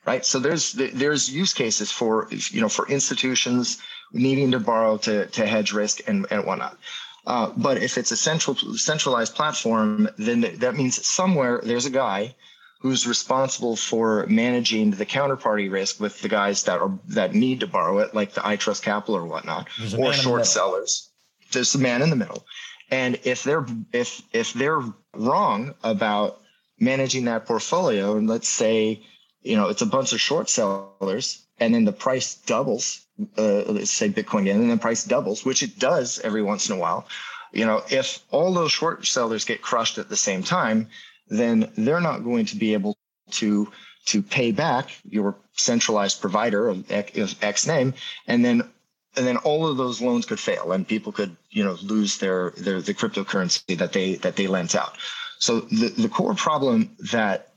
right 0.06 0.26
so 0.26 0.40
there's 0.40 0.74
there's 0.74 1.30
use 1.30 1.54
cases 1.54 1.92
for 1.92 2.28
you 2.32 2.62
know 2.62 2.70
for 2.70 2.88
institutions 2.88 3.82
needing 4.14 4.52
to 4.52 4.60
borrow 4.60 4.98
to 4.98 5.26
to 5.28 5.46
hedge 5.46 5.74
risk 5.74 6.02
and, 6.08 6.28
and 6.30 6.46
whatnot 6.46 6.78
uh, 7.28 7.52
but 7.58 7.82
if 7.82 7.98
it's 7.98 8.12
a 8.12 8.18
central 8.18 8.56
centralized 8.56 9.36
platform, 9.36 10.10
then 10.18 10.42
that 10.60 10.76
means 10.76 11.06
somewhere 11.06 11.60
there's 11.64 11.86
a 11.86 11.92
guy 11.92 12.36
who's 12.80 13.08
responsible 13.08 13.76
for 13.76 14.28
managing 14.28 14.92
the 14.92 15.06
counterparty 15.06 15.72
risk 15.72 16.00
with 16.00 16.22
the 16.22 16.30
guys 16.30 16.64
that 16.64 16.80
are 16.80 17.00
that 17.08 17.34
need 17.34 17.62
to 17.62 17.68
borrow 17.68 17.98
it, 18.00 18.14
like 18.14 18.34
the 18.34 18.42
iTrust 18.42 18.84
Capital 18.84 19.16
or 19.16 19.26
whatnot, 19.26 19.68
or 19.98 20.14
short 20.14 20.46
sellers. 20.46 21.10
There's 21.52 21.74
a 21.74 21.80
man 21.80 22.02
in 22.04 22.12
the 22.12 22.16
middle, 22.16 22.46
and 22.92 23.20
if 23.24 23.44
they're 23.44 23.66
if 23.92 24.22
if 24.32 24.54
they're 24.54 24.82
wrong 25.16 25.74
about 25.84 26.42
managing 26.80 27.26
that 27.26 27.48
portfolio, 27.48 28.18
and 28.18 28.30
let's 28.30 28.50
say 28.50 29.02
you 29.42 29.56
know 29.56 29.70
it's 29.70 29.82
a 29.82 29.88
bunch 29.88 30.14
of 30.14 30.22
short 30.22 30.48
sellers, 30.48 31.45
and 31.60 31.74
then 31.74 31.86
the 31.86 31.94
price 31.94 32.36
doubles 32.36 33.06
uh, 33.38 33.64
let's 33.68 33.92
say 33.92 34.10
Bitcoin 34.10 34.50
and 34.52 34.70
the 34.70 34.78
price 34.78 35.04
doubles, 35.04 35.46
which 35.46 35.64
it 35.64 35.80
does 35.80 36.20
every 36.20 36.44
once 36.44 36.70
in 36.70 36.76
a 36.76 36.80
while. 36.80 37.08
You 37.52 37.66
know, 37.66 37.82
if 37.90 38.20
all 38.32 38.54
those 38.54 38.72
short 38.72 39.06
sellers 39.06 39.46
get 39.46 39.62
crushed 39.62 39.98
at 39.98 40.10
the 40.10 40.18
same 40.18 40.44
time, 40.44 40.90
then 41.28 41.72
they're 41.78 42.02
not 42.02 42.24
going 42.24 42.46
to 42.48 42.58
be 42.58 42.74
able 42.74 42.98
to 43.32 43.72
to 44.08 44.22
pay 44.22 44.52
back 44.52 44.90
your 45.10 45.36
centralized 45.54 46.22
provider 46.22 46.68
of 46.68 46.92
X 46.92 47.66
name, 47.66 47.94
and 48.28 48.44
then 48.44 48.70
and 49.16 49.26
then 49.26 49.38
all 49.38 49.66
of 49.66 49.78
those 49.78 50.02
loans 50.02 50.26
could 50.26 50.40
fail, 50.40 50.74
and 50.74 50.88
people 50.88 51.12
could 51.12 51.36
you 51.50 51.64
know 51.64 51.78
lose 51.82 52.18
their 52.18 52.52
their 52.52 52.82
the 52.82 52.94
cryptocurrency 52.94 53.78
that 53.78 53.94
they 53.94 54.16
that 54.16 54.36
they 54.36 54.48
lent 54.48 54.76
out. 54.76 54.98
So 55.40 55.62
the 55.62 55.88
the 55.90 56.10
core 56.10 56.36
problem 56.36 56.96
that 57.12 57.54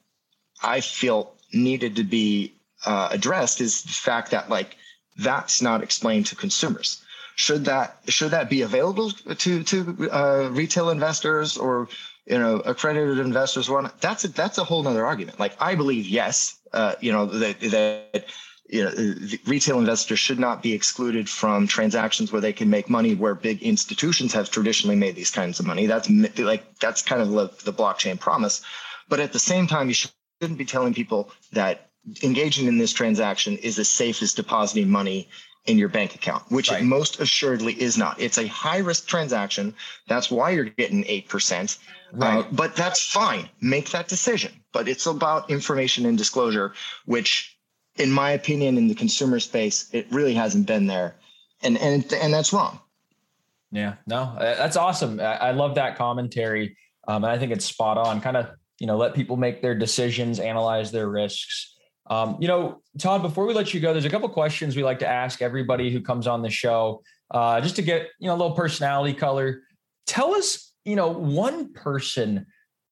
I 0.62 0.80
feel 0.80 1.34
needed 1.52 1.96
to 1.96 2.04
be 2.04 2.54
uh, 2.86 3.08
addressed 3.10 3.60
is 3.60 3.82
the 3.82 3.88
fact 3.90 4.30
that 4.30 4.48
like 4.48 4.76
that's 5.16 5.60
not 5.60 5.82
explained 5.82 6.26
to 6.26 6.36
consumers. 6.36 7.02
Should 7.34 7.64
that 7.66 7.98
should 8.08 8.32
that 8.32 8.50
be 8.50 8.62
available 8.62 9.10
to 9.10 9.62
to 9.62 10.10
uh, 10.10 10.48
retail 10.50 10.90
investors 10.90 11.56
or 11.56 11.88
you 12.26 12.38
know 12.38 12.56
accredited 12.60 13.18
investors? 13.18 13.68
One 13.70 13.90
that's 14.00 14.24
a, 14.24 14.28
that's 14.28 14.58
a 14.58 14.64
whole 14.64 14.86
other 14.86 15.06
argument. 15.06 15.38
Like 15.38 15.54
I 15.60 15.74
believe 15.74 16.06
yes, 16.06 16.58
uh, 16.72 16.94
you 17.00 17.12
know 17.12 17.26
that 17.26 17.60
that 17.60 18.24
you 18.68 18.84
know, 18.84 19.38
retail 19.46 19.78
investors 19.78 20.18
should 20.18 20.38
not 20.38 20.62
be 20.62 20.74
excluded 20.74 21.28
from 21.28 21.66
transactions 21.66 22.30
where 22.30 22.40
they 22.40 22.52
can 22.52 22.68
make 22.68 22.90
money 22.90 23.14
where 23.14 23.34
big 23.34 23.62
institutions 23.62 24.34
have 24.34 24.50
traditionally 24.50 24.96
made 24.96 25.16
these 25.16 25.30
kinds 25.30 25.58
of 25.58 25.66
money. 25.66 25.86
That's 25.86 26.08
like 26.38 26.78
that's 26.78 27.02
kind 27.02 27.22
of 27.22 27.30
the, 27.30 27.50
the 27.64 27.72
blockchain 27.72 28.20
promise. 28.20 28.62
But 29.08 29.20
at 29.20 29.32
the 29.32 29.38
same 29.38 29.66
time, 29.66 29.88
you 29.88 29.94
shouldn't 29.94 30.58
be 30.58 30.66
telling 30.66 30.92
people 30.92 31.30
that 31.52 31.87
engaging 32.22 32.66
in 32.66 32.78
this 32.78 32.92
transaction 32.92 33.56
is 33.58 33.78
as 33.78 33.88
safe 33.88 34.22
as 34.22 34.34
depositing 34.34 34.88
money 34.88 35.28
in 35.66 35.76
your 35.76 35.88
bank 35.88 36.14
account, 36.14 36.42
which 36.50 36.70
right. 36.70 36.80
it 36.80 36.84
most 36.84 37.20
assuredly 37.20 37.74
is 37.80 37.98
not. 37.98 38.18
It's 38.20 38.38
a 38.38 38.46
high 38.46 38.78
risk 38.78 39.06
transaction. 39.06 39.74
That's 40.06 40.30
why 40.30 40.50
you're 40.50 40.64
getting 40.64 41.04
8%. 41.04 41.78
Right. 42.12 42.38
Uh, 42.38 42.44
but 42.52 42.74
that's 42.74 43.02
fine. 43.02 43.50
Make 43.60 43.90
that 43.90 44.08
decision. 44.08 44.52
But 44.72 44.88
it's 44.88 45.06
about 45.06 45.50
information 45.50 46.06
and 46.06 46.16
disclosure, 46.16 46.72
which 47.04 47.58
in 47.98 48.10
my 48.10 48.30
opinion, 48.30 48.78
in 48.78 48.88
the 48.88 48.94
consumer 48.94 49.40
space, 49.40 49.88
it 49.92 50.06
really 50.10 50.34
hasn't 50.34 50.66
been 50.66 50.86
there, 50.86 51.16
and 51.62 51.76
and 51.78 52.10
and 52.12 52.32
that's 52.32 52.52
wrong. 52.52 52.80
Yeah, 53.70 53.94
no, 54.06 54.22
uh, 54.22 54.54
that's 54.56 54.76
awesome. 54.76 55.20
I, 55.20 55.50
love 55.50 55.74
that 55.74 55.98
commentary, 55.98 56.76
um, 57.06 57.24
and 57.24 57.30
I 57.30 57.38
think 57.38 57.52
it's 57.52 57.66
spot 57.66 57.98
on. 57.98 58.20
Kind 58.20 58.36
of, 58.36 58.50
you 58.78 58.86
know, 58.86 58.96
let 58.96 59.14
people 59.14 59.36
make 59.36 59.60
their 59.60 59.74
decisions, 59.74 60.40
analyze 60.40 60.90
their 60.90 61.08
risks. 61.08 61.74
Um, 62.08 62.36
you 62.40 62.48
know, 62.48 62.80
Todd, 62.98 63.22
before 63.22 63.46
we 63.46 63.54
let 63.54 63.74
you 63.74 63.80
go, 63.80 63.92
there's 63.92 64.04
a 64.04 64.10
couple 64.10 64.28
questions 64.28 64.76
we 64.76 64.82
like 64.82 64.98
to 65.00 65.08
ask 65.08 65.42
everybody 65.42 65.90
who 65.90 66.00
comes 66.00 66.26
on 66.26 66.42
the 66.42 66.50
show, 66.50 67.02
uh, 67.30 67.60
just 67.60 67.76
to 67.76 67.82
get 67.82 68.08
you 68.18 68.28
know 68.28 68.34
a 68.34 68.38
little 68.38 68.56
personality 68.56 69.14
color. 69.14 69.62
Tell 70.06 70.34
us, 70.34 70.72
you 70.84 70.96
know, 70.96 71.08
one 71.08 71.72
person 71.72 72.46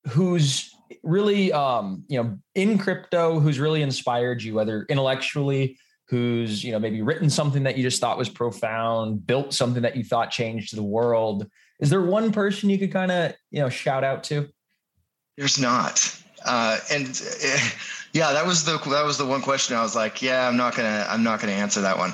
who's 0.08 0.70
really 1.02 1.52
um, 1.52 2.04
you 2.08 2.22
know 2.22 2.38
in 2.54 2.78
crypto 2.78 3.40
who's 3.40 3.58
really 3.58 3.82
inspired 3.82 4.42
you 4.42 4.54
whether 4.54 4.84
intellectually 4.88 5.78
who's 6.08 6.62
you 6.62 6.72
know 6.72 6.78
maybe 6.78 7.02
written 7.02 7.28
something 7.28 7.64
that 7.64 7.76
you 7.76 7.82
just 7.82 8.00
thought 8.00 8.18
was 8.18 8.28
profound 8.28 9.26
built 9.26 9.52
something 9.52 9.82
that 9.82 9.96
you 9.96 10.04
thought 10.04 10.30
changed 10.30 10.76
the 10.76 10.82
world. 10.82 11.48
Is 11.80 11.90
there 11.90 12.02
one 12.02 12.32
person 12.32 12.70
you 12.70 12.78
could 12.78 12.92
kind 12.92 13.10
of 13.10 13.34
you 13.50 13.60
know 13.60 13.68
shout 13.68 14.04
out 14.04 14.24
to? 14.24 14.48
There's 15.36 15.60
not. 15.60 16.22
Uh, 16.44 16.78
and 16.92 17.08
uh, 17.44 17.58
yeah 18.16 18.32
that 18.32 18.46
was 18.46 18.64
the 18.64 18.78
that 18.90 19.04
was 19.04 19.18
the 19.18 19.26
one 19.26 19.42
question 19.42 19.76
i 19.76 19.82
was 19.82 19.94
like 19.94 20.22
yeah 20.22 20.48
i'm 20.48 20.56
not 20.56 20.74
gonna 20.74 21.06
i'm 21.08 21.22
not 21.22 21.40
gonna 21.40 21.52
answer 21.52 21.80
that 21.80 21.96
one 21.96 22.12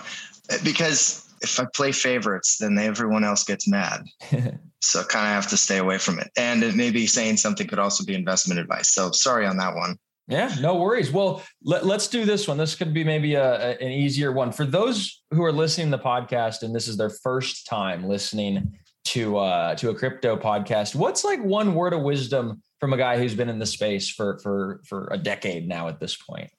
because 0.65 1.23
if 1.43 1.59
I 1.59 1.67
play 1.75 1.93
favorites, 1.93 2.59
then 2.59 2.79
everyone 2.79 3.25
else 3.25 3.45
gets 3.45 3.69
mad. 3.69 4.05
so 4.81 5.05
kind 5.05 5.27
of 5.27 5.33
have 5.33 5.49
to 5.49 5.57
stay 5.57 5.79
away 5.79 5.99
from 5.99 6.19
it. 6.19 6.31
And 6.37 6.63
it 6.63 6.75
may 6.75 6.91
be 6.91 7.07
saying 7.07 7.37
something 7.37 7.67
could 7.67 7.79
also 7.79 8.05
be 8.05 8.15
investment 8.15 8.61
advice. 8.61 8.93
So 8.93 9.11
sorry 9.11 9.47
on 9.47 9.57
that 9.59 9.75
one. 9.75 9.97
Yeah, 10.29 10.55
no 10.61 10.77
worries. 10.77 11.11
Well, 11.11 11.43
let, 11.65 11.85
us 11.85 12.07
do 12.07 12.25
this 12.25 12.47
one. 12.47 12.57
This 12.57 12.77
could 12.77 12.95
be 12.95 13.03
maybe 13.03 13.35
a, 13.35 13.71
a, 13.71 13.85
an 13.85 13.91
easier 13.91 14.33
one 14.33 14.53
for 14.53 14.65
those 14.65 15.23
who 15.31 15.43
are 15.43 15.53
listening 15.53 15.91
to 15.91 15.97
the 15.97 16.03
podcast 16.03 16.63
and 16.63 16.75
this 16.75 16.87
is 16.87 16.97
their 16.97 17.11
first 17.11 17.67
time 17.67 18.05
listening 18.05 18.73
to 19.05 19.37
uh, 19.37 19.75
to 19.75 19.91
a 19.91 19.95
crypto 19.95 20.37
podcast. 20.37 20.95
What's 20.95 21.25
like 21.25 21.43
one 21.43 21.75
word 21.75 21.93
of 21.93 22.03
wisdom 22.03 22.63
from 22.83 22.93
a 22.93 22.97
guy 22.97 23.17
who's 23.17 23.37
been 23.37 23.49
in 23.49 23.61
the 23.61 23.67
space 23.67 24.09
for 24.09 24.41
for 24.41 24.81
for 24.85 25.07
a 25.13 25.17
decade 25.17 25.69
now 25.69 25.87
at 25.87 26.01
this 26.01 26.17
point? 26.17 26.51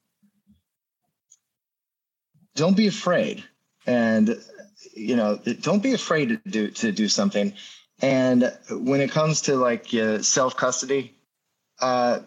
Don't 2.56 2.78
be 2.78 2.88
afraid. 2.88 3.44
And 3.86 4.42
you 4.96 5.18
know, 5.18 5.38
don't 5.60 5.84
be 5.84 5.92
afraid 5.92 6.30
to 6.30 6.40
do 6.50 6.70
to 6.70 6.94
do 6.94 7.10
something. 7.10 7.52
And 8.02 8.58
when 8.72 9.02
it 9.02 9.12
comes 9.12 9.42
to 9.42 9.58
like 9.58 9.94
uh, 9.94 10.22
self 10.22 10.56
custody, 10.56 11.14
uh, 11.82 12.22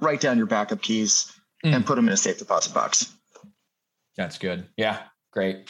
write 0.00 0.20
down 0.20 0.36
your 0.36 0.46
backup 0.46 0.82
keys 0.82 1.32
mm. 1.64 1.74
and 1.74 1.86
put 1.86 1.94
them 1.94 2.08
in 2.08 2.12
a 2.12 2.16
safe 2.18 2.36
deposit 2.36 2.74
box. 2.74 3.10
That's 4.18 4.36
good. 4.36 4.66
Yeah, 4.76 4.98
great. 5.32 5.66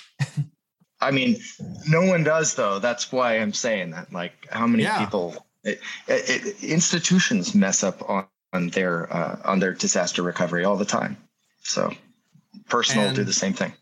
I 1.00 1.12
mean, 1.12 1.38
no 1.86 2.02
one 2.02 2.24
does 2.24 2.56
though. 2.56 2.80
That's 2.80 3.12
why 3.12 3.34
I'm 3.38 3.52
saying 3.52 3.92
that. 3.92 4.12
Like, 4.12 4.32
how 4.50 4.66
many 4.66 4.82
yeah. 4.82 4.98
people? 4.98 5.46
It, 5.68 5.80
it, 6.08 6.46
it, 6.46 6.64
institutions 6.64 7.54
mess 7.54 7.82
up 7.82 8.08
on, 8.08 8.26
on 8.52 8.68
their 8.68 9.12
uh, 9.12 9.40
on 9.44 9.58
their 9.58 9.74
disaster 9.74 10.22
recovery 10.22 10.64
all 10.64 10.76
the 10.76 10.84
time. 10.84 11.16
So, 11.62 11.92
personal 12.68 13.08
and, 13.08 13.16
do 13.16 13.24
the 13.24 13.32
same 13.32 13.52
thing 13.52 13.72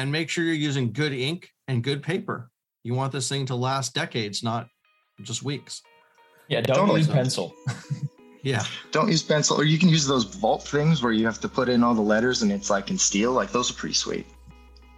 and 0.00 0.10
make 0.10 0.30
sure 0.30 0.44
you're 0.44 0.54
using 0.54 0.92
good 0.92 1.12
ink 1.12 1.50
and 1.68 1.82
good 1.82 2.02
paper. 2.02 2.50
You 2.84 2.94
want 2.94 3.12
this 3.12 3.28
thing 3.28 3.44
to 3.46 3.54
last 3.54 3.94
decades, 3.94 4.42
not 4.42 4.66
just 5.22 5.42
weeks. 5.42 5.82
Yeah, 6.48 6.62
don't 6.62 6.76
totally. 6.76 7.00
use 7.00 7.08
pencil. 7.08 7.54
yeah. 8.42 8.64
Don't 8.92 9.10
use 9.10 9.22
pencil, 9.22 9.60
or 9.60 9.64
you 9.64 9.78
can 9.78 9.90
use 9.90 10.06
those 10.06 10.24
vault 10.24 10.62
things 10.62 11.02
where 11.02 11.12
you 11.12 11.26
have 11.26 11.38
to 11.40 11.48
put 11.50 11.68
in 11.68 11.84
all 11.84 11.94
the 11.94 12.00
letters 12.00 12.40
and 12.40 12.50
it's 12.50 12.70
like 12.70 12.90
in 12.90 12.96
steel. 12.96 13.32
Like 13.32 13.52
those 13.52 13.70
are 13.70 13.74
pretty 13.74 13.94
sweet. 13.94 14.26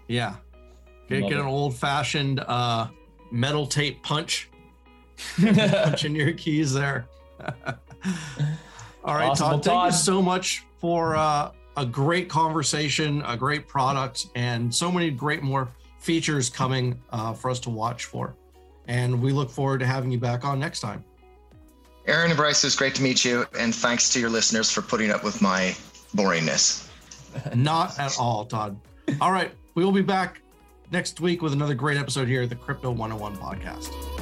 Yeah. 0.07 0.37
Get, 1.09 1.29
get 1.29 1.39
an 1.39 1.47
old 1.47 1.77
fashioned 1.77 2.39
uh, 2.39 2.87
metal 3.33 3.67
tape 3.67 4.05
punch. 4.05 4.49
Punching 5.41 6.15
your 6.15 6.33
keys 6.33 6.73
there. 6.73 7.07
all 9.05 9.15
right, 9.15 9.29
awesome. 9.31 9.45
Todd, 9.45 9.53
well, 9.53 9.61
Todd, 9.61 9.65
thank 9.65 9.93
you 9.93 9.99
so 9.99 10.23
much 10.23 10.65
for 10.79 11.17
uh, 11.17 11.53
a 11.77 11.87
great 11.87 12.29
conversation, 12.29 13.23
a 13.27 13.37
great 13.37 13.67
product, 13.67 14.27
and 14.35 14.75
so 14.75 14.91
many 14.91 15.11
great 15.11 15.43
more 15.43 15.69
features 15.99 16.51
coming 16.51 17.01
uh, 17.11 17.33
for 17.33 17.51
us 17.51 17.61
to 17.61 17.71
watch 17.71 18.05
for. 18.07 18.35
And 18.89 19.23
we 19.23 19.33
look 19.33 19.51
forward 19.51 19.79
to 19.81 19.87
having 19.87 20.11
you 20.11 20.19
back 20.19 20.45
on 20.45 20.59
next 20.59 20.81
time. 20.81 21.05
Aaron 22.07 22.31
and 22.31 22.37
Bryce, 22.37 22.65
it 22.65 22.67
was 22.67 22.77
great 22.77 22.95
to 22.97 23.03
meet 23.03 23.25
you. 23.25 23.47
And 23.59 23.75
thanks 23.75 24.13
to 24.13 24.21
your 24.21 24.29
listeners 24.31 24.71
for 24.71 24.83
putting 24.83 25.11
up 25.11 25.23
with 25.23 25.41
my 25.41 25.75
boringness. 26.17 26.89
Not 27.55 27.99
at 27.99 28.19
all, 28.19 28.45
Todd. 28.45 28.77
All 29.21 29.33
right. 29.33 29.53
We 29.75 29.85
will 29.85 29.93
be 29.93 30.03
back 30.03 30.43
next 30.91 31.21
week 31.21 31.43
with 31.43 31.53
another 31.53 31.75
great 31.75 31.97
episode 31.97 32.29
here 32.29 32.43
at 32.43 32.49
the 32.49 32.57
Crypto 32.57 32.91
101 32.91 33.37
podcast. 33.37 34.22